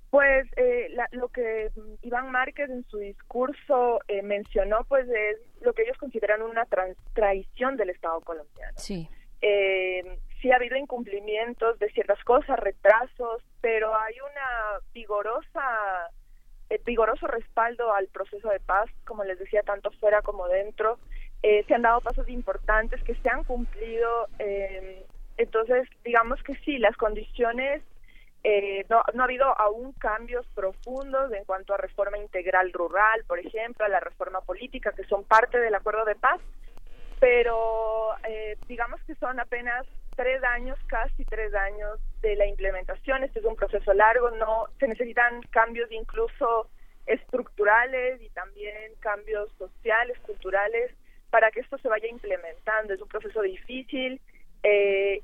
[0.10, 5.38] Pues eh, la- lo que mm, Iván Márquez en su discurso eh, mencionó, pues es
[5.62, 8.74] lo que ellos consideran una tran- traición del Estado colombiano.
[8.78, 9.08] Sí.
[9.42, 16.10] Eh, sí ha habido incumplimientos de ciertas cosas, retrasos, pero hay una vigorosa
[16.70, 20.98] eh, vigoroso respaldo al proceso de paz, como les decía, tanto fuera como dentro.
[21.44, 24.28] Eh, se han dado pasos importantes que se han cumplido.
[24.40, 25.06] eh,
[25.38, 27.82] entonces, digamos que sí, las condiciones,
[28.44, 33.40] eh, no, no ha habido aún cambios profundos en cuanto a reforma integral rural, por
[33.40, 36.40] ejemplo, a la reforma política, que son parte del acuerdo de paz,
[37.20, 39.86] pero eh, digamos que son apenas
[40.16, 43.24] tres años, casi tres años de la implementación.
[43.24, 46.70] Este es un proceso largo, no se necesitan cambios incluso
[47.06, 50.92] estructurales y también cambios sociales, culturales,
[51.30, 52.94] para que esto se vaya implementando.
[52.94, 54.22] Es un proceso difícil
[54.64, 55.22] eh,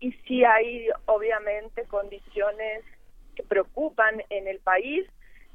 [0.00, 2.84] y sí hay obviamente condiciones
[3.34, 5.06] que preocupan en el país,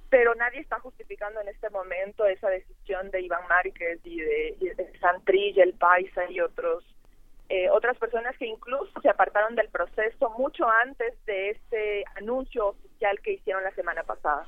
[0.09, 4.69] pero nadie está justificando en este momento esa decisión de Iván Márquez y de, y
[4.69, 6.85] de Santrilla, el Paisa y otros
[7.49, 13.19] eh, otras personas que incluso se apartaron del proceso mucho antes de este anuncio oficial
[13.23, 14.45] que hicieron la semana pasada.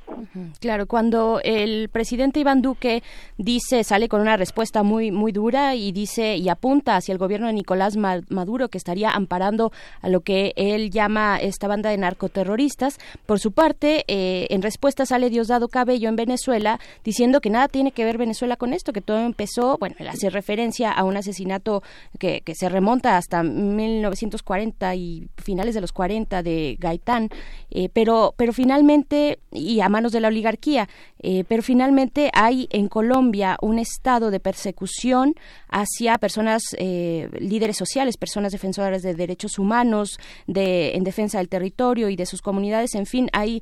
[0.62, 3.04] Claro, cuando el presidente Iván Duque
[3.38, 7.48] dice, sale con una respuesta muy muy dura y dice y apunta hacia el gobierno
[7.48, 11.98] de Nicolás Ma- Maduro que estaría amparando a lo que él llama esta banda de
[11.98, 12.98] narcoterroristas.
[13.26, 17.92] Por su parte, eh, en respuesta sale Diosdado Cabello en Venezuela diciendo que nada tiene
[17.92, 21.84] que ver Venezuela con esto, que todo empezó, bueno, él hace referencia a un asesinato
[22.20, 27.30] que, que se remonta hasta 1940 y finales de los 40 de Gaitán,
[27.72, 30.88] eh, pero pero finalmente y a manos de la oligarquía,
[31.20, 35.36] eh, pero finalmente hay en Colombia un estado de persecución
[35.70, 40.18] hacia personas eh, líderes sociales, personas defensoras de derechos humanos,
[40.48, 43.62] de en defensa del territorio y de sus comunidades, en fin, hay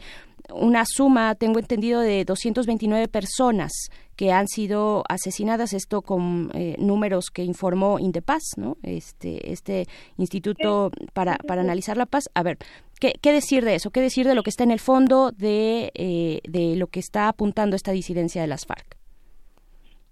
[0.54, 3.72] una suma, tengo entendido, de 229 personas
[4.16, 8.78] que han sido asesinadas, esto con eh, números que informó Indepaz, ¿no?
[8.84, 9.86] Este, este
[10.18, 12.30] instituto para, para analizar la paz.
[12.36, 12.58] A ver,
[13.00, 13.90] ¿qué, ¿qué decir de eso?
[13.92, 17.28] ¿Qué decir de lo que está en el fondo de, eh, de lo que está
[17.28, 18.98] apuntando esta disidencia de las FARC?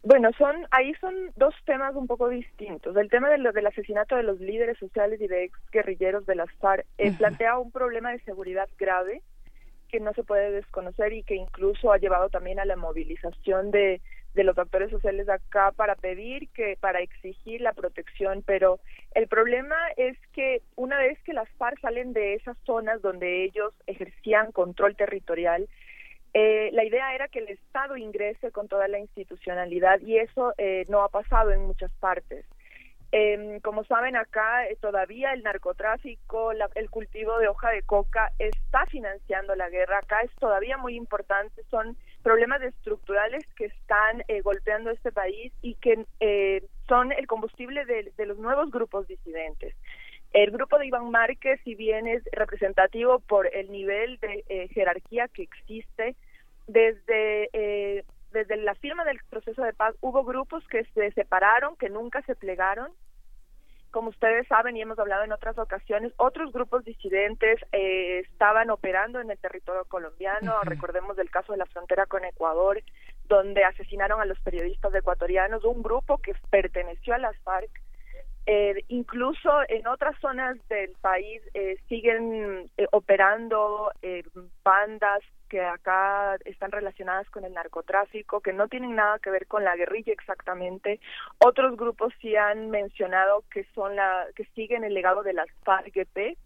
[0.04, 2.96] Bueno, son ahí son dos temas un poco distintos.
[2.98, 6.34] El tema de lo- del asesinato de los líderes sociales y de ex guerrilleros de
[6.34, 9.22] las FARC eh, plantea un problema de seguridad grave
[9.92, 14.02] que no se puede desconocer y que incluso ha llevado también a la movilización de,
[14.34, 18.80] de los actores sociales acá para pedir que para exigir la protección, pero
[19.14, 23.74] el problema es que una vez que las FARC salen de esas zonas donde ellos
[23.88, 25.68] ejercían control territorial,
[26.34, 30.86] eh, la idea era que el Estado ingrese con toda la institucionalidad y eso eh,
[30.88, 32.46] no ha pasado en muchas partes.
[33.14, 38.32] Em, como saben acá eh, todavía el narcotráfico, la- el cultivo de hoja de coca
[38.40, 39.98] está financiando la guerra.
[39.98, 41.62] Acá es todavía muy importante.
[41.70, 47.84] Son problemas estructurales que están eh, golpeando este país y que eh, son el combustible
[47.86, 49.76] de, de los nuevos grupos disidentes.
[50.32, 55.28] El grupo de Iván Márquez, si bien es representativo por el nivel de eh, jerarquía
[55.28, 56.16] que existe,
[56.68, 61.90] desde eh, desde la firma del proceso de paz hubo grupos que se separaron, que
[61.90, 62.92] nunca se plegaron.
[63.92, 69.20] Como ustedes saben y hemos hablado en otras ocasiones, otros grupos disidentes eh, estaban operando
[69.20, 70.62] en el territorio colombiano.
[70.64, 72.82] Recordemos el caso de la frontera con Ecuador,
[73.28, 77.70] donde asesinaron a los periodistas ecuatorianos, un grupo que perteneció a las FARC.
[78.48, 84.24] Eh, incluso en otras zonas del país eh, siguen eh, operando eh,
[84.64, 89.64] bandas que acá están relacionadas con el narcotráfico, que no tienen nada que ver con
[89.64, 91.00] la guerrilla exactamente.
[91.40, 96.38] Otros grupos sí han mencionado que son la que siguen el legado de las FARC-EP.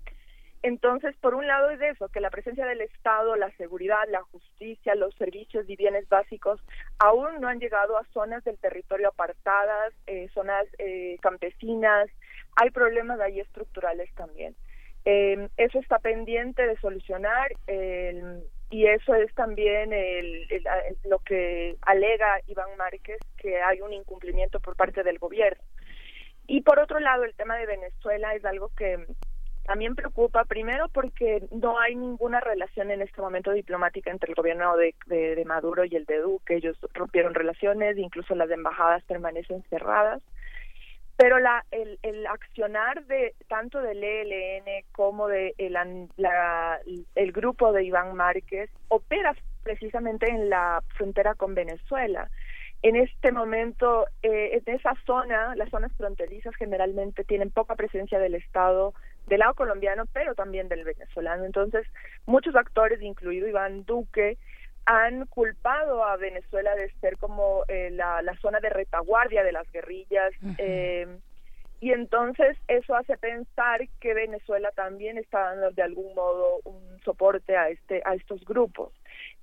[0.66, 4.96] Entonces, por un lado es eso, que la presencia del Estado, la seguridad, la justicia,
[4.96, 6.60] los servicios y bienes básicos
[6.98, 12.10] aún no han llegado a zonas del territorio apartadas, eh, zonas eh, campesinas.
[12.56, 14.56] Hay problemas ahí estructurales también.
[15.06, 18.24] Eh, eso está pendiente de solucionar eh,
[18.72, 20.48] y eso es también el-
[21.04, 25.64] lo que alega Iván Márquez, que hay un incumplimiento por parte del gobierno.
[26.48, 29.06] Y por otro lado, el tema de Venezuela es algo que
[29.66, 34.76] también preocupa, primero porque no hay ninguna relación en este momento diplomática entre el gobierno
[34.78, 36.56] de, de- Maduro y el de Duque.
[36.56, 40.22] Ellos rompieron relaciones, incluso las embajadas permanecen cerradas.
[41.18, 45.74] Pero la, el, el accionar de tanto del ELN como de el,
[46.18, 46.80] la-
[47.16, 52.30] el grupo de Iván Márquez opera precisamente en la frontera con Venezuela.
[52.82, 58.36] En este momento, eh, en esa zona, las zonas fronterizas generalmente tienen poca presencia del
[58.36, 58.94] Estado,
[59.28, 61.46] del lado colombiano, pero también del venezolano.
[61.46, 61.86] Entonces,
[62.26, 64.38] muchos actores, incluido Iván Duque,
[64.86, 69.70] han culpado a Venezuela de ser como eh, la, la zona de retaguardia de las
[69.72, 70.32] guerrillas.
[70.58, 71.08] eh,
[71.82, 77.58] y entonces eso hace pensar que Venezuela también está dando de algún modo un soporte
[77.58, 78.94] a este a estos grupos.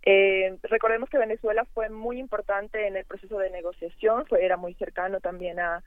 [0.02, 4.74] Eh, recordemos que Venezuela fue muy importante en el proceso de negociación, fue era muy
[4.74, 5.84] cercano también a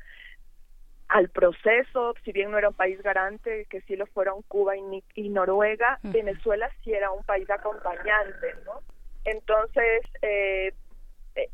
[1.08, 5.04] al proceso, si bien no era un país garante, que sí lo fueron Cuba y,
[5.16, 6.00] y Noruega.
[6.04, 8.82] Venezuela sí era un país acompañante, ¿no?
[9.24, 10.74] Entonces, eh,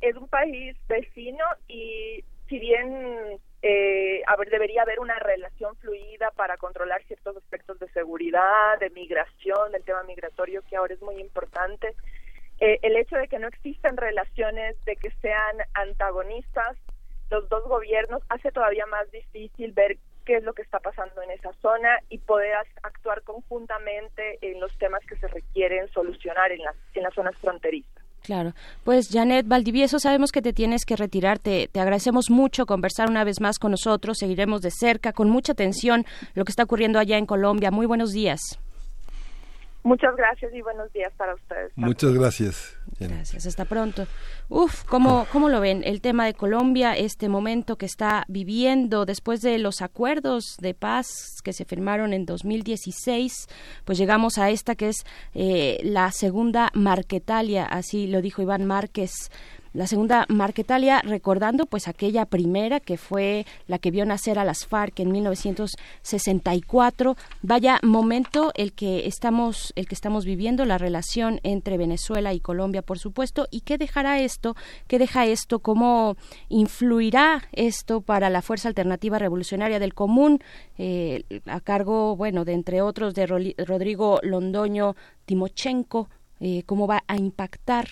[0.02, 6.32] es un país vecino y si bien eh, a ver, debería haber una relación fluida
[6.32, 11.20] para controlar ciertos aspectos de seguridad, de migración, del tema migratorio que ahora es muy
[11.20, 11.94] importante,
[12.60, 16.78] eh, el hecho de que no existen relaciones, de que sean antagonistas
[17.32, 21.32] los dos gobiernos, hace todavía más difícil ver qué es lo que está pasando en
[21.32, 22.54] esa zona y poder
[22.84, 28.04] actuar conjuntamente en los temas que se requieren solucionar en las, en las zonas fronterizas.
[28.22, 28.54] Claro.
[28.84, 31.40] Pues Janet Valdivieso, sabemos que te tienes que retirar.
[31.40, 34.18] Te, te agradecemos mucho conversar una vez más con nosotros.
[34.20, 36.06] Seguiremos de cerca, con mucha atención,
[36.36, 37.72] lo que está ocurriendo allá en Colombia.
[37.72, 38.60] Muy buenos días.
[39.84, 41.72] Muchas gracias y buenos días para ustedes.
[41.76, 42.78] Muchas gracias.
[43.00, 43.16] Janet.
[43.18, 44.06] Gracias, hasta pronto.
[44.48, 45.82] Uf, ¿cómo, ¿cómo lo ven?
[45.84, 51.42] El tema de Colombia, este momento que está viviendo después de los acuerdos de paz
[51.44, 53.48] que se firmaron en 2016,
[53.84, 55.04] pues llegamos a esta que es
[55.34, 59.32] eh, la segunda Marquetalia, así lo dijo Iván Márquez.
[59.74, 64.66] La segunda Marquetalia, recordando pues aquella primera que fue la que vio nacer a las
[64.66, 67.16] FARC en 1964.
[67.42, 72.82] Vaya momento el que estamos, el que estamos viviendo, la relación entre Venezuela y Colombia,
[72.82, 74.58] por supuesto, y qué dejará esto,
[74.88, 76.18] qué deja esto, cómo
[76.50, 80.40] influirá esto para la Fuerza Alternativa Revolucionaria del Común,
[80.78, 86.10] eh, a cargo, bueno, de entre otros de Rodrigo Londoño Timochenko,
[86.42, 87.88] eh, cómo va a impactar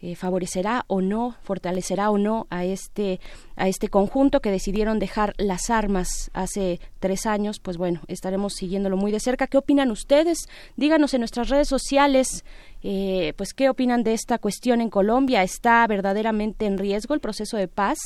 [0.00, 3.20] eh, favorecerá o no, fortalecerá o no a este
[3.56, 7.58] a este conjunto que decidieron dejar las armas hace tres años.
[7.58, 9.48] Pues bueno, estaremos siguiéndolo muy de cerca.
[9.48, 10.38] ¿Qué opinan ustedes?
[10.76, 12.44] Díganos en nuestras redes sociales.
[12.84, 15.42] eh, pues qué opinan de esta cuestión en Colombia.
[15.42, 17.98] ¿Está verdaderamente en riesgo el proceso de paz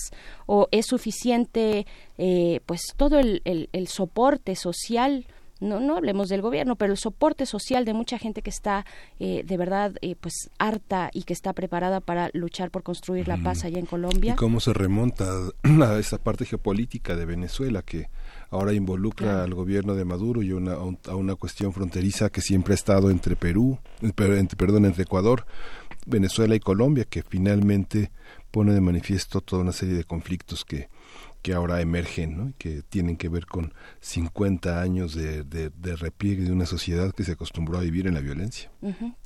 [0.47, 1.87] o es suficiente
[2.17, 5.27] eh, pues todo el, el- el soporte social?
[5.63, 8.85] No, no hablemos del gobierno, pero el soporte social de mucha gente que está
[9.21, 13.37] eh, de verdad eh, pues harta y que está preparada para luchar por construir la
[13.39, 14.33] paz allá en Colombia.
[14.35, 15.25] ¿Y cómo se remonta
[15.87, 18.09] a esa parte geopolítica de Venezuela que
[18.51, 22.41] ahora involucra al gobierno de Maduro y una, a un- a una cuestión fronteriza que
[22.43, 23.79] siempre ha estado entre Perú,
[24.15, 25.47] per- entre, perdón, entre Ecuador,
[26.07, 28.11] Venezuela y Colombia, que finalmente
[28.51, 30.89] pone de manifiesto toda una serie de conflictos que,
[31.43, 32.53] que ahora emergen, ¿no?
[32.57, 37.25] Que tienen que ver con 50 años de, de, de repliegue de una sociedad que
[37.25, 38.71] se acostumbró a vivir en la violencia.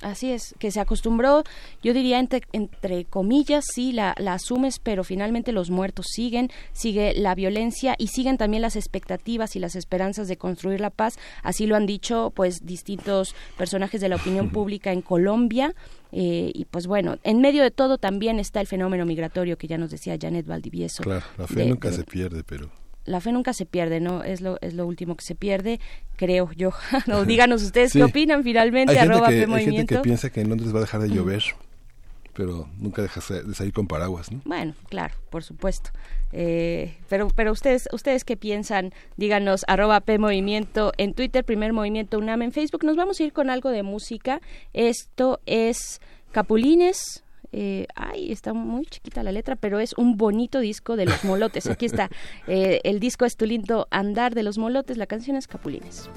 [0.01, 1.43] Así es, que se acostumbró,
[1.83, 7.13] yo diría entre, entre comillas, sí, la, la asumes, pero finalmente los muertos siguen, sigue
[7.15, 11.17] la violencia y siguen también las expectativas y las esperanzas de construir la paz.
[11.43, 15.73] Así lo han dicho, pues, distintos personajes de la opinión pública en Colombia.
[16.11, 19.77] Eh, y pues bueno, en medio de todo también está el fenómeno migratorio que ya
[19.77, 21.03] nos decía Janet Valdivieso.
[21.03, 22.69] Claro, la fe de- nunca de- se pierde, pero
[23.05, 24.23] la fe nunca se pierde, ¿no?
[24.23, 25.79] Es lo, es lo último que se pierde,
[26.17, 26.71] creo yo.
[27.07, 27.99] no, díganos ustedes Sí.
[27.99, 30.79] qué opinan finalmente, hay gente, arroba que, hay gente que piensa que en Londres va
[30.79, 31.43] a dejar de llover,
[32.37, 34.39] pero nunca deja sa- de salir con paraguas, ¿no?
[34.45, 35.89] Bueno, claro, por supuesto.
[36.31, 42.17] Eh, pero, pero ustedes, ustedes qué piensan, díganos, arroba P Movimiento en Twitter, Primer Movimiento
[42.19, 42.83] UNAM en Facebook.
[42.85, 44.39] Nos vamos a ir con algo de música.
[44.73, 45.99] Esto es
[46.31, 47.23] Capulines.
[47.53, 51.65] Eh, ay, está muy chiquita la letra, pero es un bonito disco de los molotes.
[51.67, 52.09] Aquí está.
[52.47, 54.97] Eh, el disco es Tu lindo andar de los molotes.
[54.97, 56.09] La canción es Capulines.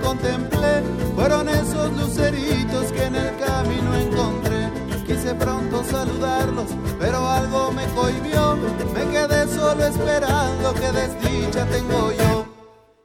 [0.00, 0.82] Contemplé,
[1.14, 4.70] fueron esos luceritos que en el camino encontré.
[5.06, 8.56] Quise pronto saludarlos, pero algo me cohibió.
[8.94, 12.46] Me quedé solo esperando que desdicha tengo yo.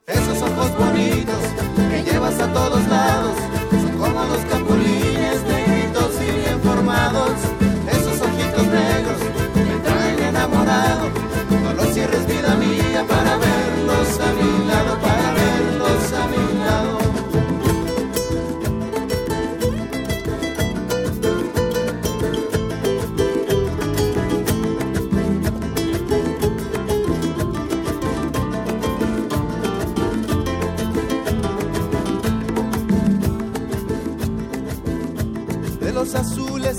[0.06, 1.42] Esos ojos bonitos
[1.90, 3.36] que llevas a todos lados,
[3.72, 7.34] son como los capulines negritos y bien formados.
[7.92, 9.20] Esos ojitos negros
[9.56, 11.10] me traen enamorado.
[11.64, 13.47] No los cierres, vida mía, para verlos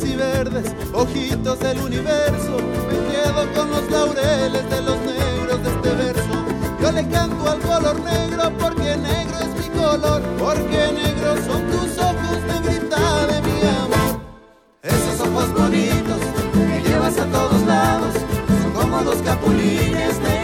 [0.04, 2.56] y verdes, ojitos del universo.
[2.88, 6.44] Me quedo con los laureles de los negros de este verso.
[6.80, 11.98] Yo le canto al color negro porque negro es mi color, porque negros son tus
[11.98, 14.20] ojos, negrita de mi amor.
[14.82, 16.20] Esos ojos bonitos
[16.52, 18.14] que llevas a todos lados
[18.62, 20.37] son como dos capulines negritos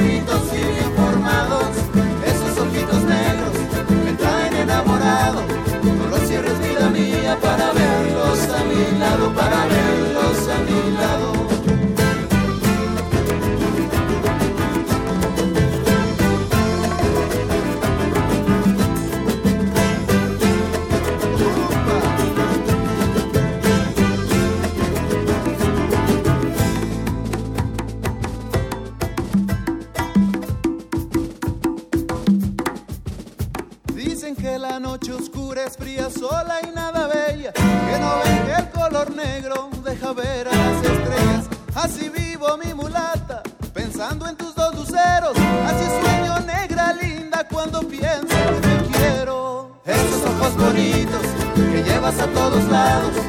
[36.18, 37.52] sola y nada bella.
[37.52, 41.44] Que no ven que el color negro deja ver a las estrellas.
[41.74, 43.42] Así vivo mi mulata,
[43.72, 45.36] pensando en tus dos luceros.
[45.66, 49.80] Así sueño negra linda cuando pienso que te quiero.
[49.84, 51.22] Esos ojos bonitos
[51.54, 53.23] que llevas a todos lados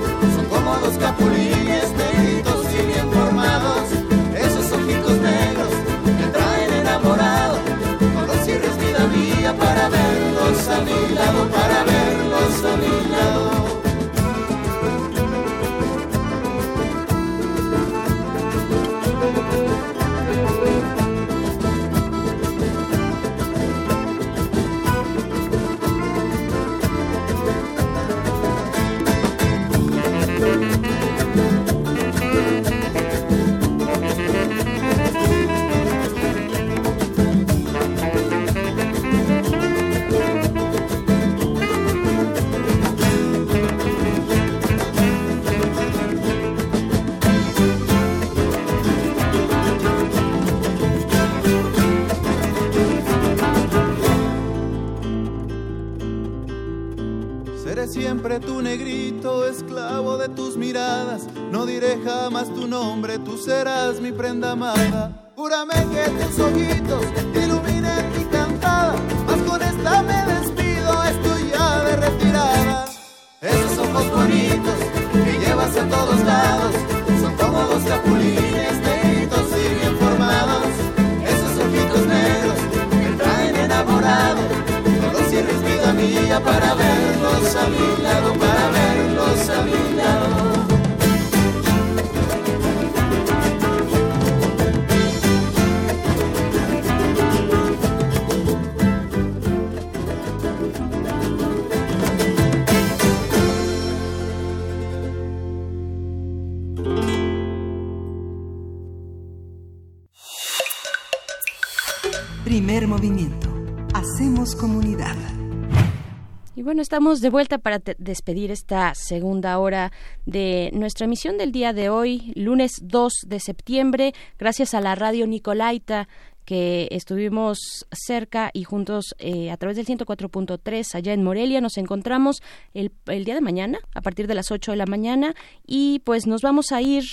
[116.86, 119.92] estamos de vuelta para despedir esta segunda hora
[120.28, 125.26] de nuestra emisión del día de hoy, lunes 2 de septiembre, gracias a la radio
[125.26, 126.08] Nicolaita
[126.46, 131.60] que estuvimos cerca y juntos eh, a través del 104.3 allá en Morelia.
[131.60, 132.44] Nos encontramos
[132.76, 135.34] el, el día de mañana, a partir de las 8 de la mañana,
[135.66, 137.04] y pues nos vamos a ir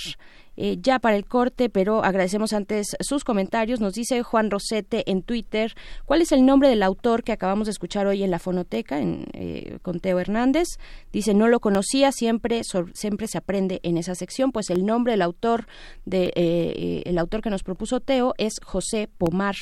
[0.55, 3.79] eh, ya para el corte, pero agradecemos antes sus comentarios.
[3.79, 5.73] Nos dice Juan Rosete en Twitter,
[6.05, 9.25] ¿cuál es el nombre del autor que acabamos de escuchar hoy en la fonoteca en,
[9.33, 10.67] eh, con Teo Hernández?
[11.11, 12.61] Dice, no lo conocía, siempre,
[12.93, 15.67] siempre se aprende en esa sección, pues el nombre del autor,
[16.05, 19.55] de, eh, eh, el autor que nos propuso Teo es José Pomar.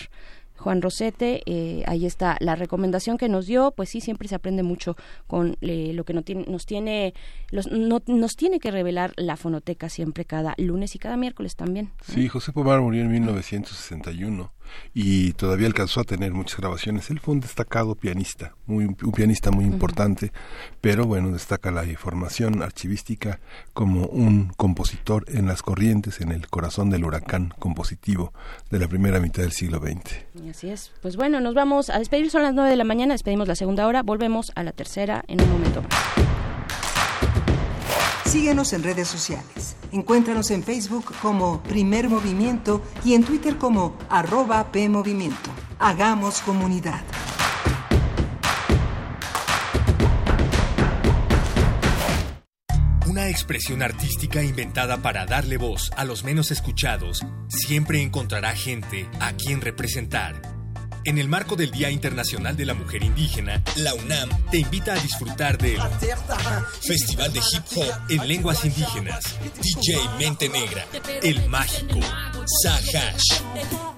[0.61, 4.63] Juan Rosete, eh, ahí está la recomendación que nos dio, pues sí, siempre se aprende
[4.63, 4.95] mucho
[5.27, 7.13] con eh, lo que no tiene- nos tiene,
[7.49, 11.91] los- no- nos tiene que revelar la fonoteca siempre cada lunes y cada miércoles también.
[12.05, 14.51] Sí, José Pomar murió en 1961
[14.93, 17.09] y todavía alcanzó a tener muchas grabaciones.
[17.09, 20.31] Él fue un destacado pianista, muy, un pianista muy importante,
[20.81, 23.39] pero bueno, destaca la formación archivística
[23.73, 28.33] como un compositor en las corrientes, en el corazón del huracán compositivo
[28.69, 30.49] de la primera mitad del siglo XX.
[30.49, 30.91] Así es.
[31.01, 33.87] Pues bueno, nos vamos a despedir, son las 9 de la mañana, despedimos la segunda
[33.87, 36.40] hora, volvemos a la tercera en un momento más.
[38.31, 39.75] Síguenos en redes sociales.
[39.91, 45.49] Encuéntranos en Facebook como Primer Movimiento y en Twitter como arroba PMovimiento.
[45.79, 47.01] Hagamos comunidad.
[53.05, 59.33] Una expresión artística inventada para darle voz a los menos escuchados siempre encontrará gente a
[59.33, 60.60] quien representar.
[61.03, 64.99] En el marco del Día Internacional de la Mujer Indígena, la UNAM te invita a
[64.99, 65.79] disfrutar del
[66.79, 69.23] Festival de Hip Hop en Lenguas Indígenas,
[69.63, 70.85] DJ Mente Negra,
[71.23, 71.99] El Mágico,
[72.61, 73.41] Sahash,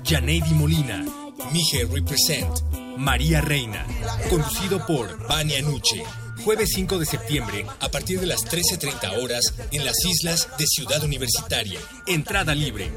[0.05, 1.03] Janeidi Molina,
[1.51, 2.61] Mije Represent,
[2.97, 3.85] María Reina,
[4.30, 6.03] conducido por Vania Nuche.
[6.43, 11.03] Jueves 5 de septiembre, a partir de las 13.30 horas, en las islas de Ciudad
[11.03, 11.80] Universitaria.
[12.07, 12.91] Entrada libre.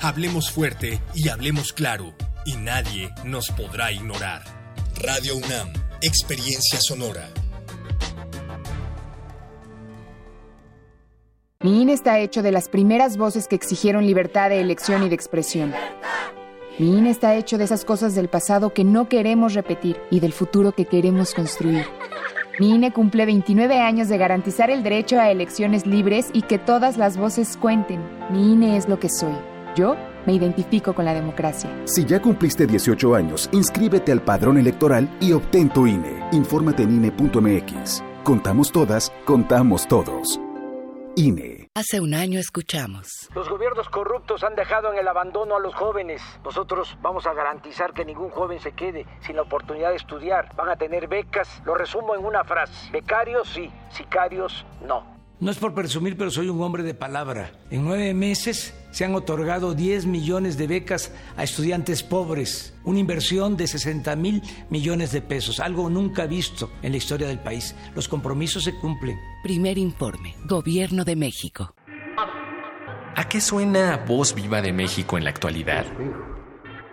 [0.00, 2.14] Hablemos fuerte y hablemos claro,
[2.44, 4.42] y nadie nos podrá ignorar.
[5.02, 5.72] Radio UNAM,
[6.02, 7.28] Experiencia Sonora.
[11.60, 15.14] Mi INE está hecho de las primeras voces que exigieron libertad de elección y de
[15.14, 15.72] expresión.
[16.78, 20.32] Mi INE está hecho de esas cosas del pasado que no queremos repetir y del
[20.32, 21.86] futuro que queremos construir.
[22.60, 26.98] Mi INE cumple 29 años de garantizar el derecho a elecciones libres y que todas
[26.98, 28.00] las voces cuenten.
[28.30, 29.34] Mi INE es lo que soy.
[29.74, 29.96] Yo
[30.26, 31.70] me identifico con la democracia.
[31.84, 36.28] Si ya cumpliste 18 años, inscríbete al padrón electoral y obtén tu INE.
[36.32, 38.02] Infórmate en INE.mx.
[38.24, 40.40] Contamos todas, contamos todos.
[41.16, 41.68] INE.
[41.74, 43.28] Hace un año escuchamos.
[43.34, 46.22] Los gobiernos corruptos han dejado en el abandono a los jóvenes.
[46.44, 50.54] Nosotros vamos a garantizar que ningún joven se quede sin la oportunidad de estudiar.
[50.56, 51.62] Van a tener becas.
[51.64, 52.90] Lo resumo en una frase.
[52.90, 55.04] Becarios sí, sicarios no.
[55.40, 57.52] No es por presumir, pero soy un hombre de palabra.
[57.70, 63.56] En nueve meses se han otorgado 10 millones de becas a estudiantes pobres, una inversión
[63.56, 64.40] de 60 mil
[64.70, 67.74] millones de pesos, algo nunca visto en la historia del país.
[67.96, 69.18] Los compromisos se cumplen.
[69.42, 71.74] Primer informe, Gobierno de México.
[73.16, 75.86] ¿A qué suena Voz Viva de México en la actualidad?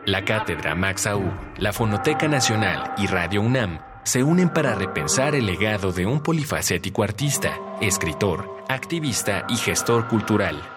[0.07, 5.45] La Cátedra Max Aub, la Fonoteca Nacional y Radio UNAM se unen para repensar el
[5.45, 10.70] legado de un polifacético artista, escritor, activista y gestor cultural.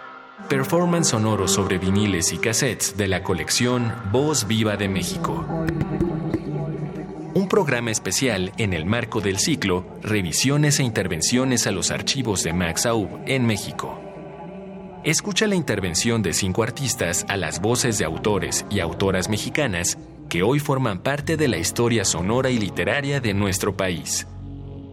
[0.49, 5.45] Performance sonoro sobre viniles y cassettes de la colección Voz Viva de México.
[7.33, 12.53] Un programa especial en el marco del ciclo Revisiones e intervenciones a los archivos de
[12.53, 13.99] Max Aub en México.
[15.03, 19.99] Escucha la intervención de cinco artistas a las voces de autores y autoras mexicanas
[20.29, 24.27] que hoy forman parte de la historia sonora y literaria de nuestro país.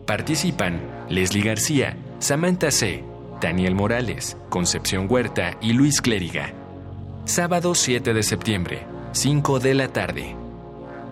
[0.07, 3.10] Participan Leslie García, Samantha C.,
[3.41, 6.53] Daniel Morales, Concepción Huerta y Luis Clériga.
[7.26, 10.35] Sábado 7 de septiembre, 5 de la tarde.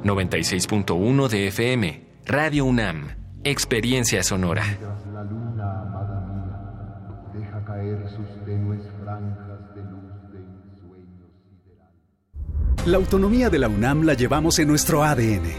[0.04, 4.64] 96.1 de FM, Radio UNAM, Experiencia Sonora.
[5.12, 12.88] La luna, amada mía, deja caer sus tenues franjas de luz de ensueños siderales.
[12.88, 15.52] La autonomía de la UNAM la llevamos en nuestro ADN.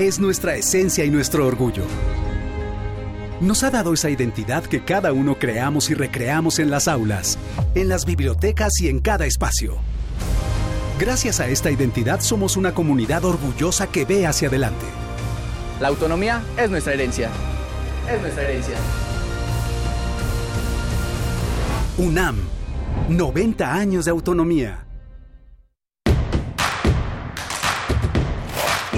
[0.00, 1.84] Es nuestra esencia y nuestro orgullo.
[3.40, 7.38] Nos ha dado esa identidad que cada uno creamos y recreamos en las aulas,
[7.74, 9.78] en las bibliotecas y en cada espacio.
[10.98, 14.84] Gracias a esta identidad somos una comunidad orgullosa que ve hacia adelante.
[15.80, 17.30] La autonomía es nuestra herencia.
[18.06, 18.76] Es nuestra herencia.
[21.96, 22.36] UNAM,
[23.08, 24.89] 90 años de autonomía.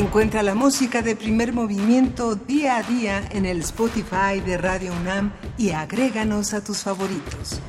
[0.03, 5.33] Encuentra la música de primer movimiento día a día en el Spotify de Radio UNAM
[5.57, 7.61] y agréganos a tus favoritos.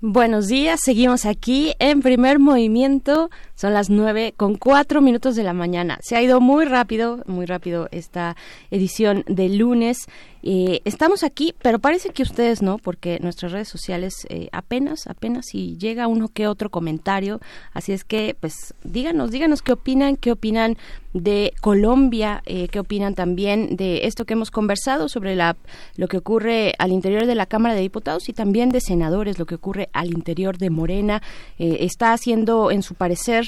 [0.00, 3.28] Buenos días, seguimos aquí en primer movimiento.
[3.58, 5.98] Son las nueve con cuatro minutos de la mañana.
[6.00, 8.36] Se ha ido muy rápido, muy rápido esta
[8.70, 10.06] edición de lunes.
[10.44, 15.46] Eh, estamos aquí, pero parece que ustedes no, porque nuestras redes sociales eh, apenas, apenas
[15.50, 17.40] si llega uno que otro comentario.
[17.72, 20.76] Así es que, pues, díganos, díganos qué opinan, qué opinan
[21.12, 25.56] de Colombia, eh, qué opinan también de esto que hemos conversado sobre la,
[25.96, 29.46] lo que ocurre al interior de la Cámara de Diputados y también de senadores, lo
[29.46, 31.22] que ocurre al interior de Morena.
[31.58, 33.47] Eh, está haciendo, en su parecer,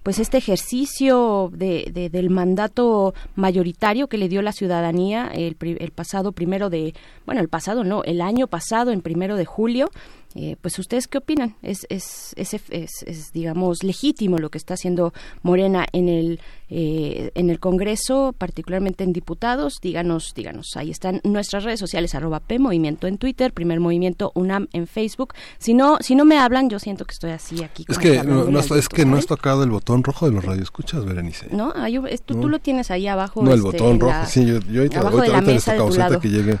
[0.03, 5.91] pues este ejercicio de, de- del mandato mayoritario que le dio la ciudadanía el, el
[5.91, 6.93] pasado primero de,
[7.25, 9.89] bueno, el pasado no, el año pasado, en primero de julio.
[10.33, 14.75] Eh, pues ustedes qué opinan es es, es, es- es, digamos legítimo lo que está
[14.75, 15.13] haciendo
[15.43, 20.67] Morena en el eh, en el Congreso particularmente en diputados díganos díganos.
[20.77, 25.33] Ahí están nuestras redes sociales arroba p movimiento en Twitter primer movimiento UNAM en Facebook.
[25.57, 28.45] Si no si no me hablan yo siento que estoy así aquí Es que, no,
[28.45, 31.47] no es que no has tocado el botón rojo de los radioescuchas, Berenice.
[31.51, 32.41] no Hay un- es- tú, No.
[32.41, 34.99] tú lo tienes ahí abajo No, el este, botón rojo, la- sí, yo, yo ahorita,
[35.01, 36.59] abajo ahorita, de la ahorita les tocamos, ahorita que llegue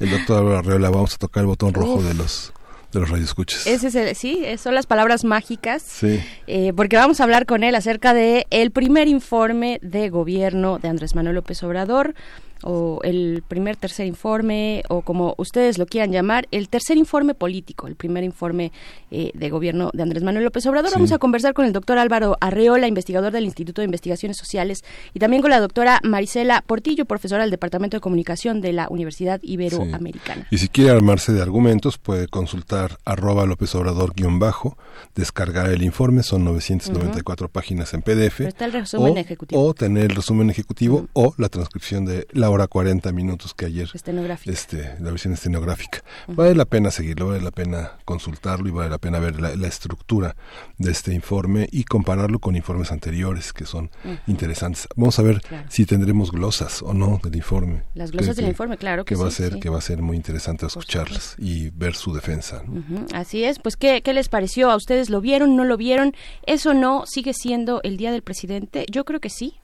[0.00, 2.04] el doctor Arreola, vamos a tocar el botón rojo Uf.
[2.04, 2.52] de los
[2.92, 3.66] de los radioescuchas.
[3.66, 5.82] Ese es el, sí, son las palabras mágicas.
[5.82, 6.20] Sí.
[6.46, 10.88] Eh, porque vamos a hablar con él acerca de el primer informe de gobierno de
[10.88, 12.14] Andrés Manuel López Obrador.
[12.62, 17.86] O el primer tercer informe o como ustedes lo quieran llamar, el tercer informe político,
[17.86, 18.72] el primer informe
[19.10, 20.90] eh, de gobierno de Andrés Manuel López Obrador.
[20.90, 20.94] Sí.
[20.96, 24.84] Vamos a conversar con el doctor Álvaro Arreola, investigador del Instituto de Investigaciones Sociales,
[25.14, 29.40] y también con la doctora Marisela Portillo, profesora del Departamento de Comunicación de la Universidad
[29.42, 30.46] Iberoamericana.
[30.50, 34.76] Y si quiere armarse de argumentos, puede consultar arroba López Obrador guion bajo,
[35.14, 38.38] descargar el informe, son 994 páginas en PDF.
[38.38, 39.66] Pero está el resumen o, ejecutivo.
[39.66, 43.88] O tener el resumen ejecutivo o la transcripción de la hora 40 minutos que ayer.
[43.92, 44.52] Estenográfica.
[44.52, 46.02] Este, la versión estenográfica.
[46.28, 49.66] Vale la pena seguirlo, vale la pena consultarlo y vale la pena ver la, la
[49.68, 50.36] estructura
[50.78, 53.90] de este informe y compararlo con informes anteriores que son
[54.26, 54.86] interesantes.
[54.96, 55.66] Vamos a ver Claro.
[55.70, 57.82] si tendremos glosas o no del informe.
[57.94, 59.60] Las glosas del informe, claro que va a sí, ser sí.
[59.60, 62.62] que va a ser muy interesante escucharlas y ver su defensa.
[62.66, 63.06] ¿no?
[63.14, 64.70] Así es, pues ¿qué, ¿qué les pareció?
[64.70, 66.14] ¿A ustedes lo vieron, no lo vieron?
[66.46, 68.86] ¿Eso no sigue siendo el Día del Presidente?
[68.90, 69.54] Yo creo que sí.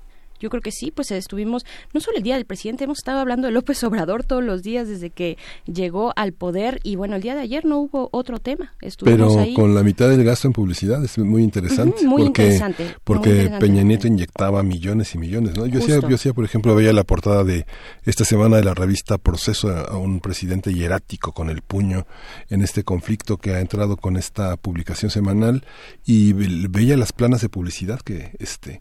[0.41, 3.47] Yo creo que sí, pues estuvimos, no solo el Día del Presidente, hemos estado hablando
[3.47, 5.37] de López Obrador todos los días desde que
[5.67, 9.41] llegó al poder y bueno, el día de ayer no hubo otro tema, estuvimos Pero
[9.41, 9.55] ahí.
[9.55, 12.05] con la mitad del gasto en publicidad es muy interesante.
[12.07, 13.67] Muy porque, interesante, muy Porque interesante.
[13.67, 15.57] Peña Nieto inyectaba millones y millones.
[15.57, 15.67] ¿no?
[15.67, 17.67] Yo, hacía, yo hacía, por ejemplo, veía la portada de
[18.05, 22.07] esta semana de la revista Proceso a, un presidente hierático con el puño
[22.49, 25.65] en este conflicto que ha entrado con esta publicación semanal
[26.05, 28.81] y ve- veía las planas de publicidad que este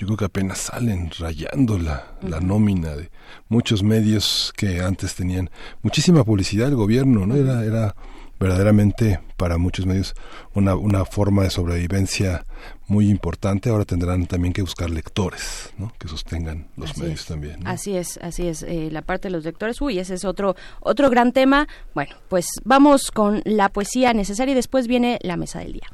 [0.00, 3.10] yo creo que apenas salen rayando la, la nómina de
[3.50, 5.50] muchos medios que antes tenían
[5.82, 7.34] muchísima publicidad del gobierno, ¿no?
[7.36, 7.94] Era, era
[8.38, 10.14] verdaderamente para muchos medios
[10.54, 12.46] una, una forma de sobrevivencia
[12.88, 13.68] muy importante.
[13.68, 15.92] Ahora tendrán también que buscar lectores, ¿no?
[15.98, 17.26] Que sostengan los Así medios es.
[17.26, 17.60] también.
[17.60, 17.68] ¿no?
[17.68, 18.62] Así es, así es.
[18.62, 21.68] eh, la parte de los lectores, uy, ese es otro, otro gran tema.
[21.94, 25.88] Bueno, pues vamos con la poesía necesaria y después viene la mesa del día.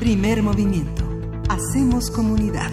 [0.00, 1.04] Primer movimiento.
[1.48, 2.72] Hacemos comunidad.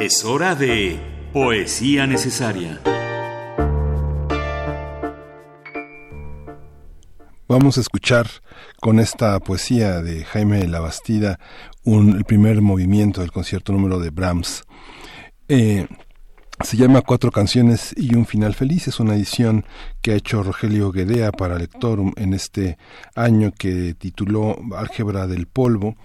[0.00, 1.00] Es hora de
[1.32, 2.80] Poesía Necesaria.
[7.46, 8.26] Vamos a escuchar
[8.80, 11.38] con esta poesía de Jaime Labastida
[11.84, 14.64] un, el primer movimiento del concierto número de Brahms.
[15.48, 15.86] Eh,
[16.62, 18.86] se llama Cuatro canciones y un final feliz.
[18.88, 19.64] Es una edición
[20.00, 22.78] que ha hecho Rogelio Guedea para Lectorum en este
[23.14, 25.96] año que tituló Álgebra del Polvo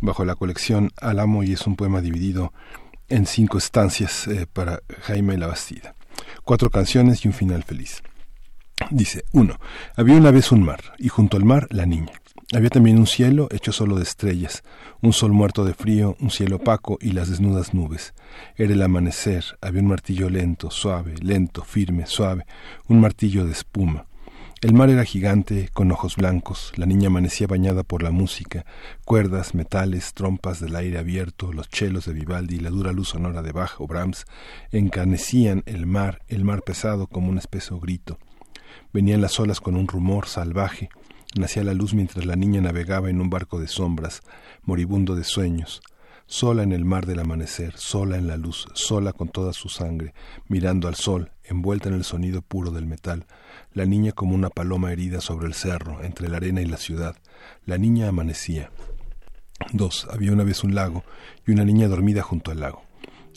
[0.00, 2.52] bajo la colección Alamo y es un poema dividido
[3.08, 5.94] en cinco estancias eh, para Jaime Labastida.
[6.44, 8.02] Cuatro canciones y un final feliz.
[8.90, 9.58] Dice, uno,
[9.96, 12.21] había una vez un mar, y junto al mar la niña.
[12.54, 14.62] Había también un cielo hecho solo de estrellas,
[15.00, 18.12] un sol muerto de frío, un cielo opaco y las desnudas nubes.
[18.56, 22.44] Era el amanecer, había un martillo lento, suave, lento, firme, suave,
[22.88, 24.04] un martillo de espuma.
[24.60, 28.66] El mar era gigante, con ojos blancos, la niña amanecía bañada por la música,
[29.06, 33.40] cuerdas, metales, trompas del aire abierto, los chelos de Vivaldi y la dura luz sonora
[33.40, 34.26] de Bach o Brahms
[34.72, 38.18] encanecían el mar, el mar pesado como un espeso grito.
[38.92, 40.90] Venían las olas con un rumor salvaje,
[41.36, 44.22] nacía la luz mientras la niña navegaba en un barco de sombras,
[44.62, 45.82] moribundo de sueños,
[46.26, 50.14] sola en el mar del amanecer, sola en la luz, sola con toda su sangre,
[50.48, 53.26] mirando al sol, envuelta en el sonido puro del metal,
[53.72, 57.16] la niña como una paloma herida sobre el cerro, entre la arena y la ciudad,
[57.66, 58.70] la niña amanecía.
[59.72, 61.04] Dos, había una vez un lago
[61.46, 62.82] y una niña dormida junto al lago.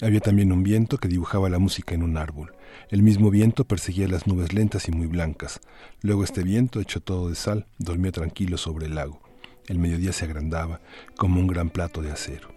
[0.02, 2.55] Había también un viento que dibujaba la música en un árbol.
[2.90, 5.60] El mismo viento perseguía las nubes lentas y muy blancas.
[6.02, 9.20] Luego este viento, hecho todo de sal, dormía tranquilo sobre el lago.
[9.68, 10.82] El mediodía se agrandaba
[11.18, 12.50] como un gran plato de acero.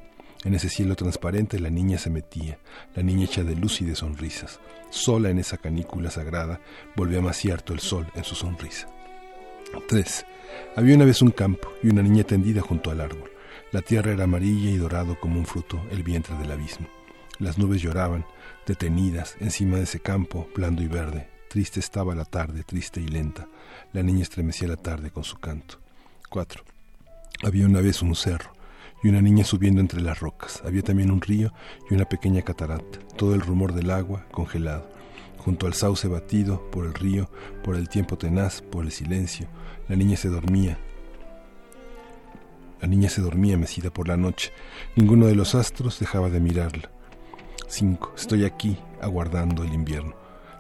[0.44, 2.58] En ese cielo transparente la niña se metía,
[2.94, 4.60] la niña hecha de luz y de sonrisas.
[4.90, 6.60] Sola en esa canícula sagrada
[6.94, 8.88] volvía más cierto el sol en su sonrisa.
[9.88, 10.26] 3.
[10.76, 13.30] Había una vez un campo y una niña tendida junto al árbol.
[13.72, 16.86] La tierra era amarilla y dorado como un fruto, el vientre del abismo.
[17.38, 18.24] Las nubes lloraban,
[18.68, 21.26] detenidas, encima de ese campo, blando y verde.
[21.48, 23.48] Triste estaba la tarde, triste y lenta.
[23.94, 25.80] La niña estremecía la tarde con su canto.
[26.28, 26.62] 4.
[27.42, 28.52] Había una vez un cerro
[29.02, 30.62] y una niña subiendo entre las rocas.
[30.64, 31.52] Había también un río
[31.90, 32.98] y una pequeña catarata.
[33.16, 34.86] Todo el rumor del agua congelado.
[35.38, 37.30] Junto al sauce batido por el río,
[37.64, 39.48] por el tiempo tenaz, por el silencio,
[39.88, 40.78] la niña se dormía.
[42.82, 44.52] La niña se dormía mecida por la noche.
[44.94, 46.90] Ninguno de los astros dejaba de mirarla.
[47.68, 48.14] 5.
[48.16, 50.14] Estoy aquí, aguardando el invierno.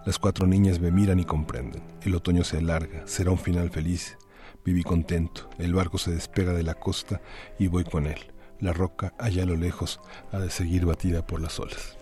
[0.04, 1.82] Las cuatro niñas me miran y comprenden.
[2.02, 4.16] El otoño se alarga, será un final feliz.
[4.64, 5.48] Viví contento.
[5.58, 7.20] El barco se despega de la costa
[7.58, 8.18] y voy con él.
[8.60, 10.00] La roca, allá a lo lejos,
[10.32, 11.97] ha de seguir batida por las olas.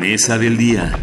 [0.00, 0.98] Mesa del día.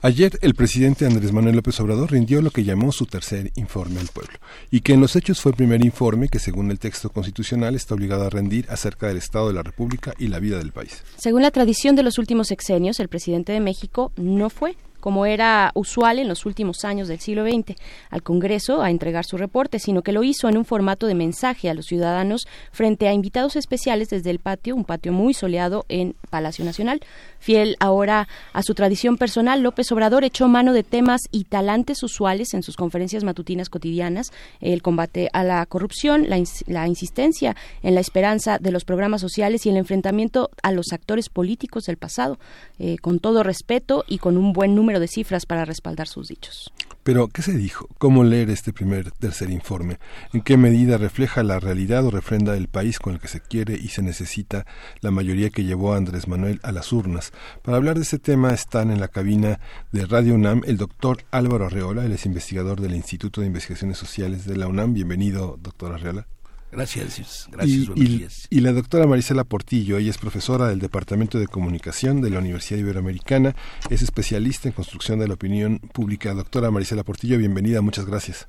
[0.00, 4.06] Ayer el presidente Andrés Manuel López Obrador rindió lo que llamó su tercer informe al
[4.06, 4.34] pueblo,
[4.70, 7.94] y que en los hechos fue el primer informe que según el texto constitucional está
[7.94, 11.02] obligado a rendir acerca del Estado de la República y la vida del país.
[11.16, 15.70] Según la tradición de los últimos sexenios, el presidente de México no fue como era
[15.74, 17.76] usual en los últimos años del siglo XX,
[18.08, 21.68] al Congreso a entregar su reporte, sino que lo hizo en un formato de mensaje
[21.68, 26.16] a los ciudadanos frente a invitados especiales desde el patio, un patio muy soleado en
[26.30, 27.00] Palacio Nacional.
[27.44, 32.54] Fiel ahora a su tradición personal, López Obrador echó mano de temas y talantes usuales
[32.54, 38.00] en sus conferencias matutinas cotidianas, el combate a la corrupción, la, la insistencia en la
[38.00, 42.38] esperanza de los programas sociales y el enfrentamiento a los actores políticos del pasado,
[42.78, 46.72] eh, con todo respeto y con un buen número de cifras para respaldar sus dichos.
[47.04, 47.86] Pero, ¿qué se dijo?
[47.98, 49.98] ¿Cómo leer este primer tercer informe?
[50.32, 53.74] ¿En qué medida refleja la realidad o refrenda el país con el que se quiere
[53.74, 54.64] y se necesita
[55.02, 57.32] la mayoría que llevó a Andrés Manuel a las urnas?
[57.62, 59.60] Para hablar de este tema están en la cabina
[59.92, 64.46] de Radio UNAM el doctor Álvaro Arreola, él es investigador del Instituto de Investigaciones Sociales
[64.46, 64.94] de la UNAM.
[64.94, 66.26] Bienvenido, doctor Arreola.
[66.74, 71.46] Gracias, gracias, y, y, y, la doctora Marisela Portillo, ella es profesora del Departamento de
[71.46, 73.54] Comunicación de la Universidad Iberoamericana,
[73.90, 76.34] es especialista en construcción de la opinión pública.
[76.34, 78.48] Doctora Marisela Portillo, bienvenida, muchas gracias.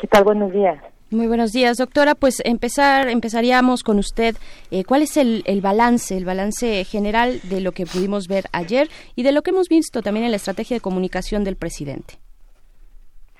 [0.00, 0.24] ¿Qué tal?
[0.24, 0.82] Buenos días.
[1.12, 2.16] Muy buenos días, doctora.
[2.16, 4.34] Pues empezar, empezaríamos con usted.
[4.72, 8.88] Eh, ¿Cuál es el, el, balance, el balance general de lo que pudimos ver ayer
[9.14, 12.14] y de lo que hemos visto también en la estrategia de comunicación del presidente?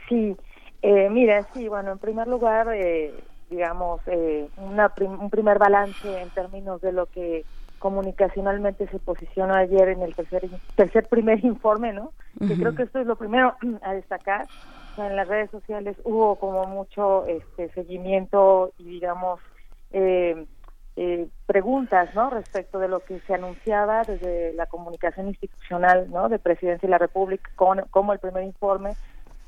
[0.09, 0.37] Sí,
[0.83, 3.13] eh, mira, sí, bueno, en primer lugar, eh,
[3.51, 7.45] digamos, eh, una prim un primer balance en términos de lo que
[7.79, 12.05] comunicacionalmente se posicionó ayer en el tercer tercer primer informe, ¿no?
[12.05, 12.49] Uh -huh.
[12.49, 14.47] Que creo que esto es lo primero a destacar.
[14.93, 19.41] O sea, en las redes sociales hubo como mucho este seguimiento y digamos
[19.93, 20.47] eh,
[20.97, 22.31] eh, preguntas, ¿no?
[22.31, 26.29] Respecto de lo que se anunciaba desde la comunicación institucional, ¿no?
[26.29, 28.93] De Presidencia de la República con, como el primer informe,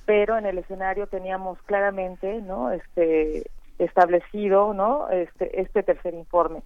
[0.05, 2.73] pero en el escenario teníamos claramente, ¿no?
[2.73, 6.63] Este establecido no este este tercer informe.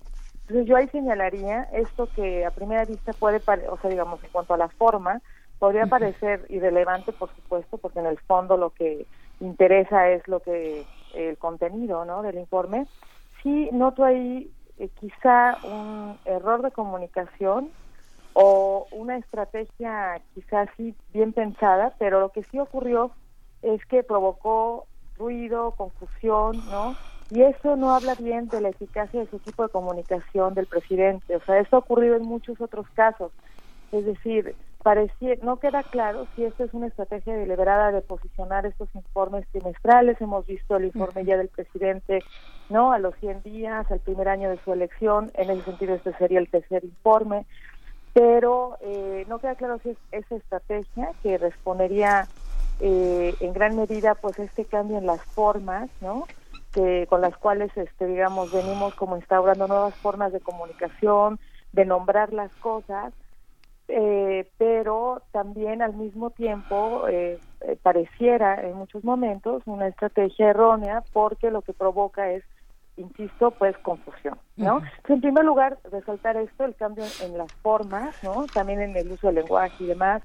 [0.47, 4.55] Entonces yo ahí señalaría esto que a primera vista puede o sea digamos en cuanto
[4.55, 5.21] a la forma
[5.59, 9.07] podría parecer irrelevante por supuesto porque en el fondo lo que
[9.41, 12.87] interesa es lo que el contenido no del informe.
[13.43, 17.73] Sí noto ahí eh, quizá un error de comunicación
[18.33, 23.17] o una estrategia quizá sí bien pensada pero lo que sí ocurrió
[23.63, 24.87] es que provocó
[25.21, 26.97] ruido, confusión, ¿no?
[27.31, 31.37] Y eso no habla bien de la eficacia de su equipo de comunicación del presidente.
[31.37, 33.31] O sea, eso ha ocurrido en muchos otros casos.
[33.93, 38.89] Es decir, parecía, no queda claro si esta es una estrategia deliberada de posicionar estos
[38.97, 40.21] informes trimestrales.
[40.21, 42.25] Hemos visto el informe ya del presidente,
[42.69, 42.93] ¿no?
[42.93, 45.31] A los 100 días, al primer año de su elección.
[45.35, 47.47] En ese sentido, este sería el tercer informe.
[48.13, 52.29] Pero eh, no queda claro si es esa estrategia que respondería
[52.81, 56.25] eh, en gran medida pues este cambio en las formas no
[56.73, 61.39] que con las cuales este digamos venimos como instaurando nuevas formas de comunicación
[61.73, 63.13] de nombrar las cosas
[63.89, 67.39] eh, pero también al mismo tiempo eh,
[67.83, 72.45] pareciera en muchos momentos una estrategia errónea porque lo que provoca es
[72.97, 75.15] insisto pues confusión no uh -huh.
[75.15, 79.27] En primer lugar resaltar esto el cambio en las formas no también en el uso
[79.27, 80.23] del lenguaje y demás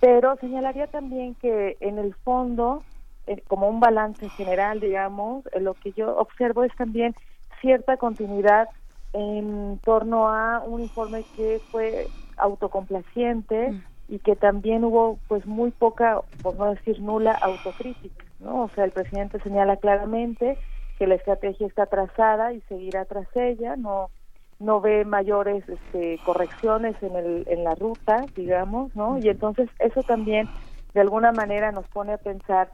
[0.00, 2.82] pero señalaría también que en el fondo,
[3.26, 7.14] eh, como un balance general, digamos, eh, lo que yo observo es también
[7.60, 8.68] cierta continuidad
[9.12, 12.06] en torno a un informe que fue
[12.36, 13.84] autocomplaciente mm.
[14.08, 18.64] y que también hubo pues muy poca, por no decir nula, autocrítica, ¿no?
[18.64, 20.58] O sea, el presidente señala claramente
[20.98, 24.10] que la estrategia está trazada y seguirá tras ella, no
[24.58, 29.18] no ve mayores este, correcciones en, el, en la ruta, digamos, ¿no?
[29.18, 30.50] Y entonces eso también
[30.94, 32.72] de alguna manera nos pone a pensar,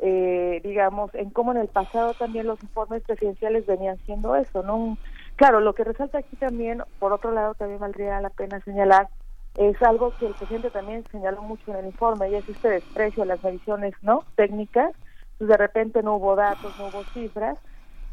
[0.00, 4.98] eh, digamos, en cómo en el pasado también los informes presidenciales venían siendo eso, ¿no?
[5.36, 9.08] Claro, lo que resalta aquí también, por otro lado, también valdría la pena señalar,
[9.56, 13.22] es algo que el presidente también señaló mucho en el informe, y es este desprecio
[13.24, 14.26] a las mediciones, ¿no?
[14.36, 14.92] Técnicas,
[15.38, 17.58] pues de repente no hubo datos, no hubo cifras,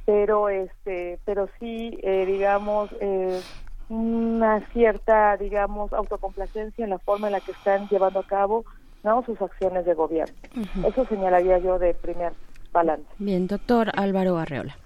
[0.08, 3.42] pero este pero sí eh, digamos eh,
[3.90, 8.64] una cierta digamos autocomplacencia en la forma en la que están llevando a cabo
[9.04, 10.34] no sus acciones de gobierno.
[10.56, 10.90] Uh -huh.
[10.90, 12.32] eso señalaría yo de primer
[12.72, 13.06] balance.
[13.20, 14.78] Bien doctor Álvaro Arreola.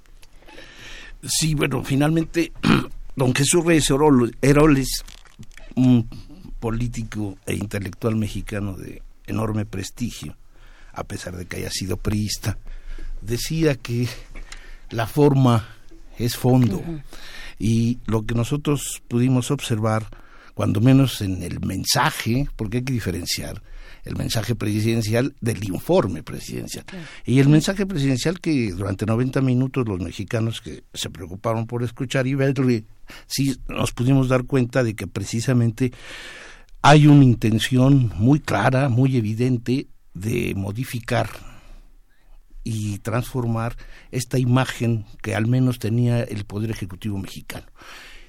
[1.22, 2.52] Sí bueno finalmente
[3.15, 3.91] don Jesús Reyes
[4.41, 5.06] Heroles
[5.76, 6.10] un
[6.60, 10.35] político e intelectual mexicano de enorme prestigio
[10.93, 12.57] a pesar de que haya sido priista
[13.22, 14.07] decía que
[14.91, 15.68] la forma
[16.18, 16.84] es fondo.
[17.57, 20.05] Y lo que nosotros pudimos observar,
[20.53, 23.61] cuando menos en el mensaje, porque hay que diferenciar
[24.03, 26.85] el mensaje presidencial del informe presidencial.
[27.26, 32.26] Y el mensaje presidencial que durante 90 minutos los mexicanos que se preocuparon por escuchar
[32.27, 32.85] y verle,
[33.27, 35.91] sí nos pudimos dar cuenta de que precisamente
[36.81, 41.30] hay una intención muy clara, muy evidente de modificar
[42.63, 43.75] y transformar
[44.11, 47.67] esta imagen que al menos tenía el Poder Ejecutivo mexicano.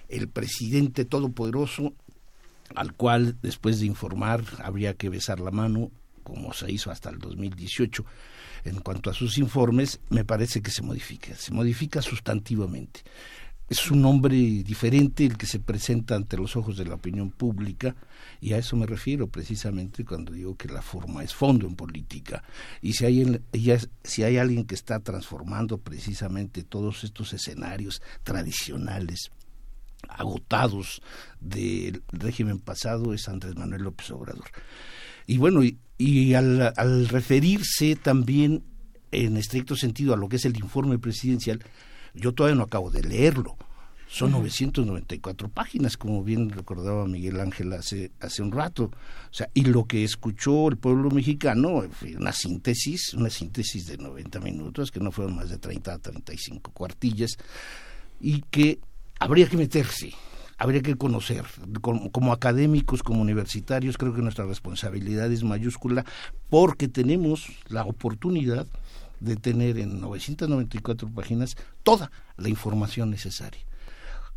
[0.09, 1.95] El presidente todopoderoso,
[2.75, 5.91] al cual después de informar habría que besar la mano,
[6.23, 8.05] como se hizo hasta el 2018,
[8.65, 13.01] en cuanto a sus informes, me parece que se modifica, se modifica sustantivamente.
[13.73, 17.97] Es un hombre diferente el que se presenta ante los ojos de la opinión pública
[18.39, 22.45] y a eso me refiero precisamente cuando digo que la forma es fondo en política.
[22.83, 23.41] Y si hay,
[24.05, 29.31] si hay alguien que está transformando precisamente todos estos escenarios tradicionales,
[30.07, 31.01] agotados
[31.41, 34.51] del régimen pasado, es Andrés Manuel López Obrador.
[35.27, 35.63] Y bueno,
[35.97, 38.65] y, al, al referirse también
[39.13, 41.65] en estricto sentido a lo que es el informe presidencial,
[42.15, 43.57] yo todavía no acabo de leerlo.
[44.13, 48.85] Son 994 páginas, como bien recordaba Miguel Ángel hace, hace un rato.
[48.85, 51.83] O sea, y lo que escuchó el pueblo mexicano,
[52.19, 56.73] una síntesis, una síntesis de 90 minutos, que no fueron más de 30 a 35
[56.73, 57.39] cuartillas,
[58.21, 58.81] y que
[59.19, 60.13] habría que meterse,
[60.59, 61.47] habría que conocer.
[61.81, 66.05] Como, como, académicos, como universitarios, creo que nuestra responsabilidad es mayúscula
[66.51, 68.67] porque tenemos la oportunidad
[69.23, 73.65] de tener en 994 páginas toda la información necesaria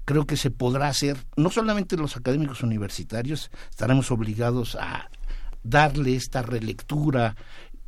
[0.05, 5.09] creo que se podrá hacer, no solamente los académicos universitarios, estaremos obligados a
[5.63, 7.35] darle esta relectura,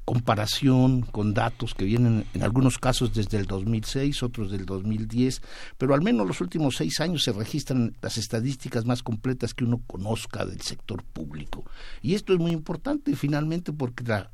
[0.04, 5.42] comparación con datos que vienen en algunos casos desde el 2006, otros del 2010,
[5.78, 9.82] pero al menos los últimos seis años se registran las estadísticas más completas que uno
[9.86, 11.66] conozca del sector público.
[12.02, 14.32] Y esto es muy importante finalmente porque la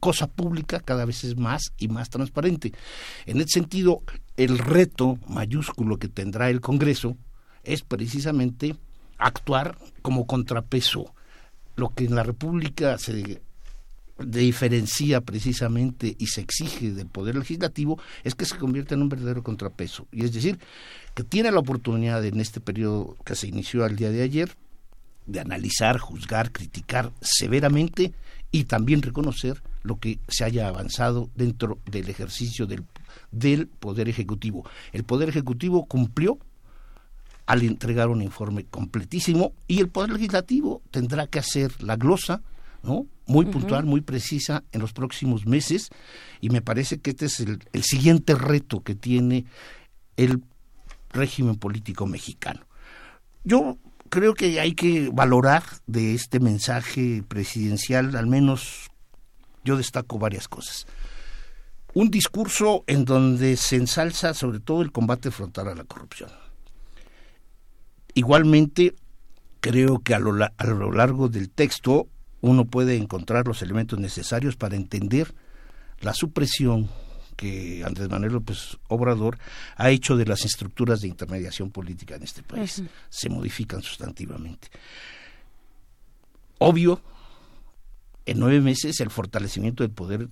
[0.00, 2.72] cosa pública cada vez es más y más transparente.
[3.26, 4.02] En ese sentido,
[4.36, 7.16] el reto mayúsculo que tendrá el Congreso
[7.62, 8.76] es precisamente
[9.18, 11.14] actuar como contrapeso.
[11.76, 13.40] Lo que en la República se
[14.18, 19.42] diferencia precisamente y se exige del Poder Legislativo es que se convierta en un verdadero
[19.42, 20.06] contrapeso.
[20.12, 20.58] Y es decir,
[21.14, 24.54] que tiene la oportunidad en este periodo que se inició al día de ayer
[25.26, 28.12] de analizar, juzgar, criticar severamente
[28.50, 32.84] y también reconocer lo que se haya avanzado dentro del ejercicio del,
[33.30, 34.64] del Poder Ejecutivo.
[34.92, 36.38] El Poder Ejecutivo cumplió
[37.46, 42.42] al entregar un informe completísimo y el Poder Legislativo tendrá que hacer la glosa,
[42.82, 43.06] ¿no?
[43.26, 45.90] Muy puntual, muy precisa en los próximos meses
[46.40, 49.46] y me parece que este es el, el siguiente reto que tiene
[50.16, 50.42] el
[51.12, 52.60] régimen político mexicano.
[53.44, 53.78] Yo
[54.10, 58.89] creo que hay que valorar de este mensaje presidencial, al menos
[59.64, 60.86] yo destaco varias cosas.
[61.92, 66.30] Un discurso en donde se ensalza sobre todo el combate frontal a la corrupción.
[68.14, 68.94] Igualmente,
[69.60, 72.08] creo que a lo, a lo largo del texto
[72.40, 75.34] uno puede encontrar los elementos necesarios para entender
[76.00, 76.88] la supresión
[77.36, 79.38] que Andrés Manuel López Obrador
[79.76, 82.82] ha hecho de las estructuras de intermediación política en este país.
[83.08, 84.68] Se modifican sustantivamente.
[86.58, 87.00] Obvio,
[88.26, 90.28] en nueve meses el fortalecimiento del poder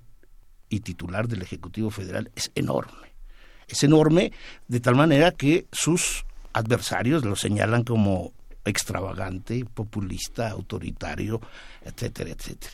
[0.68, 3.08] y titular del Ejecutivo Federal es enorme.
[3.68, 4.32] Es enorme
[4.66, 8.32] de tal manera que sus adversarios lo señalan como
[8.64, 11.40] extravagante, populista, autoritario,
[11.84, 12.72] etcétera, etcétera.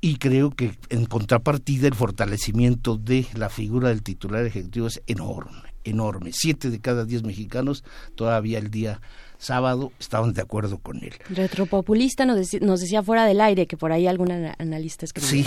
[0.00, 5.74] Y creo que en contrapartida el fortalecimiento de la figura del titular ejecutivo es enorme,
[5.84, 6.30] enorme.
[6.32, 7.84] Siete de cada diez mexicanos
[8.16, 9.00] todavía el día
[9.42, 11.14] sábado estaban de acuerdo con él.
[11.28, 15.28] Retropopulista nos, decía, nos decía fuera del aire que por ahí algún analista escribió.
[15.28, 15.46] Sí.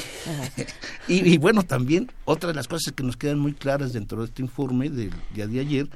[1.07, 4.25] y, y, bueno, también otra de las cosas que nos quedan muy claras dentro de
[4.25, 5.89] este informe del día de ayer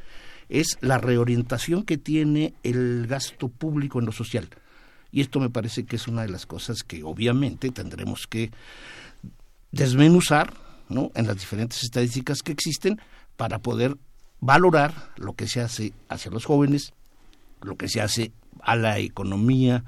[0.47, 4.49] es la reorientación que tiene el gasto público en lo social.
[5.11, 8.51] Y esto me parece que es una de las cosas que obviamente tendremos que
[9.71, 10.53] desmenuzar
[10.87, 11.11] ¿no?
[11.15, 12.99] en las diferentes estadísticas que existen
[13.35, 13.97] para poder
[14.39, 16.93] valorar lo que se hace hacia los jóvenes,
[17.61, 18.31] lo que se hace
[18.61, 19.83] a la economía,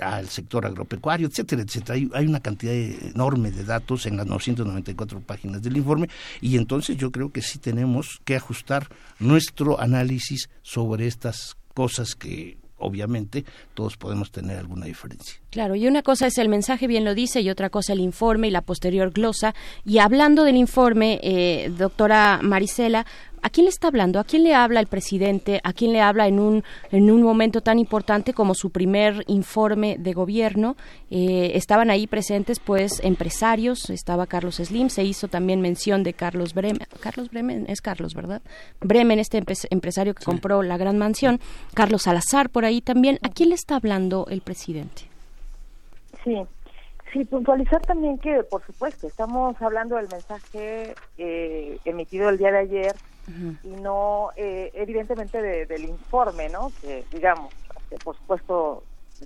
[0.00, 1.98] al sector agropecuario, etcétera, etcétera.
[2.14, 6.08] Hay, una cantidad enorme de datos en las 994 páginas del informe
[6.40, 8.88] y entonces yo creo que sí tenemos que ajustar
[9.18, 13.44] nuestro análisis sobre estas cosas que obviamente
[13.74, 15.40] todos podemos tener alguna diferencia.
[15.50, 18.48] Claro, y una cosa es el mensaje, bien lo dice, y otra cosa el informe
[18.48, 19.54] y la posterior glosa.
[19.84, 23.06] Y hablando del informe, eh, doctora Marisela,
[23.44, 24.20] ¿A quién le está hablando?
[24.20, 25.60] ¿A quién le habla el presidente?
[25.64, 26.62] ¿A quién le habla en un,
[26.92, 30.76] en un momento tan importante como su primer informe de gobierno?
[31.10, 33.90] Eh, estaban ahí presentes, pues, empresarios.
[33.90, 34.90] Estaba Carlos Slim.
[34.90, 36.86] Se hizo también mención de Carlos Bremen.
[37.00, 38.42] Carlos Bremen, es Carlos, ¿verdad?
[38.80, 41.40] Bremen, este empresario que compró la gran mansión.
[41.74, 43.18] Carlos Salazar, por ahí también.
[43.22, 45.02] ¿A quién le está hablando el presidente?
[46.24, 46.36] Sí,
[47.12, 52.58] Sí, puntualizar también que, por supuesto, estamos hablando del mensaje eh, emitido el día de
[52.58, 52.92] ayer
[53.26, 56.72] y no, eh, evidentemente, del informe, ¿no?
[56.80, 57.52] Que, digamos,
[57.88, 58.84] que por supuesto,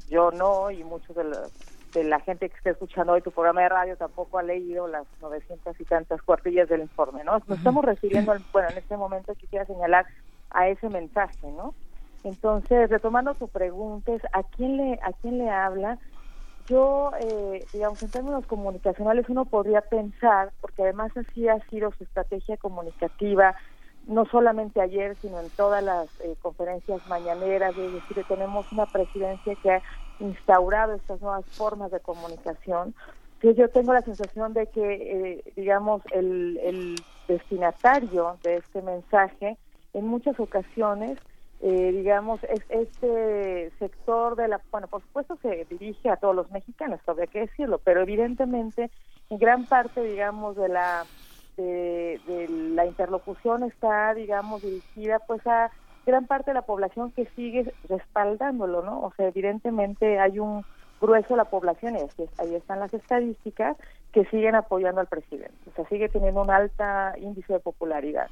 [0.09, 1.49] yo no y muchos de la,
[1.95, 5.07] de la gente que está escuchando hoy tu programa de radio tampoco ha leído las
[5.21, 7.39] 900 y tantas cuartillas del informe, ¿no?
[7.47, 10.07] Nos estamos refiriendo, al, bueno, en este momento quisiera señalar
[10.51, 11.75] a ese mensaje, ¿no?
[12.23, 15.99] Entonces, retomando tu pregunta, ¿a quién le, a quién le habla?
[16.69, 22.05] yo, eh, digamos, en términos comunicacionales uno podría pensar, porque además así ha sido su
[22.05, 23.55] estrategia comunicativa,
[24.07, 29.55] no solamente ayer, sino en todas las eh, conferencias mañaneras, es decir, tenemos una presidencia
[29.57, 29.83] que ha
[30.21, 32.95] instaurado estas nuevas formas de comunicación,
[33.41, 36.97] que yo tengo la sensación de que, eh, digamos, el,
[37.29, 39.57] destinatario de este mensaje
[39.93, 41.19] en muchas ocasiones
[41.61, 46.51] eh, digamos, es, este sector de la, bueno, por supuesto se dirige a todos los
[46.53, 48.91] mexicanos, habría que decirlo, pero evidentemente
[49.31, 51.05] en gran parte, digamos, de la
[51.57, 52.21] de,
[52.75, 55.71] la interlocución está, digamos, dirigida pues a
[56.05, 59.01] gran parte de la población que sigue respaldándolo, ¿no?
[59.01, 60.65] O sea, evidentemente hay un
[61.01, 61.99] grueso de la población, y
[62.39, 63.77] ahí están las estadísticas,
[64.13, 65.55] que siguen apoyando al presidente.
[65.71, 68.29] O sea, sigue teniendo un alta índice de popularidad.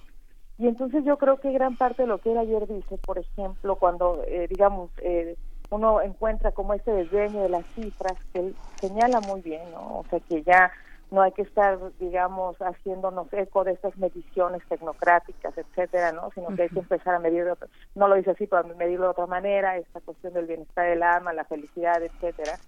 [0.56, 3.76] Y entonces yo creo que gran parte de lo que él ayer dice, por ejemplo,
[3.76, 5.36] cuando, eh, digamos, eh,
[5.70, 9.98] uno encuentra como este desdeño de las cifras, que él señala muy bien, ¿no?
[9.98, 10.70] O sea, que ya
[11.14, 16.30] no hay que estar, digamos, haciéndonos eco de estas mediciones tecnocráticas, etcétera, ¿no?
[16.34, 17.46] Sino que hay que empezar a medir,
[17.94, 21.32] no lo dice así, pero medirlo de otra manera, esta cuestión del bienestar del alma,
[21.32, 22.58] la felicidad, etcétera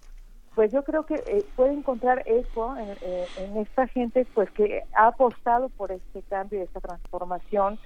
[0.56, 5.08] pues yo creo que eh, puede encontrar eco eh, en, esta gente pues que ha
[5.08, 7.78] apostado por este cambio y esta transformación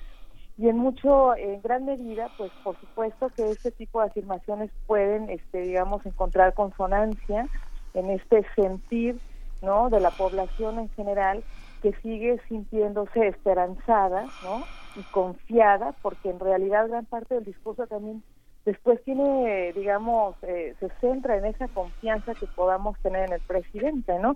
[0.56, 5.30] y en mucho en gran medida pues por supuesto que este tipo de afirmaciones pueden
[5.30, 7.48] este digamos encontrar consonancia
[7.94, 9.18] en este sentir
[9.62, 11.44] no de la población en general
[11.82, 18.22] que sigue sintiéndose esperanzada no y confiada porque en realidad gran parte del discurso también
[18.64, 24.18] después tiene, digamos, eh, se centra en esa confianza que podamos tener en el presidente,
[24.18, 24.34] ¿no?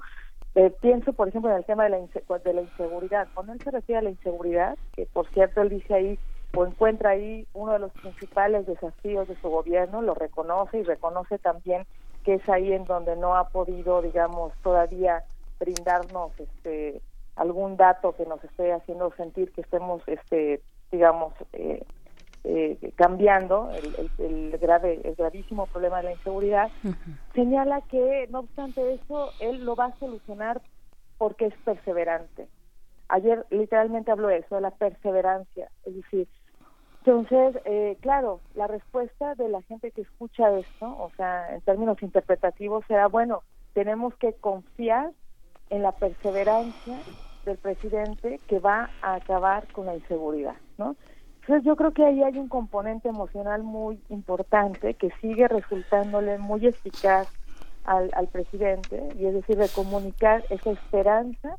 [0.54, 3.28] Eh, pienso, por ejemplo, en el tema de la, de la inseguridad.
[3.34, 6.20] Cuando él se refiere a la inseguridad, que por cierto él dice ahí
[6.56, 11.38] o encuentra ahí uno de los principales desafíos de su gobierno, lo reconoce y reconoce
[11.40, 11.84] también
[12.24, 15.24] que es ahí en donde no ha podido, digamos, todavía
[15.58, 17.00] brindarnos este
[17.36, 20.62] algún dato que nos esté haciendo sentir que estemos, este,
[20.92, 21.84] digamos, eh,
[22.44, 26.70] eh, cambiando el, el, grave, el gravísimo problema de la inseguridad,
[27.34, 30.60] señala que, no obstante eso, él lo va a solucionar
[31.18, 32.46] porque es perseverante.
[33.08, 35.70] Ayer literalmente habló de eso, de la perseverancia.
[35.84, 36.28] Es decir,
[37.04, 42.02] entonces, eh, claro, la respuesta de la gente que escucha esto, o sea, en términos
[42.02, 43.42] interpretativos, será, bueno,
[43.74, 45.10] tenemos que confiar
[45.68, 46.98] en la perseverancia
[47.44, 50.96] del presidente que va a acabar con la inseguridad, ¿no?
[51.42, 56.66] Entonces yo creo que ahí hay un componente emocional muy importante que sigue resultándole muy
[56.66, 57.28] eficaz
[57.84, 61.58] al, al presidente, y es decir, de comunicar esa esperanza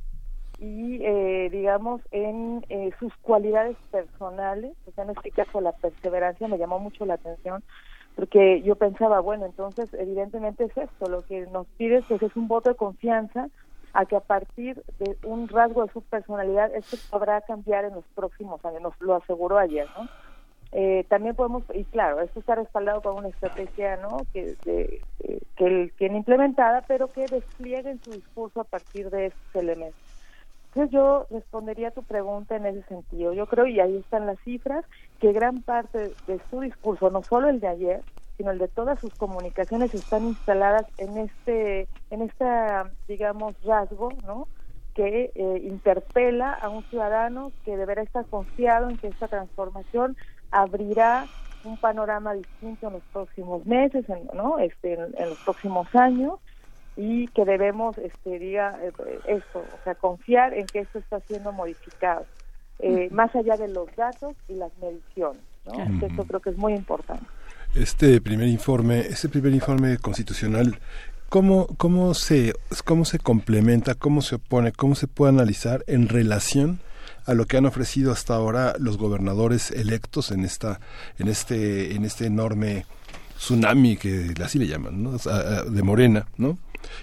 [0.57, 6.47] y, eh, digamos, en eh, sus cualidades personales, o sea, en este caso la perseverancia
[6.47, 7.63] me llamó mucho la atención,
[8.15, 12.47] porque yo pensaba, bueno, entonces evidentemente es esto, lo que nos pide pues, es un
[12.47, 13.49] voto de confianza
[13.93, 18.05] a que a partir de un rasgo de su personalidad esto podrá cambiar en los
[18.13, 20.07] próximos años, nos lo aseguró ayer, ¿no?
[20.71, 24.17] Eh, también podemos, y claro, esto está respaldado por una estrategia ¿no?
[24.33, 25.01] que, de,
[25.55, 30.14] que él tiene implementada, pero que despliegue en su discurso a partir de estos elementos.
[30.75, 33.31] Entonces yo respondería a tu pregunta en ese sentido.
[33.31, 34.83] Yo creo, y ahí están las cifras,
[35.19, 38.03] que gran parte de su discurso, no solo el de ayer,
[38.35, 44.49] sino el de todas sus comunicaciones están instaladas en este, en esta, digamos, rasgo, ¿no?
[44.93, 50.17] que eh, interpela a un ciudadano que deberá estar confiado en que esta transformación
[50.51, 51.29] abrirá
[51.63, 54.59] un panorama distinto en los próximos meses, en, ¿no?
[54.59, 56.39] este, en, los próximos años
[56.97, 61.51] y que debemos, este, diga eh, esto, o sea, confiar en que esto está siendo
[61.51, 62.25] modificado,
[62.79, 66.05] eh, más allá de los datos y las mediciones, ¿no?
[66.05, 67.25] Esto creo que es muy importante.
[67.73, 70.79] Este primer informe, este primer informe constitucional,
[71.27, 72.53] ¿cómo, cómo, se,
[72.85, 76.79] ¿cómo se complementa, cómo se opone, cómo se puede analizar en relación
[77.25, 80.79] a lo que han ofrecido hasta ahora los gobernadores electos en esta,
[81.17, 82.85] en este, en este enorme
[83.37, 85.17] tsunami que así le llaman, ¿no?
[85.17, 86.57] De Morena, ¿no?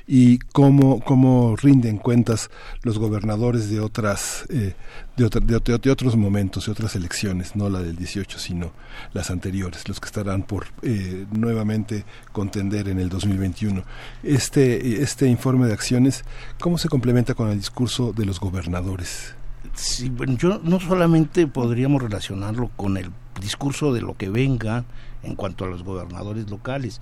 [0.06, 2.50] Y cómo, cómo rinden cuentas
[2.82, 4.74] los gobernadores de otras eh,
[5.16, 8.72] de, otra- de, otros momentos, de otras elecciones, no la del 18, sino
[9.12, 13.82] las anteriores, los que estarán por eh, nuevamente contender en el 2021.
[14.22, 16.24] Este, este informe de acciones,
[16.60, 19.34] ¿cómo se complementa con el discurso de los gobernadores?
[19.74, 24.84] Sí, yo no solamente podríamos relacionarlo con el discurso de lo que venga
[25.22, 27.00] en cuanto a los gobernadores locales.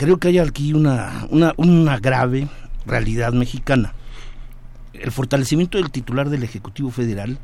[0.00, 2.48] Creo que hay aquí una, una, una grave
[2.86, 3.92] realidad mexicana.
[4.94, 7.38] El fortalecimiento del titular del Ejecutivo Federal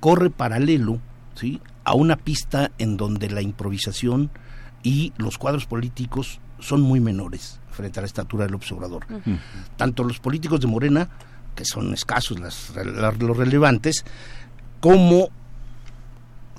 [0.00, 0.98] corre paralelo
[1.34, 1.60] ¿sí?
[1.84, 4.30] a una pista en donde la improvisación
[4.82, 9.04] y los cuadros políticos son muy menores frente a la estatura del observador.
[9.76, 11.10] Tanto los políticos de Morena,
[11.54, 14.06] que son escasos las, las- los relevantes,
[14.80, 15.28] como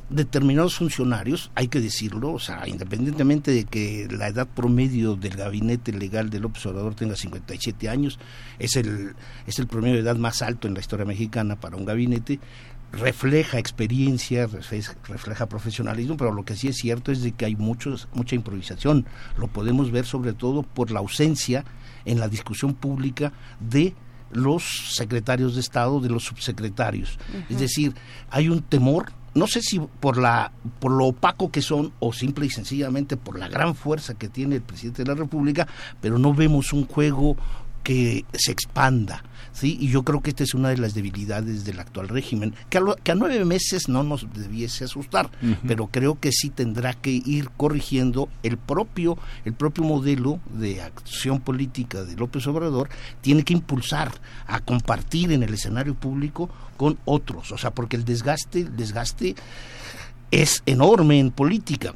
[0.09, 5.91] determinados funcionarios, hay que decirlo, o sea, independientemente de que la edad promedio del gabinete
[5.91, 8.19] legal del observador tenga 57 años,
[8.57, 9.15] es el,
[9.45, 12.39] es el promedio de edad más alto en la historia mexicana para un gabinete,
[12.91, 18.07] refleja experiencia, refleja, profesionalismo, pero lo que sí es cierto es de que hay muchos,
[18.13, 19.05] mucha improvisación.
[19.37, 21.65] Lo podemos ver sobre todo por la ausencia
[22.05, 23.93] en la discusión pública de
[24.31, 27.19] los secretarios de Estado, de los subsecretarios.
[27.49, 27.93] Es decir,
[28.29, 32.45] hay un temor, no sé si por la por lo opaco que son o simple
[32.45, 35.67] y sencillamente por la gran fuerza que tiene el presidente de la República,
[36.01, 37.37] pero no vemos un juego
[37.83, 39.23] que se expanda.
[39.53, 39.77] ¿Sí?
[39.79, 42.81] Y yo creo que esta es una de las debilidades del actual régimen, que a,
[42.81, 45.29] lo- que a nueve meses no nos debiese asustar,
[45.67, 51.39] pero creo que sí tendrá que ir corrigiendo el propio, el propio modelo de acción
[51.39, 52.89] política de López Obrador,
[53.21, 54.11] tiene que impulsar
[54.47, 59.35] a compartir en el escenario público con otros, o sea, porque el desgaste, el desgaste
[60.31, 61.93] es enorme en política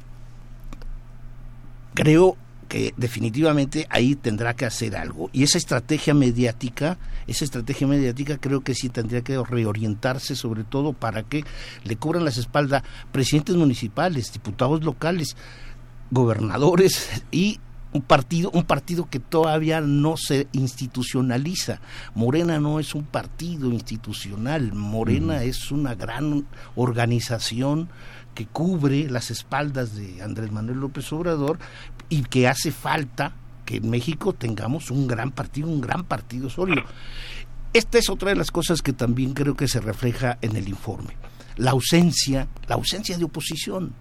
[1.94, 2.38] creo
[2.74, 5.30] que definitivamente ahí tendrá que hacer algo.
[5.32, 10.92] Y esa estrategia mediática, esa estrategia mediática creo que sí tendría que reorientarse sobre todo
[10.92, 11.44] para que
[11.84, 15.38] le cubran las espaldas presidentes municipales, diputados locales,
[16.10, 17.60] gobernadores y
[17.92, 21.80] un partido, un partido que todavía no se institucionaliza.
[22.16, 27.90] Morena no es un partido institucional, Morena es una gran organización
[28.34, 31.60] que cubre las espaldas de Andrés Manuel López Obrador
[32.10, 36.84] y que hace falta que en México tengamos un gran partido, un gran partido sólido.
[37.74, 41.18] Esta es otra de las cosas que también creo que se refleja en el informe.
[41.58, 43.94] La ausencia, la ausencia de oposición.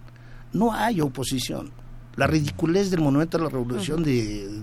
[0.51, 1.71] No hay oposición.
[2.15, 4.61] La ridiculez del Monumento a la Revolución de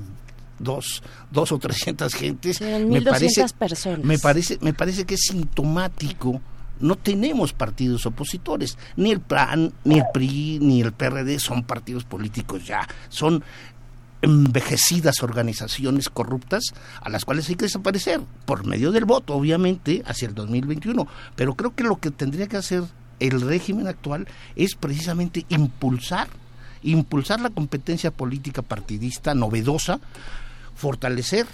[0.60, 4.04] dos, dos o trescientas gentes me 1.200 parece, personas.
[4.04, 6.40] me parece, me parece que es sintomático.
[6.80, 12.04] No tenemos partidos opositores, ni el PRAN, ni el PRI, ni el PRD son partidos
[12.04, 13.44] políticos ya, son
[14.22, 20.28] envejecidas organizaciones corruptas a las cuales hay que desaparecer por medio del voto, obviamente, hacia
[20.28, 21.06] el 2021.
[21.36, 22.82] Pero creo que lo que tendría que hacer
[23.18, 24.26] el régimen actual
[24.56, 26.28] es precisamente impulsar,
[26.82, 30.00] impulsar la competencia política partidista novedosa,
[30.74, 31.46] fortalecer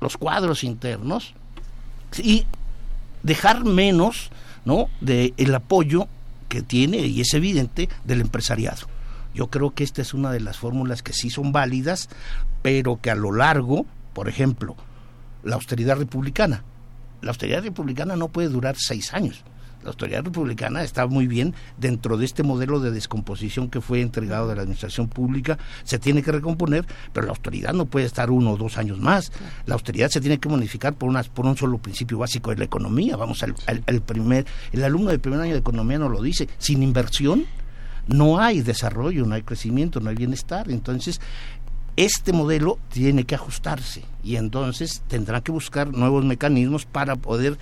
[0.00, 1.34] los cuadros internos
[2.18, 2.44] y
[3.22, 4.30] dejar menos
[4.66, 6.08] no de el apoyo
[6.50, 8.86] que tiene y es evidente del empresariado.
[9.34, 12.10] Yo creo que esta es una de las fórmulas que sí son válidas
[12.60, 14.76] pero que a lo largo por ejemplo
[15.42, 16.62] la austeridad republicana.
[17.22, 19.42] La austeridad republicana no puede durar seis años
[19.86, 24.48] la austeridad republicana está muy bien dentro de este modelo de descomposición que fue entregado
[24.48, 28.50] de la administración pública, se tiene que recomponer, pero la austeridad no puede estar uno
[28.50, 29.30] o dos años más.
[29.64, 32.64] La austeridad se tiene que modificar por, unas, por un solo principio básico de la
[32.64, 33.16] economía.
[33.16, 33.54] Vamos al,
[34.02, 37.46] primer, el alumno del primer año de economía nos lo dice, sin inversión
[38.08, 40.68] no hay desarrollo, no hay crecimiento, no hay bienestar.
[40.68, 41.20] Entonces,
[41.94, 47.56] este modelo tiene que ajustarse y entonces tendrán que buscar nuevos mecanismos para poder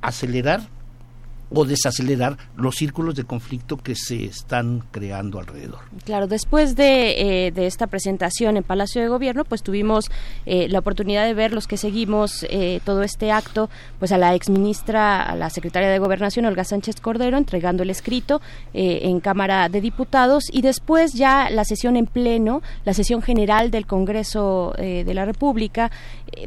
[0.00, 0.68] acelerar
[1.50, 5.80] o desacelerar los círculos de conflicto que se están creando alrededor.
[6.04, 10.10] Claro, después de, eh, de esta presentación en Palacio de Gobierno, pues tuvimos
[10.46, 14.34] eh, la oportunidad de ver los que seguimos eh, todo este acto, pues a la
[14.34, 18.40] exministra, a la secretaria de Gobernación, Olga Sánchez Cordero, entregando el escrito
[18.72, 23.70] eh, en Cámara de Diputados y después ya la sesión en pleno, la sesión general
[23.70, 25.90] del Congreso de la República,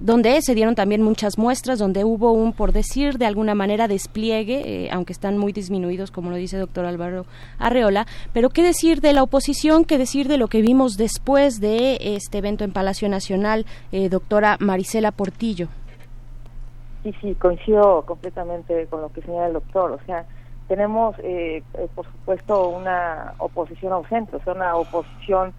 [0.02, 4.86] donde se dieron también muchas muestras, donde hubo un, por decir de alguna manera, despliegue.
[4.86, 7.26] eh, aunque están muy disminuidos, como lo dice el doctor Álvaro
[7.60, 8.06] Arreola.
[8.34, 12.40] Pero qué decir de la oposición, qué decir de lo que vimos después de este
[12.40, 15.68] evento en Palacio Nacional, eh, doctora Marisela Portillo.
[17.04, 19.92] Sí, sí, coincido completamente con lo que señala el doctor.
[19.92, 20.26] O sea,
[20.68, 25.54] tenemos, eh, eh, por supuesto, una oposición ausente, o sea, una oposición,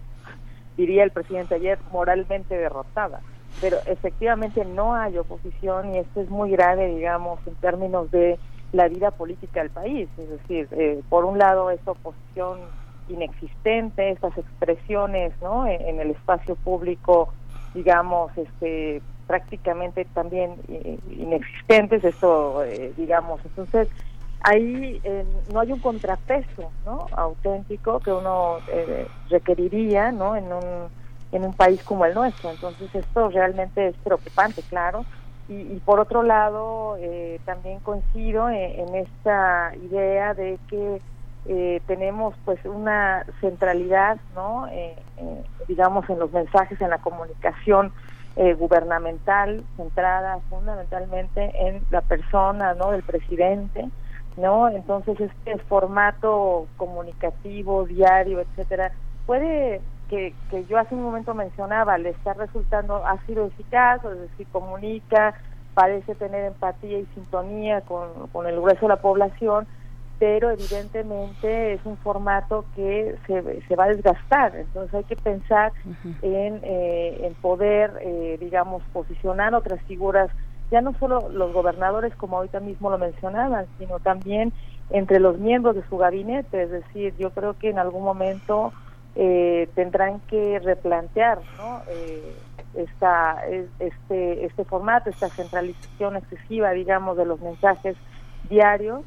[0.77, 3.21] diría el presidente ayer, moralmente derrotada.
[3.61, 8.39] Pero efectivamente no hay oposición y esto es muy grave, digamos, en términos de
[8.71, 10.07] la vida política del país.
[10.17, 12.59] Es decir, eh, por un lado, esta oposición
[13.09, 15.67] inexistente, estas expresiones ¿no?
[15.67, 17.33] en, el espacio público,
[17.73, 23.87] digamos, este prácticamente también eh, inexistentes, esto, eh, digamos, entonces
[24.41, 27.07] ahí eh, no hay un contrapeso, ¿no?
[27.11, 30.35] Auténtico que uno eh, requeriría, ¿no?
[30.35, 30.98] En un,
[31.31, 32.51] en un país como el nuestro.
[32.51, 35.05] Entonces esto realmente es preocupante, claro.
[35.51, 41.01] Y, por otro lado, eh, también coincido en, en esta idea de que
[41.45, 44.67] eh, tenemos pues una centralidad, ¿no?
[44.67, 47.91] Eh, eh, digamos en los mensajes, en la comunicación
[48.35, 52.91] eh, gubernamental centrada fundamentalmente en la persona, ¿no?
[52.91, 53.89] Del presidente,
[54.37, 54.69] ¿no?
[54.69, 58.91] Entonces este formato comunicativo, diario, etcétera,
[59.25, 64.19] puede que, que yo hace un momento mencionaba, le está resultando, ha sido eficaz, es
[64.19, 65.35] decir, comunica,
[65.73, 69.67] parece tener empatía y sintonía con, con el grueso de la población,
[70.17, 75.71] pero evidentemente es un formato que se, se va a desgastar, entonces hay que pensar
[76.21, 80.29] en, eh, en poder, eh, digamos, posicionar otras figuras,
[80.71, 84.51] ya no solo los gobernadores, como ahorita mismo lo mencionaban, sino también
[84.89, 88.73] entre los miembros de su gabinete, es decir, yo creo que en algún momento
[89.21, 91.83] eh, tendrán que replantear, ¿no?
[91.89, 92.41] Eh,
[92.73, 97.97] esta, es- este, este formato, esta centralización excesiva, digamos, de los mensajes
[98.43, 99.01] diarios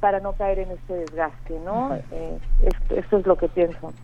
[0.00, 1.90] para no caer en este desgaste, ¿no?
[2.10, 3.94] Eh, esto, esto es lo que pienso.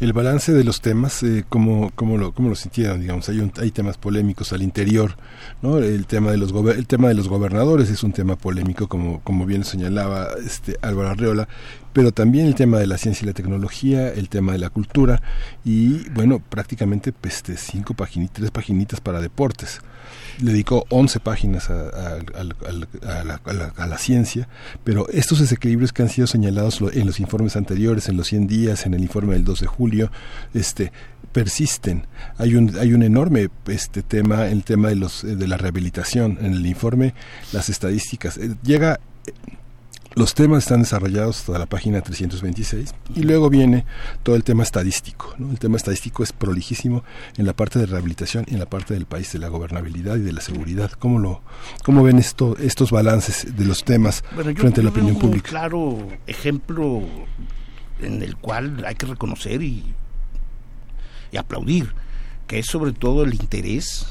[0.00, 3.00] El balance de los temas, eh, ¿cómo, cómo, lo, ¿cómo lo sintieron?
[3.00, 5.16] Digamos, hay, un- hay temas polémicos al interior,
[5.60, 5.78] ¿no?
[5.78, 9.44] El tema de los el tema de los gobernadores es un tema polémico, como, como
[9.44, 11.48] bien señalaba este Álvaro Arreola,
[11.92, 15.20] pero también el tema de la ciencia y la tecnología, el tema de la cultura
[15.64, 17.94] y, bueno, prácticamente este, cinco
[18.32, 19.80] tres paginitas para deportes
[20.38, 22.18] dedicó 11 páginas a,
[23.24, 23.40] la,
[23.76, 24.48] a la- ciencia,
[24.84, 28.86] pero estos desequilibrios que han sido señalados en los informes anteriores, en los 100 días,
[28.86, 30.12] en el informe del 2 de julio,
[30.54, 30.92] este
[31.32, 32.06] persisten.
[32.38, 36.38] Hay un hay un enorme este tema, el tema de los eh, de la rehabilitación
[36.40, 37.12] en el informe,
[37.52, 39.00] las estadísticas eh, llega
[40.18, 43.84] los temas están desarrollados hasta la página 326 y luego viene
[44.24, 45.32] todo el tema estadístico.
[45.38, 45.52] ¿no?
[45.52, 47.04] El tema estadístico es prolijísimo
[47.36, 50.22] en la parte de rehabilitación y en la parte del país de la gobernabilidad y
[50.22, 50.90] de la seguridad.
[50.90, 51.40] ¿Cómo, lo,
[51.84, 55.48] cómo ven esto, estos balances de los temas Bueno, frente a la opinión un pública?
[55.48, 57.02] claro ejemplo
[58.00, 59.84] en el cual hay que reconocer y,
[61.30, 61.94] y aplaudir,
[62.48, 64.06] que es sobre todo el interés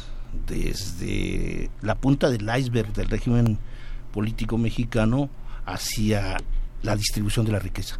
[0.48, 3.58] desde la punta del iceberg del régimen
[4.14, 5.30] político mexicano
[5.68, 6.38] hacia
[6.82, 8.00] la distribución de la riqueza.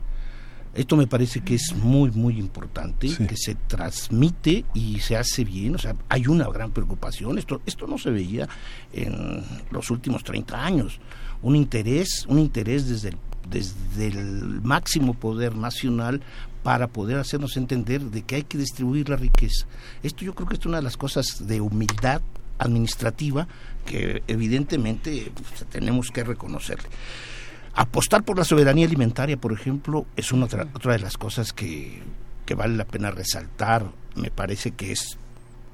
[0.74, 5.74] Esto me parece que es muy, muy importante, que se transmite y se hace bien.
[5.74, 7.40] O sea, hay una gran preocupación.
[7.40, 8.48] Esto, esto no se veía
[8.94, 11.00] en los últimos 30 años.
[11.42, 13.18] Un interés, un interés desde el,
[13.50, 16.22] desde el máximo poder nacional
[16.62, 19.66] para poder hacernos entender de que hay que distribuir la riqueza.
[20.04, 22.22] Esto yo creo que es una de las cosas de humildad
[22.60, 23.48] administrativa
[23.86, 26.90] que evidentemente pues, tenemos que reconocerle.
[27.78, 32.02] Apostar por la soberanía alimentaria, por ejemplo, es una otra, otra de las cosas que,
[32.46, 33.86] que vale la pena resaltar.
[34.16, 35.18] Me parece que es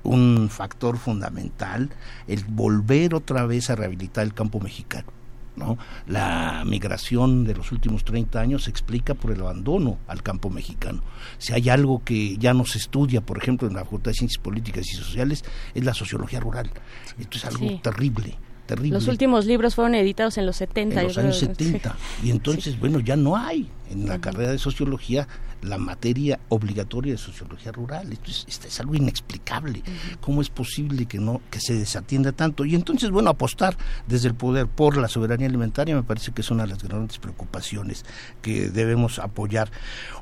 [0.04, 1.90] un factor fundamental
[2.28, 5.08] el volver otra vez a rehabilitar el campo mexicano.
[5.56, 5.78] ¿no?
[6.08, 11.02] La migración de los últimos 30 años se explica por el abandono al campo mexicano.
[11.38, 14.44] Si hay algo que ya no se estudia, por ejemplo, en la Facultad de Ciencias
[14.44, 16.70] Políticas y Sociales, es la sociología rural.
[17.18, 17.80] Esto es algo Sí.
[17.82, 18.36] terrible,
[18.66, 21.02] terrible Los últimos libros fueron editados en los 70.
[21.02, 21.26] en los creo.
[21.26, 21.96] años 70.
[22.24, 25.28] Y entonces, bueno, ya no hay en la carrera de sociología
[25.64, 28.12] la materia obligatoria de sociología rural.
[28.12, 29.82] Esto es, esto es algo inexplicable.
[30.22, 32.66] ¿Cómo es posible que no que se desatienda tanto?
[32.66, 33.78] Y entonces, bueno, apostar
[34.08, 37.18] desde el poder por la soberanía alimentaria me parece que es una de las grandes
[37.18, 38.06] preocupaciones
[38.42, 39.72] que debemos apoyar.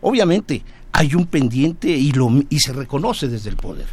[0.01, 3.87] Obviamente, hay un pendiente y, lo, y se reconoce desde el poder.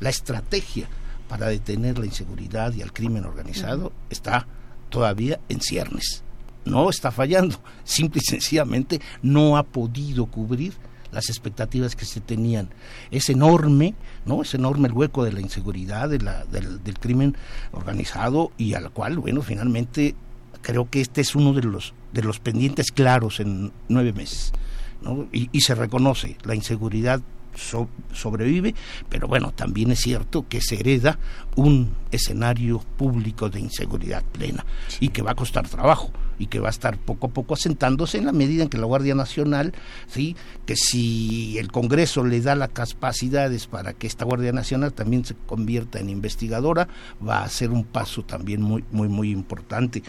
[0.00, 0.88] La estrategia
[1.28, 4.46] para detener la inseguridad y al crimen organizado está
[4.88, 6.24] todavía en ciernes.
[6.64, 10.74] No está fallando, simple y sencillamente no ha podido cubrir
[11.12, 12.68] las expectativas que se tenían.
[13.10, 13.94] Es enorme,
[14.26, 14.42] ¿no?
[14.42, 17.36] Es enorme el hueco de la inseguridad, de la, del, del crimen
[17.72, 20.14] organizado y al cual, bueno, finalmente
[20.60, 24.52] creo que este es uno de los, de los pendientes claros en nueve meses.
[25.00, 25.28] ¿no?
[25.32, 27.22] Y, y se reconoce la inseguridad
[27.58, 28.74] so- sobrevive,
[29.08, 31.18] pero bueno, también es cierto que se hereda
[31.56, 34.64] un escenario público de inseguridad plena
[35.00, 38.16] y que va a costar trabajo y que va a estar poco a poco asentándose
[38.18, 39.74] en la medida en que la Guardia Nacional,
[40.06, 45.24] sí, que si el Congreso le da las capacidades para que esta Guardia Nacional también
[45.24, 46.86] se convierta en investigadora,
[47.26, 50.02] va a ser un paso también muy muy muy importante.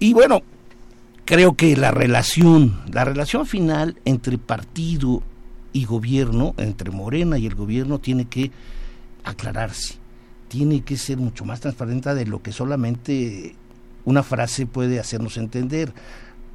[0.00, 0.42] Y bueno,
[1.24, 5.22] creo que la relación, la relación final entre partido
[5.76, 8.50] y gobierno, entre Morena y el gobierno, tiene que
[9.24, 9.96] aclararse,
[10.48, 13.54] tiene que ser mucho más transparente de lo que solamente
[14.06, 15.92] una frase puede hacernos entender.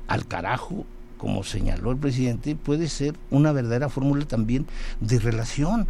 [0.07, 0.87] Al carajo,
[1.19, 4.65] como señaló el presidente, puede ser una verdadera fórmula también
[5.01, 5.85] de relación.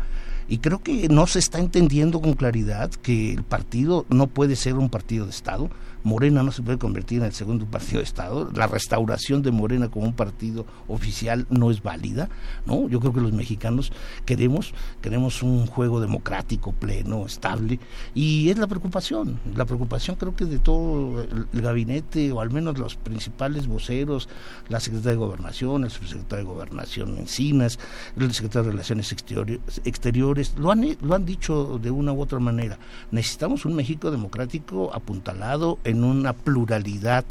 [0.50, 4.74] Y creo que no se está entendiendo con claridad que el partido no puede ser
[4.74, 5.69] un partido de Estado.
[6.04, 8.50] Morena no se puede convertir en el segundo partido de Estado.
[8.54, 12.30] La restauración de Morena como un partido oficial no es válida.
[12.66, 12.88] ¿no?
[12.90, 13.92] Yo creo que los mexicanos
[14.26, 17.80] queremos, queremos un juego democrático, pleno, estable.
[18.14, 19.40] Y es la preocupación.
[19.56, 24.28] La preocupación creo que de todo el, gabinete, o al menos los principales voceros,
[24.70, 27.80] la secretaria de Gobernación, el subsecretario de Gobernación Encinas,
[28.18, 32.40] el secretario de Relaciones Exteriores, exteriores lo, han, lo han dicho de una u otra
[32.40, 32.78] manera.
[33.12, 37.24] Necesitamos un México democrático apuntalado en una pluralidad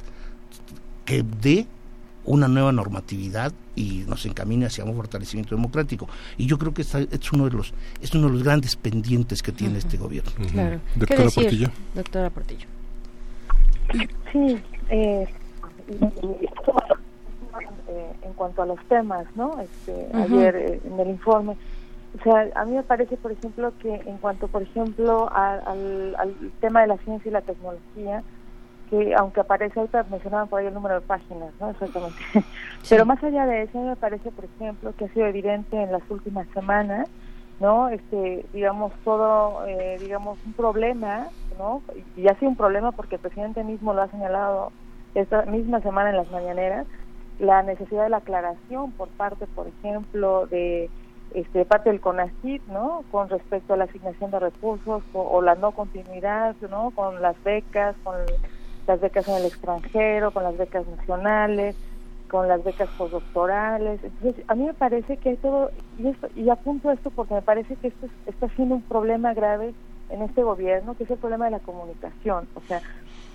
[1.05, 1.67] que dé
[2.25, 6.07] una nueva normatividad y nos encamine hacia un fortalecimiento democrático.
[6.37, 9.43] Y yo creo que esta es uno de los es uno de los grandes pendientes
[9.43, 10.31] que tiene este gobierno.
[10.53, 10.81] Claro.
[10.95, 11.69] ¿Qué Doctora decir, Portillo.
[11.95, 12.67] Doctora Portillo.
[14.33, 15.27] Sí, eh,
[17.89, 19.59] eh, en cuanto a los temas, ¿no?
[19.61, 20.07] Este.
[20.15, 21.57] Ayer eh, en el informe,
[22.19, 26.15] o sea, a mí me parece, por ejemplo, que en cuanto, por ejemplo, a- al,
[26.17, 28.23] al tema de la ciencia y la tecnología,
[28.91, 31.70] que aunque aparece ahorita mencionaban por ahí el número de páginas, ¿no?
[31.70, 32.19] Exactamente.
[32.89, 36.02] Pero más allá de eso, me parece, por ejemplo, que ha sido evidente en las
[36.10, 37.09] últimas semanas,
[37.60, 37.89] ¿no?
[37.89, 41.83] Este, digamos, todo, eh, digamos, un problema, ¿no?
[42.17, 44.73] Y ha sido un problema porque el presidente mismo lo ha señalado
[45.15, 46.86] esta misma semana en las mañaneras,
[47.39, 50.91] la necesidad de la aclaración por parte, por ejemplo, de
[51.33, 53.05] este parte del CONACYT, ¿no?
[53.12, 56.91] Con respecto a la asignación de recursos o, o la no continuidad, ¿no?
[56.91, 58.17] Con las becas, con
[58.91, 61.77] las becas en el extranjero, con las becas nacionales,
[62.28, 64.02] con las becas postdoctorales.
[64.02, 67.43] Entonces, a mí me parece que hay todo, y, esto, y apunto esto porque me
[67.43, 69.75] parece que esto es- está siendo un problema grave
[70.09, 72.49] en este gobierno, que es el problema de la comunicación.
[72.55, 72.83] O sea,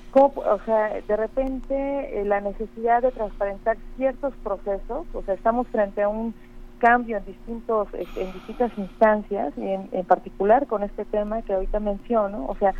[0.09, 1.75] ¿cómo- o sea, de repente
[2.21, 6.35] eh, la necesidad de transparentar ciertos procesos, o sea, estamos frente a un
[6.79, 11.53] cambio en distintos este, en distintas instancias y en, en particular con este tema que
[11.53, 12.75] ahorita menciono, o sea,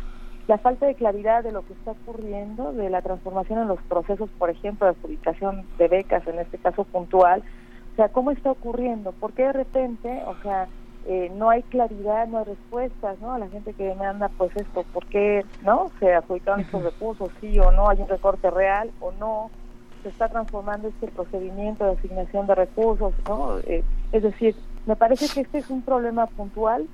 [0.46, 4.30] la falta de claridad de lo que está ocurriendo, de la transformación en los procesos,
[4.38, 7.42] por ejemplo, de adjudicación de becas, en este caso puntual,
[7.92, 9.12] o sea, ¿cómo está ocurriendo?
[9.12, 10.68] ¿Por qué de repente, o sea,
[11.06, 13.32] eh, no hay claridad, no hay respuestas, ¿no?
[13.32, 15.90] A la gente que demanda, pues esto, ¿por qué, no?
[15.98, 19.50] Se adjudicaron estos recursos, sí o no, hay un recorte real o no,
[20.02, 23.58] se está transformando este procedimiento de asignación de recursos, ¿no?
[23.60, 26.86] Eh, es decir, me parece que este es un problema puntual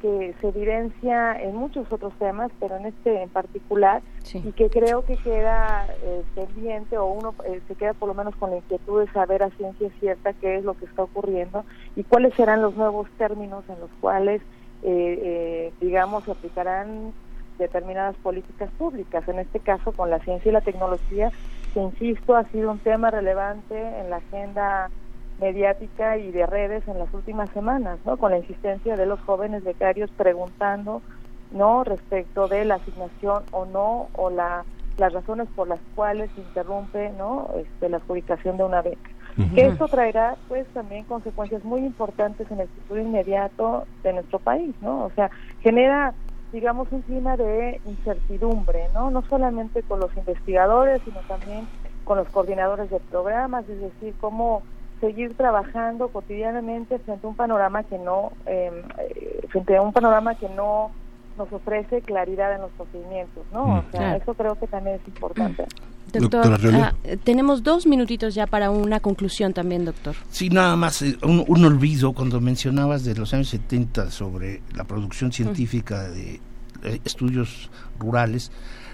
[0.00, 4.02] que se evidencia en muchos otros temas, pero en este en particular,
[4.32, 8.36] y que creo que queda eh, pendiente o uno eh, se queda por lo menos
[8.36, 11.64] con la inquietud de saber a ciencia cierta qué es lo que está ocurriendo
[11.96, 14.40] y cuáles serán los nuevos términos en los cuales,
[14.82, 17.12] eh, eh, digamos, se aplicarán
[17.58, 21.32] determinadas políticas públicas, en este caso con la ciencia y la tecnología,
[21.74, 24.90] que insisto ha sido un tema relevante en la agenda
[25.38, 28.16] mediática y de redes en las últimas semanas, ¿no?
[28.16, 31.02] Con la insistencia de los jóvenes becarios preguntando,
[31.50, 31.84] ¿no?
[31.84, 34.64] Respecto de la asignación o no, o la,
[34.96, 37.50] las razones por las cuales se interrumpe, ¿no?
[37.56, 39.10] Este, la adjudicación de una beca.
[39.54, 44.74] Que esto traerá, pues, también consecuencias muy importantes en el futuro inmediato de nuestro país,
[44.80, 45.04] ¿no?
[45.04, 46.12] O sea, genera
[46.50, 49.10] digamos, un clima de incertidumbre, ¿no?
[49.10, 51.68] No solamente con los investigadores, sino también
[52.04, 54.62] con los coordinadores de programas, es decir, cómo
[55.00, 60.34] seguir trabajando cotidianamente frente a un panorama que no, eh, eh, frente a un panorama
[60.34, 60.90] que no
[61.36, 63.78] nos ofrece claridad en los procedimientos, ¿no?
[63.78, 64.18] O sea, Claro.
[64.22, 65.64] eso creo que también es importante.
[66.12, 70.16] Doctor, ah, tenemos dos minutitos ya para una conclusión también, doctor.
[70.30, 74.84] Sí, nada más, eh, un, un olvido cuando mencionabas de los años 70 sobre la
[74.84, 76.40] producción científica de
[76.82, 78.50] eh, estudios rurales.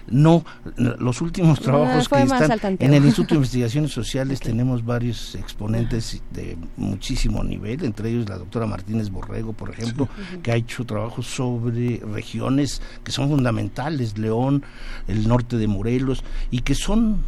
[0.07, 5.35] No, los últimos trabajos fue que están en el Instituto de Investigaciones Sociales tenemos varios
[5.35, 10.07] exponentes de muchísimo nivel, entre ellos la doctora Martínez Borrego, por ejemplo,
[10.43, 14.63] que ha hecho trabajos sobre regiones que son fundamentales, León,
[15.07, 17.23] el norte de Morelos, y que son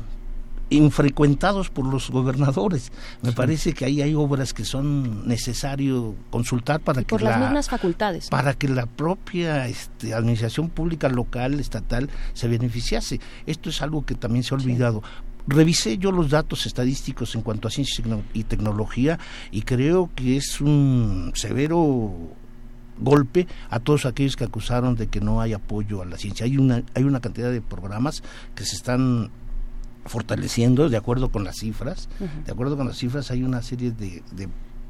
[0.69, 2.91] infrecuentados por los gobernadores.
[3.21, 7.45] Me parece que ahí hay obras que son necesario consultar para que Por las la,
[7.45, 8.29] mismas facultades.
[8.29, 13.19] para que la propia este, administración pública local, estatal, se beneficiase.
[13.45, 15.03] Esto es algo que también se ha olvidado.
[15.47, 19.17] Revisé yo los datos estadísticos en cuanto a ciencia y tecnología
[19.49, 22.13] y creo que es un severo
[22.99, 26.45] golpe a todos aquellos que acusaron de que no hay apoyo a la ciencia.
[26.45, 28.23] Hay una, hay una cantidad de programas
[28.55, 29.29] que se están
[30.07, 32.09] fortaleciendo de acuerdo con las cifras.
[32.45, 34.47] De acuerdo con las cifras hay una serie de, de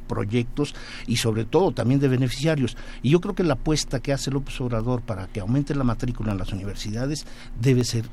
[0.08, 0.74] proyectos
[1.06, 2.78] y sobre todo también de beneficiarios.
[3.04, 6.32] Y yo creo que la apuesta que hace López Obrador para que aumente la matrícula
[6.32, 7.26] en las universidades
[7.62, 8.06] debe ser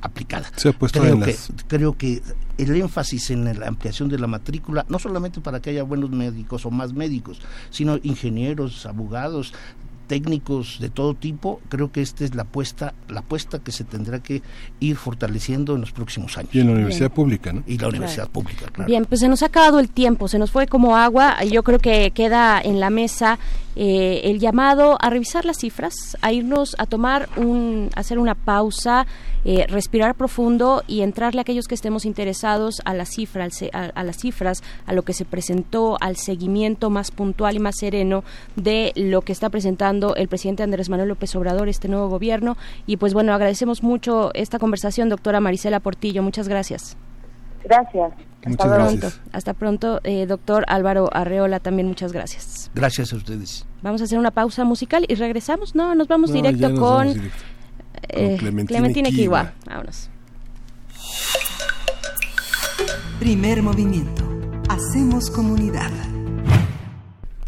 [0.00, 0.46] aplicada.
[0.54, 2.22] Se ha puesto creo en que, las- creo que
[2.56, 6.64] el énfasis en la ampliación de la matrícula, no solamente para que haya buenos médicos
[6.66, 7.40] o más médicos,
[7.70, 9.52] sino ingenieros, abogados,
[10.08, 14.20] técnicos de todo tipo, creo que esta es la apuesta, la apuesta que se tendrá
[14.20, 14.42] que
[14.80, 16.52] ir fortaleciendo en los próximos años.
[16.52, 17.62] Y en la universidad pública, ¿no?
[17.66, 18.88] Y la universidad pública, claro.
[18.88, 21.44] Bien, pues se nos ha acabado el tiempo, se nos fue como agua.
[21.44, 23.38] Yo creo que queda en la mesa
[23.78, 28.34] eh, el llamado a revisar las cifras, a irnos a tomar un, a hacer una
[28.34, 29.06] pausa,
[29.44, 33.70] eh, respirar profundo y entrarle a aquellos que estemos interesados a la cifra, al se-
[33.72, 37.76] a, a las cifras, a lo que se presentó, al seguimiento más puntual y más
[37.78, 38.24] sereno
[38.56, 42.56] de lo que está presentando el presidente Andrés Manuel López Obrador, este nuevo gobierno.
[42.86, 46.22] Y pues bueno, agradecemos mucho esta conversación, doctora Marisela Portillo.
[46.22, 46.96] Muchas gracias.
[47.64, 48.12] Gracias.
[48.44, 49.00] Muchas Hasta gracias.
[49.14, 49.30] pronto.
[49.36, 52.70] Hasta pronto, eh, doctor Álvaro Arreola, también muchas gracias.
[52.74, 53.66] Gracias a ustedes.
[53.82, 55.74] Vamos a hacer una pausa musical y regresamos.
[55.74, 57.38] No, nos vamos No, directo nos con, vamos directo.
[58.08, 59.40] eh, Con Clementina Clementina Kiwa.
[59.40, 59.52] Kiwa.
[59.66, 60.08] Vámonos.
[63.18, 64.22] Primer movimiento.
[64.68, 65.90] Hacemos comunidad.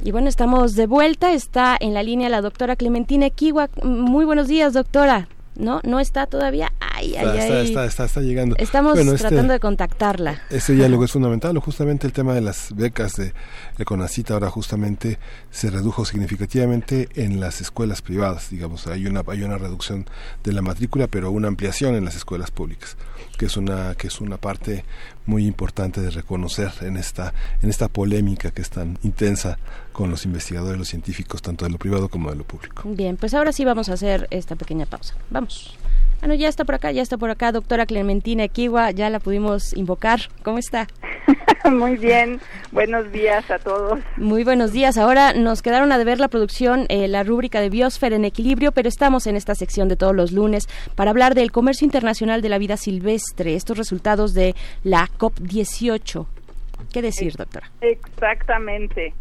[0.02, 1.32] Y bueno, estamos de vuelta.
[1.32, 3.68] Está en la línea la doctora Clementina Kiwa.
[3.84, 5.28] Muy buenos días, doctora.
[5.56, 5.80] ¿No?
[5.84, 6.72] ¿No está todavía?
[6.80, 7.66] Ay, ay, Está, está, ay.
[7.68, 8.56] está, está, está llegando.
[8.58, 10.42] Estamos Bueno, este- tratando de contactarla.
[10.48, 13.34] Ese diálogo es fundamental, justamente el tema de las becas de,
[13.76, 15.18] de Conacita ahora justamente
[15.50, 20.06] se redujo significativamente en las escuelas privadas, digamos, hay una hay una reducción
[20.44, 22.96] de la matrícula, pero una ampliación en las escuelas públicas,
[23.40, 24.84] que es una que es una parte
[25.24, 29.56] muy importante de reconocer en esta en esta polémica que es tan intensa
[29.94, 32.82] con los investigadores, los científicos, tanto de lo privado como de lo público.
[32.84, 35.14] Bien, pues ahora sí vamos a hacer esta pequeña pausa.
[35.30, 35.74] Vamos.
[36.22, 39.20] Ah, no, ya está por acá, ya está por acá, doctora Clementina Kiwa, ya la
[39.20, 40.20] pudimos invocar.
[40.42, 40.86] ¿Cómo está?
[41.70, 42.40] Muy bien,
[42.72, 44.00] buenos días a todos.
[44.18, 44.98] Muy buenos días.
[44.98, 48.88] Ahora nos quedaron a deber la producción, eh, la rúbrica de Biosfera en Equilibrio, pero
[48.88, 52.58] estamos en esta sección de todos los lunes para hablar del comercio internacional de la
[52.58, 56.26] vida silvestre, estos resultados de la COP18.
[56.92, 57.70] ¿Qué decir, doctora?
[57.80, 59.14] Exactamente.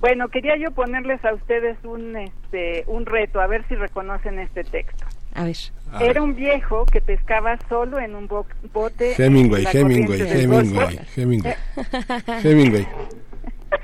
[0.00, 4.62] Bueno, quería yo ponerles a ustedes un este un reto, a ver si reconocen este
[4.62, 5.04] texto.
[5.34, 5.56] A ver.
[6.00, 9.14] Era un viejo que pescaba solo en un bo- bote.
[9.16, 11.00] Hemingway, Hemingway, Hemingway.
[11.16, 11.54] Hemingway.
[12.44, 12.86] Hemingway.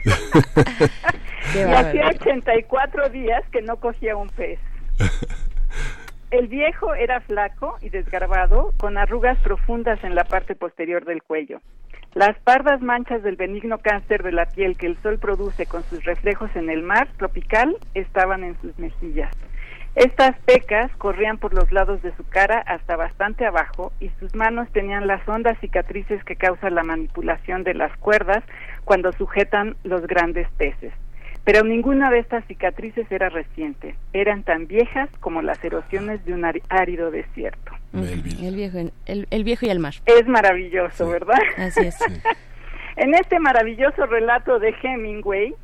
[1.55, 4.59] y hacía 84 días que no cogía un pez.
[6.31, 11.61] El viejo era flaco y desgarbado, con arrugas profundas en la parte posterior del cuello.
[12.15, 16.05] Las pardas manchas del benigno cáncer de la piel que el sol produce con sus
[16.05, 19.31] reflejos en el mar tropical estaban en sus mejillas.
[19.97, 24.69] Estas pecas corrían por los lados de su cara hasta bastante abajo y sus manos
[24.73, 28.43] tenían las hondas cicatrices que causa la manipulación de las cuerdas
[28.85, 30.93] cuando sujetan los grandes peces.
[31.45, 36.45] Pero ninguna de estas cicatrices era reciente, eran tan viejas como las erosiones de un
[36.69, 37.73] árido desierto.
[37.93, 39.95] El viejo, en- el, el viejo y el mar.
[40.07, 41.39] Es maravilloso, ¿verdad?
[41.59, 41.99] Así es.
[42.97, 45.55] En este maravilloso relato de Hemingway,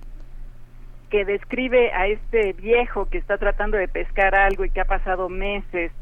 [1.10, 5.28] que describe a este viejo que está tratando de pescar algo y que ha pasado
[5.28, 5.92] meses,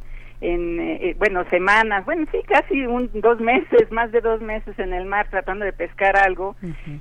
[0.40, 4.78] en, eh, eh, bueno, semanas, bueno, sí, casi un, dos meses, más de dos meses
[4.78, 6.56] en el mar tratando de pescar algo,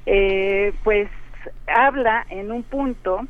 [0.06, 1.10] eh, pues
[1.68, 3.22] habla en un punto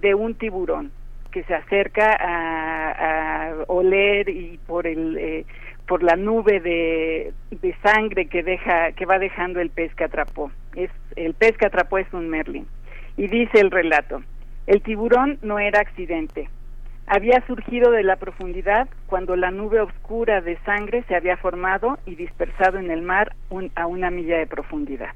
[0.00, 0.92] de un tiburón
[1.30, 5.44] que se acerca a, a oler y por el eh,
[5.86, 10.50] por la nube de, de sangre que deja que va dejando el pez que atrapó.
[10.74, 12.66] Es el pez que atrapó es un merlin
[13.18, 14.22] y dice el relato
[14.66, 16.48] el tiburón no era accidente
[17.06, 22.14] había surgido de la profundidad cuando la nube oscura de sangre se había formado y
[22.14, 25.10] dispersado en el mar un- a una milla de profundidad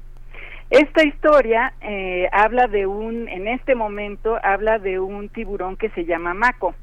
[0.69, 6.05] esta historia eh, habla de un, en este momento habla de un tiburón que se
[6.05, 6.73] llama Mako.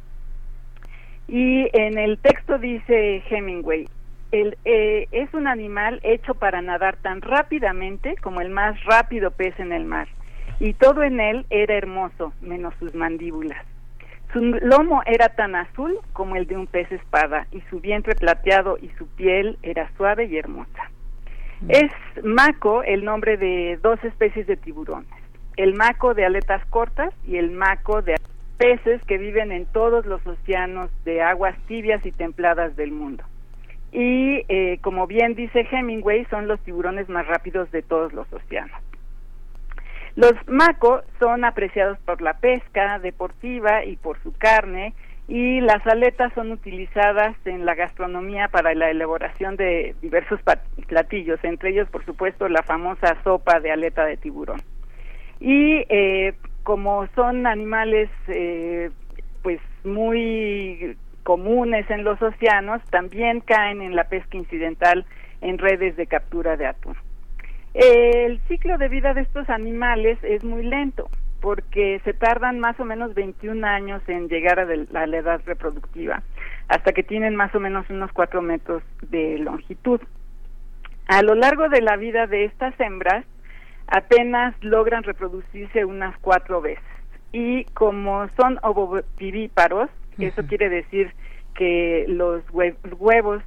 [1.26, 3.88] Y en el texto dice Hemingway,
[4.30, 9.58] el, eh, es un animal hecho para nadar tan rápidamente como el más rápido pez
[9.58, 10.06] en el mar.
[10.60, 13.64] Y todo en él era hermoso, menos sus mandíbulas.
[14.32, 18.78] Su lomo era tan azul como el de un pez espada, y su vientre plateado
[18.80, 20.90] y su piel era suave y hermosa.
[21.68, 21.90] Es
[22.22, 25.10] maco el nombre de dos especies de tiburones,
[25.56, 28.16] el maco de aletas cortas y el maco de
[28.56, 33.24] peces que viven en todos los océanos de aguas tibias y templadas del mundo.
[33.92, 38.80] Y eh, como bien dice Hemingway, son los tiburones más rápidos de todos los océanos.
[40.16, 44.94] Los maco son apreciados por la pesca deportiva y por su carne,
[45.28, 50.40] y las aletas son utilizadas en la gastronomía para la elaboración de diversos
[50.88, 54.60] platillos, entre ellos, por supuesto, la famosa sopa de aleta de tiburón.
[55.38, 58.90] Y eh, como son animales eh,
[59.42, 65.06] pues muy comunes en los océanos, también caen en la pesca incidental
[65.42, 66.96] en redes de captura de atún.
[67.74, 71.08] El ciclo de vida de estos animales es muy lento
[71.40, 76.22] porque se tardan más o menos 21 años en llegar a, la edad reproductiva,
[76.68, 80.00] hasta que tienen más o menos unos 4 metros de longitud.
[81.08, 83.24] A lo largo de la vida de estas hembras,
[83.86, 86.84] apenas logran reproducirse unas cuatro veces.
[87.32, 91.12] Y como son ovovivíparos, eso quiere decir
[91.54, 93.42] que los huevos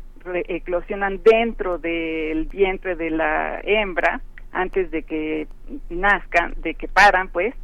[0.48, 4.22] eclosionan dentro del vientre de la hembra
[4.52, 5.48] antes de que
[5.90, 7.56] nazcan, de que paran, pues,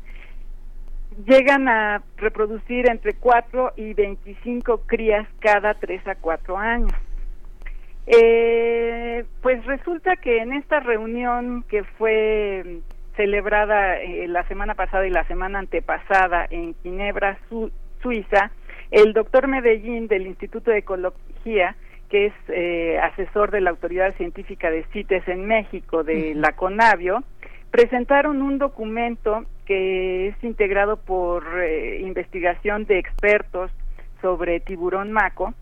[1.26, 6.92] llegan a reproducir entre 4 y 25 crías cada 3 a 4 años.
[8.08, 12.80] Eh, pues resulta que en esta reunión que fue
[13.16, 17.38] celebrada eh, la semana pasada y la semana antepasada en Ginebra,
[18.02, 18.52] Suiza,
[18.92, 21.76] el doctor Medellín del Instituto de Ecología,
[22.10, 27.24] que es eh, asesor de la Autoridad Científica de CITES en México, de la CONAVIO,
[27.72, 33.72] presentaron un documento que es integrado por eh, investigación de expertos
[34.22, 35.54] sobre tiburón maco,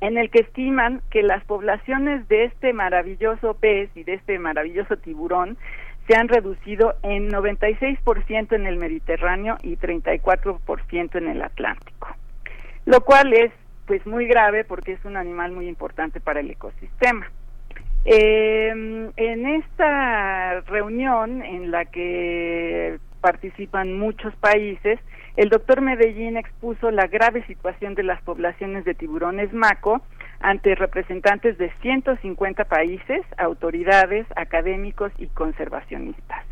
[0.00, 4.96] en el que estiman que las poblaciones de este maravilloso pez y de este maravilloso
[4.96, 5.58] tiburón
[6.06, 12.08] se han reducido en 96% en el Mediterráneo y 34% en el Atlántico,
[12.86, 13.52] lo cual es
[13.88, 17.26] pues muy grave porque es un animal muy importante para el ecosistema.
[18.04, 18.68] Eh,
[19.16, 25.00] en esta reunión en la que participan muchos países,
[25.36, 30.02] el doctor Medellín expuso la grave situación de las poblaciones de tiburones maco
[30.40, 36.44] ante representantes de 150 países, autoridades, académicos y conservacionistas.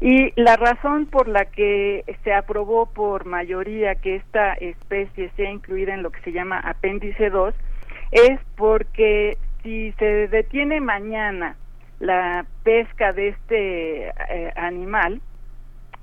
[0.00, 5.92] Y la razón por la que se aprobó por mayoría que esta especie sea incluida
[5.92, 7.54] en lo que se llama apéndice 2
[8.12, 11.56] es porque si se detiene mañana
[11.98, 15.20] la pesca de este eh, animal,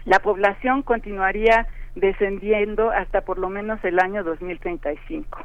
[0.05, 5.39] la población continuaría descendiendo hasta por lo menos el año 2035,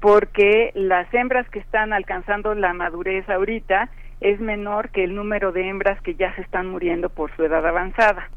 [0.00, 3.88] porque las hembras que están alcanzando la madurez ahorita
[4.20, 7.66] es menor que el número de hembras que ya se están muriendo por su edad
[7.66, 8.30] avanzada.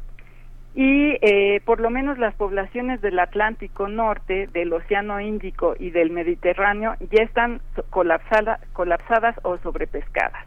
[0.74, 6.10] Y eh, por lo menos las poblaciones del Atlántico Norte, del Océano Índico y del
[6.10, 10.46] Mediterráneo ya están colapsada, colapsadas o sobrepescadas.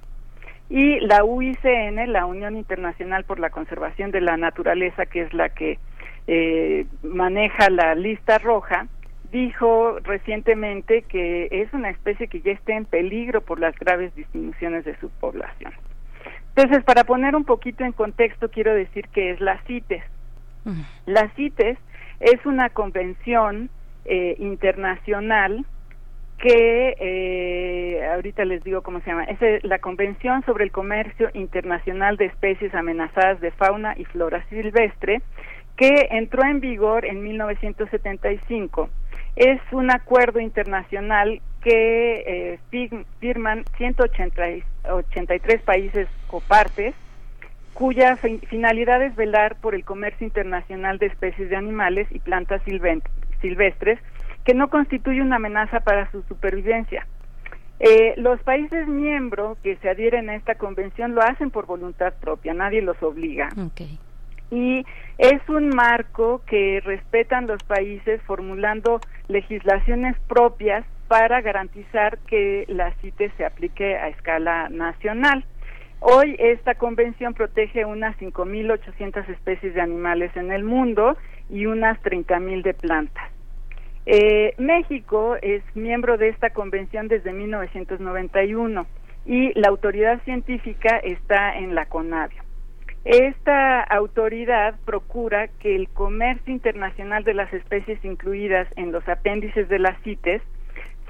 [0.70, 5.50] Y la UICN, la Unión Internacional por la Conservación de la Naturaleza, que es la
[5.50, 5.80] que
[6.28, 8.88] eh, maneja la lista roja,
[9.32, 14.86] dijo recientemente que es una especie que ya está en peligro por las graves disminuciones
[14.86, 15.74] de su población.
[16.56, 20.04] Entonces, para poner un poquito en contexto, quiero decir que es la CITES.
[21.06, 21.78] La CITES
[22.20, 23.70] es una convención
[24.06, 25.66] eh, internacional
[26.38, 32.18] que eh, ahorita les digo cómo se llama, es la Convención sobre el Comercio Internacional
[32.18, 35.22] de Especies Amenazadas de Fauna y Flora Silvestre,
[35.78, 38.90] que entró en vigor en 1975
[39.36, 42.60] es un acuerdo internacional que eh,
[43.20, 46.96] firman 183 países o partes
[47.74, 52.62] cuya finalidad es velar por el comercio internacional de especies de animales y plantas
[53.42, 54.00] silvestres
[54.44, 57.08] que no constituye una amenaza para su supervivencia.
[57.80, 62.54] Eh, los países miembros que se adhieren a esta convención lo hacen por voluntad propia,
[62.54, 63.50] nadie los obliga
[64.52, 64.86] y
[65.18, 73.32] es un marco que respetan los países formulando legislaciones propias para garantizar que la CITES
[73.38, 75.44] se aplique a escala nacional.
[76.00, 81.18] Hoy esta convención protege unas 5.800 especies de animales en el mundo
[81.50, 83.30] y unas 30.000 de plantas.
[84.06, 88.88] Eh, México es miembro de esta convención desde 1991
[89.26, 92.51] y la autoridad científica está en la CONAVIO.
[93.04, 99.80] Esta autoridad procura que el comercio internacional de las especies incluidas en los apéndices de
[99.80, 100.42] las CITES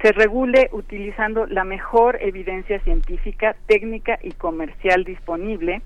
[0.02, 5.82] se regule utilizando la mejor evidencia científica, técnica y comercial disponible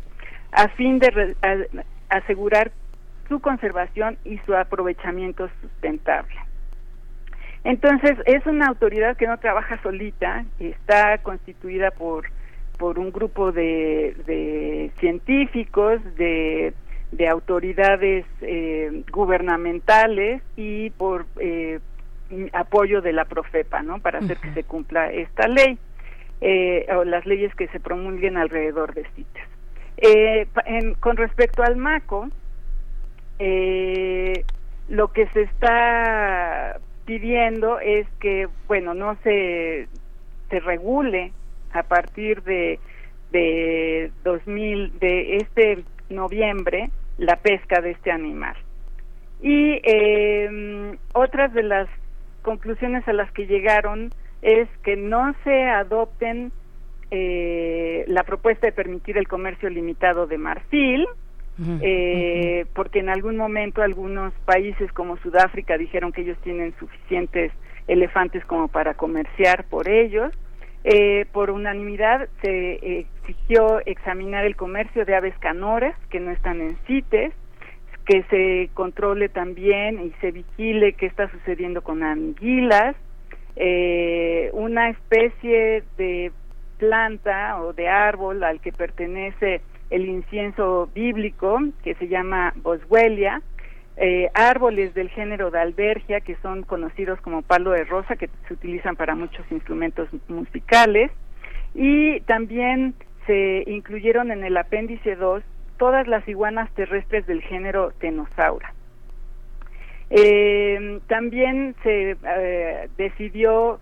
[0.52, 1.35] a fin de
[2.09, 2.70] asegurar
[3.28, 6.36] su conservación y su aprovechamiento sustentable.
[7.65, 12.26] Entonces, es una autoridad que no trabaja solita, está constituida por,
[12.79, 16.73] por un grupo de, científicos, de,
[17.29, 21.81] autoridades eh, gubernamentales y por eh,
[22.53, 24.01] apoyo de la Profepa, ¿no?
[24.01, 25.79] Para hacer que se cumpla esta ley
[26.41, 29.45] eh, o las leyes que se promulguen alrededor de CITES.
[29.99, 30.47] Eh,
[31.01, 32.29] con respecto al MACO,
[33.39, 34.45] eh,
[34.89, 39.89] lo que se está pidiendo es que, bueno, no se,
[40.51, 41.33] se regule
[41.73, 42.78] a partir de,
[43.33, 48.57] de 2000, de este noviembre, la pesca de este animal.
[49.43, 51.89] Y eh, otras de las
[52.43, 54.12] conclusiones a las que llegaron
[54.43, 56.53] es que no se adopten
[57.11, 61.07] eh, la propuesta de permitir el comercio limitado de marfil,
[61.81, 67.51] eh, porque en algún momento algunos países como Sudáfrica dijeron que ellos tienen suficientes
[67.89, 70.33] elefantes como para comerciar por ellos.
[70.89, 76.77] Eh, por unanimidad se exigió examinar el comercio de aves canoras que no están en
[76.87, 77.33] CITES,
[78.05, 82.95] que se controle también y se vigile qué está sucediendo con anguilas,
[83.57, 86.31] eh, una especie de
[86.79, 93.43] planta o de árbol al que pertenece el incienso bíblico que se llama boswellia,
[93.97, 98.55] eh, árboles del género de albergia que son conocidos como palo de rosa que se
[98.55, 101.10] utilizan para muchos instrumentos musicales
[101.75, 102.94] y también
[103.26, 105.42] se incluyeron en el apéndice 2
[105.78, 108.73] todas las iguanas terrestres del género Tenosaura.
[110.10, 113.81] Eh, también se eh, decidió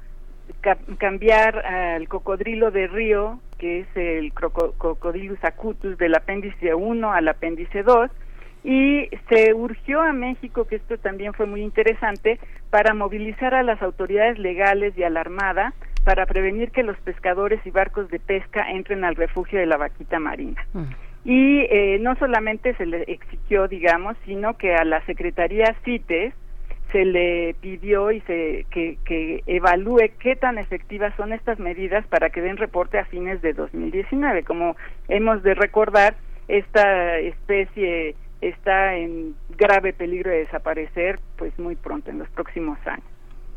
[0.98, 7.82] cambiar al cocodrilo de río, que es el Crocodilus acutus del apéndice 1 al apéndice
[7.82, 8.10] 2,
[8.64, 13.80] y se urgió a México, que esto también fue muy interesante, para movilizar a las
[13.82, 18.70] autoridades legales y a la Armada para prevenir que los pescadores y barcos de pesca
[18.70, 20.66] entren al refugio de la vaquita marina.
[20.72, 20.84] Mm
[21.24, 26.34] y eh, no solamente se le exigió, digamos, sino que a la Secretaría CITES
[26.92, 32.30] se le pidió y se que, que evalúe qué tan efectivas son estas medidas para
[32.30, 34.44] que den reporte a fines de 2019.
[34.44, 34.76] Como
[35.08, 36.14] hemos de recordar,
[36.46, 38.14] esta especie
[38.48, 43.13] está en grave peligro de desaparecer pues muy pronto en los próximos años.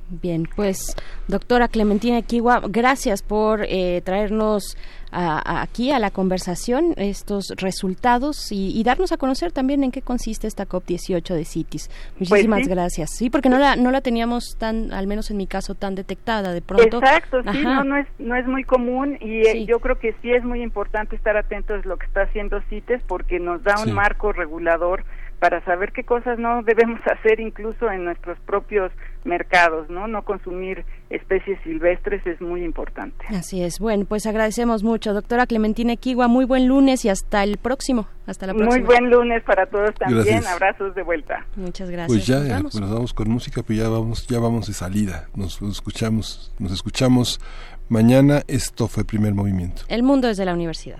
[0.10, 0.96] Bien, pues
[1.28, 4.78] doctora Clementina Kiwa, gracias por eh, traernos
[5.12, 10.68] aquí a la conversación estos resultados y, darnos a conocer también en qué consiste esta
[10.68, 11.90] COP18 de CITES.
[12.20, 13.12] Muchísimas Pues gracias.
[13.16, 16.54] Sí, porque no la, no la teníamos tan, al menos en mi caso, tan detectada
[16.54, 16.98] de pronto.
[17.00, 20.32] Exacto, sí, no, no, es, no es muy común y eh, yo creo que sí
[20.32, 23.86] es muy importante estar atentos a lo que está haciendo CITES porque nos da un
[23.86, 23.92] Sí.
[23.92, 25.06] marco regulador
[25.40, 28.92] para saber qué cosas no debemos hacer incluso en nuestros propios
[29.24, 30.08] mercados, ¿no?
[30.08, 33.26] No consumir especies silvestres es muy importante.
[33.30, 33.80] Así es.
[33.80, 36.28] Bueno, pues agradecemos mucho, doctora Clementina Kiwa.
[36.28, 38.08] Muy buen lunes y hasta el próximo.
[38.26, 38.86] Hasta la Muy próxima.
[38.86, 40.24] buen lunes para todos también.
[40.24, 40.48] Gracias.
[40.48, 41.46] Abrazos de vuelta.
[41.56, 42.08] Muchas gracias.
[42.08, 42.76] Pues ya, Nos eh, vamos.
[42.82, 45.28] nos vamos con música, pues ya vamos, ya vamos de salida.
[45.36, 47.40] Nos, nos escuchamos, nos escuchamos
[47.90, 48.42] mañana.
[48.48, 49.84] Esto fue primer movimiento.
[49.88, 51.00] El mundo desde la universidad.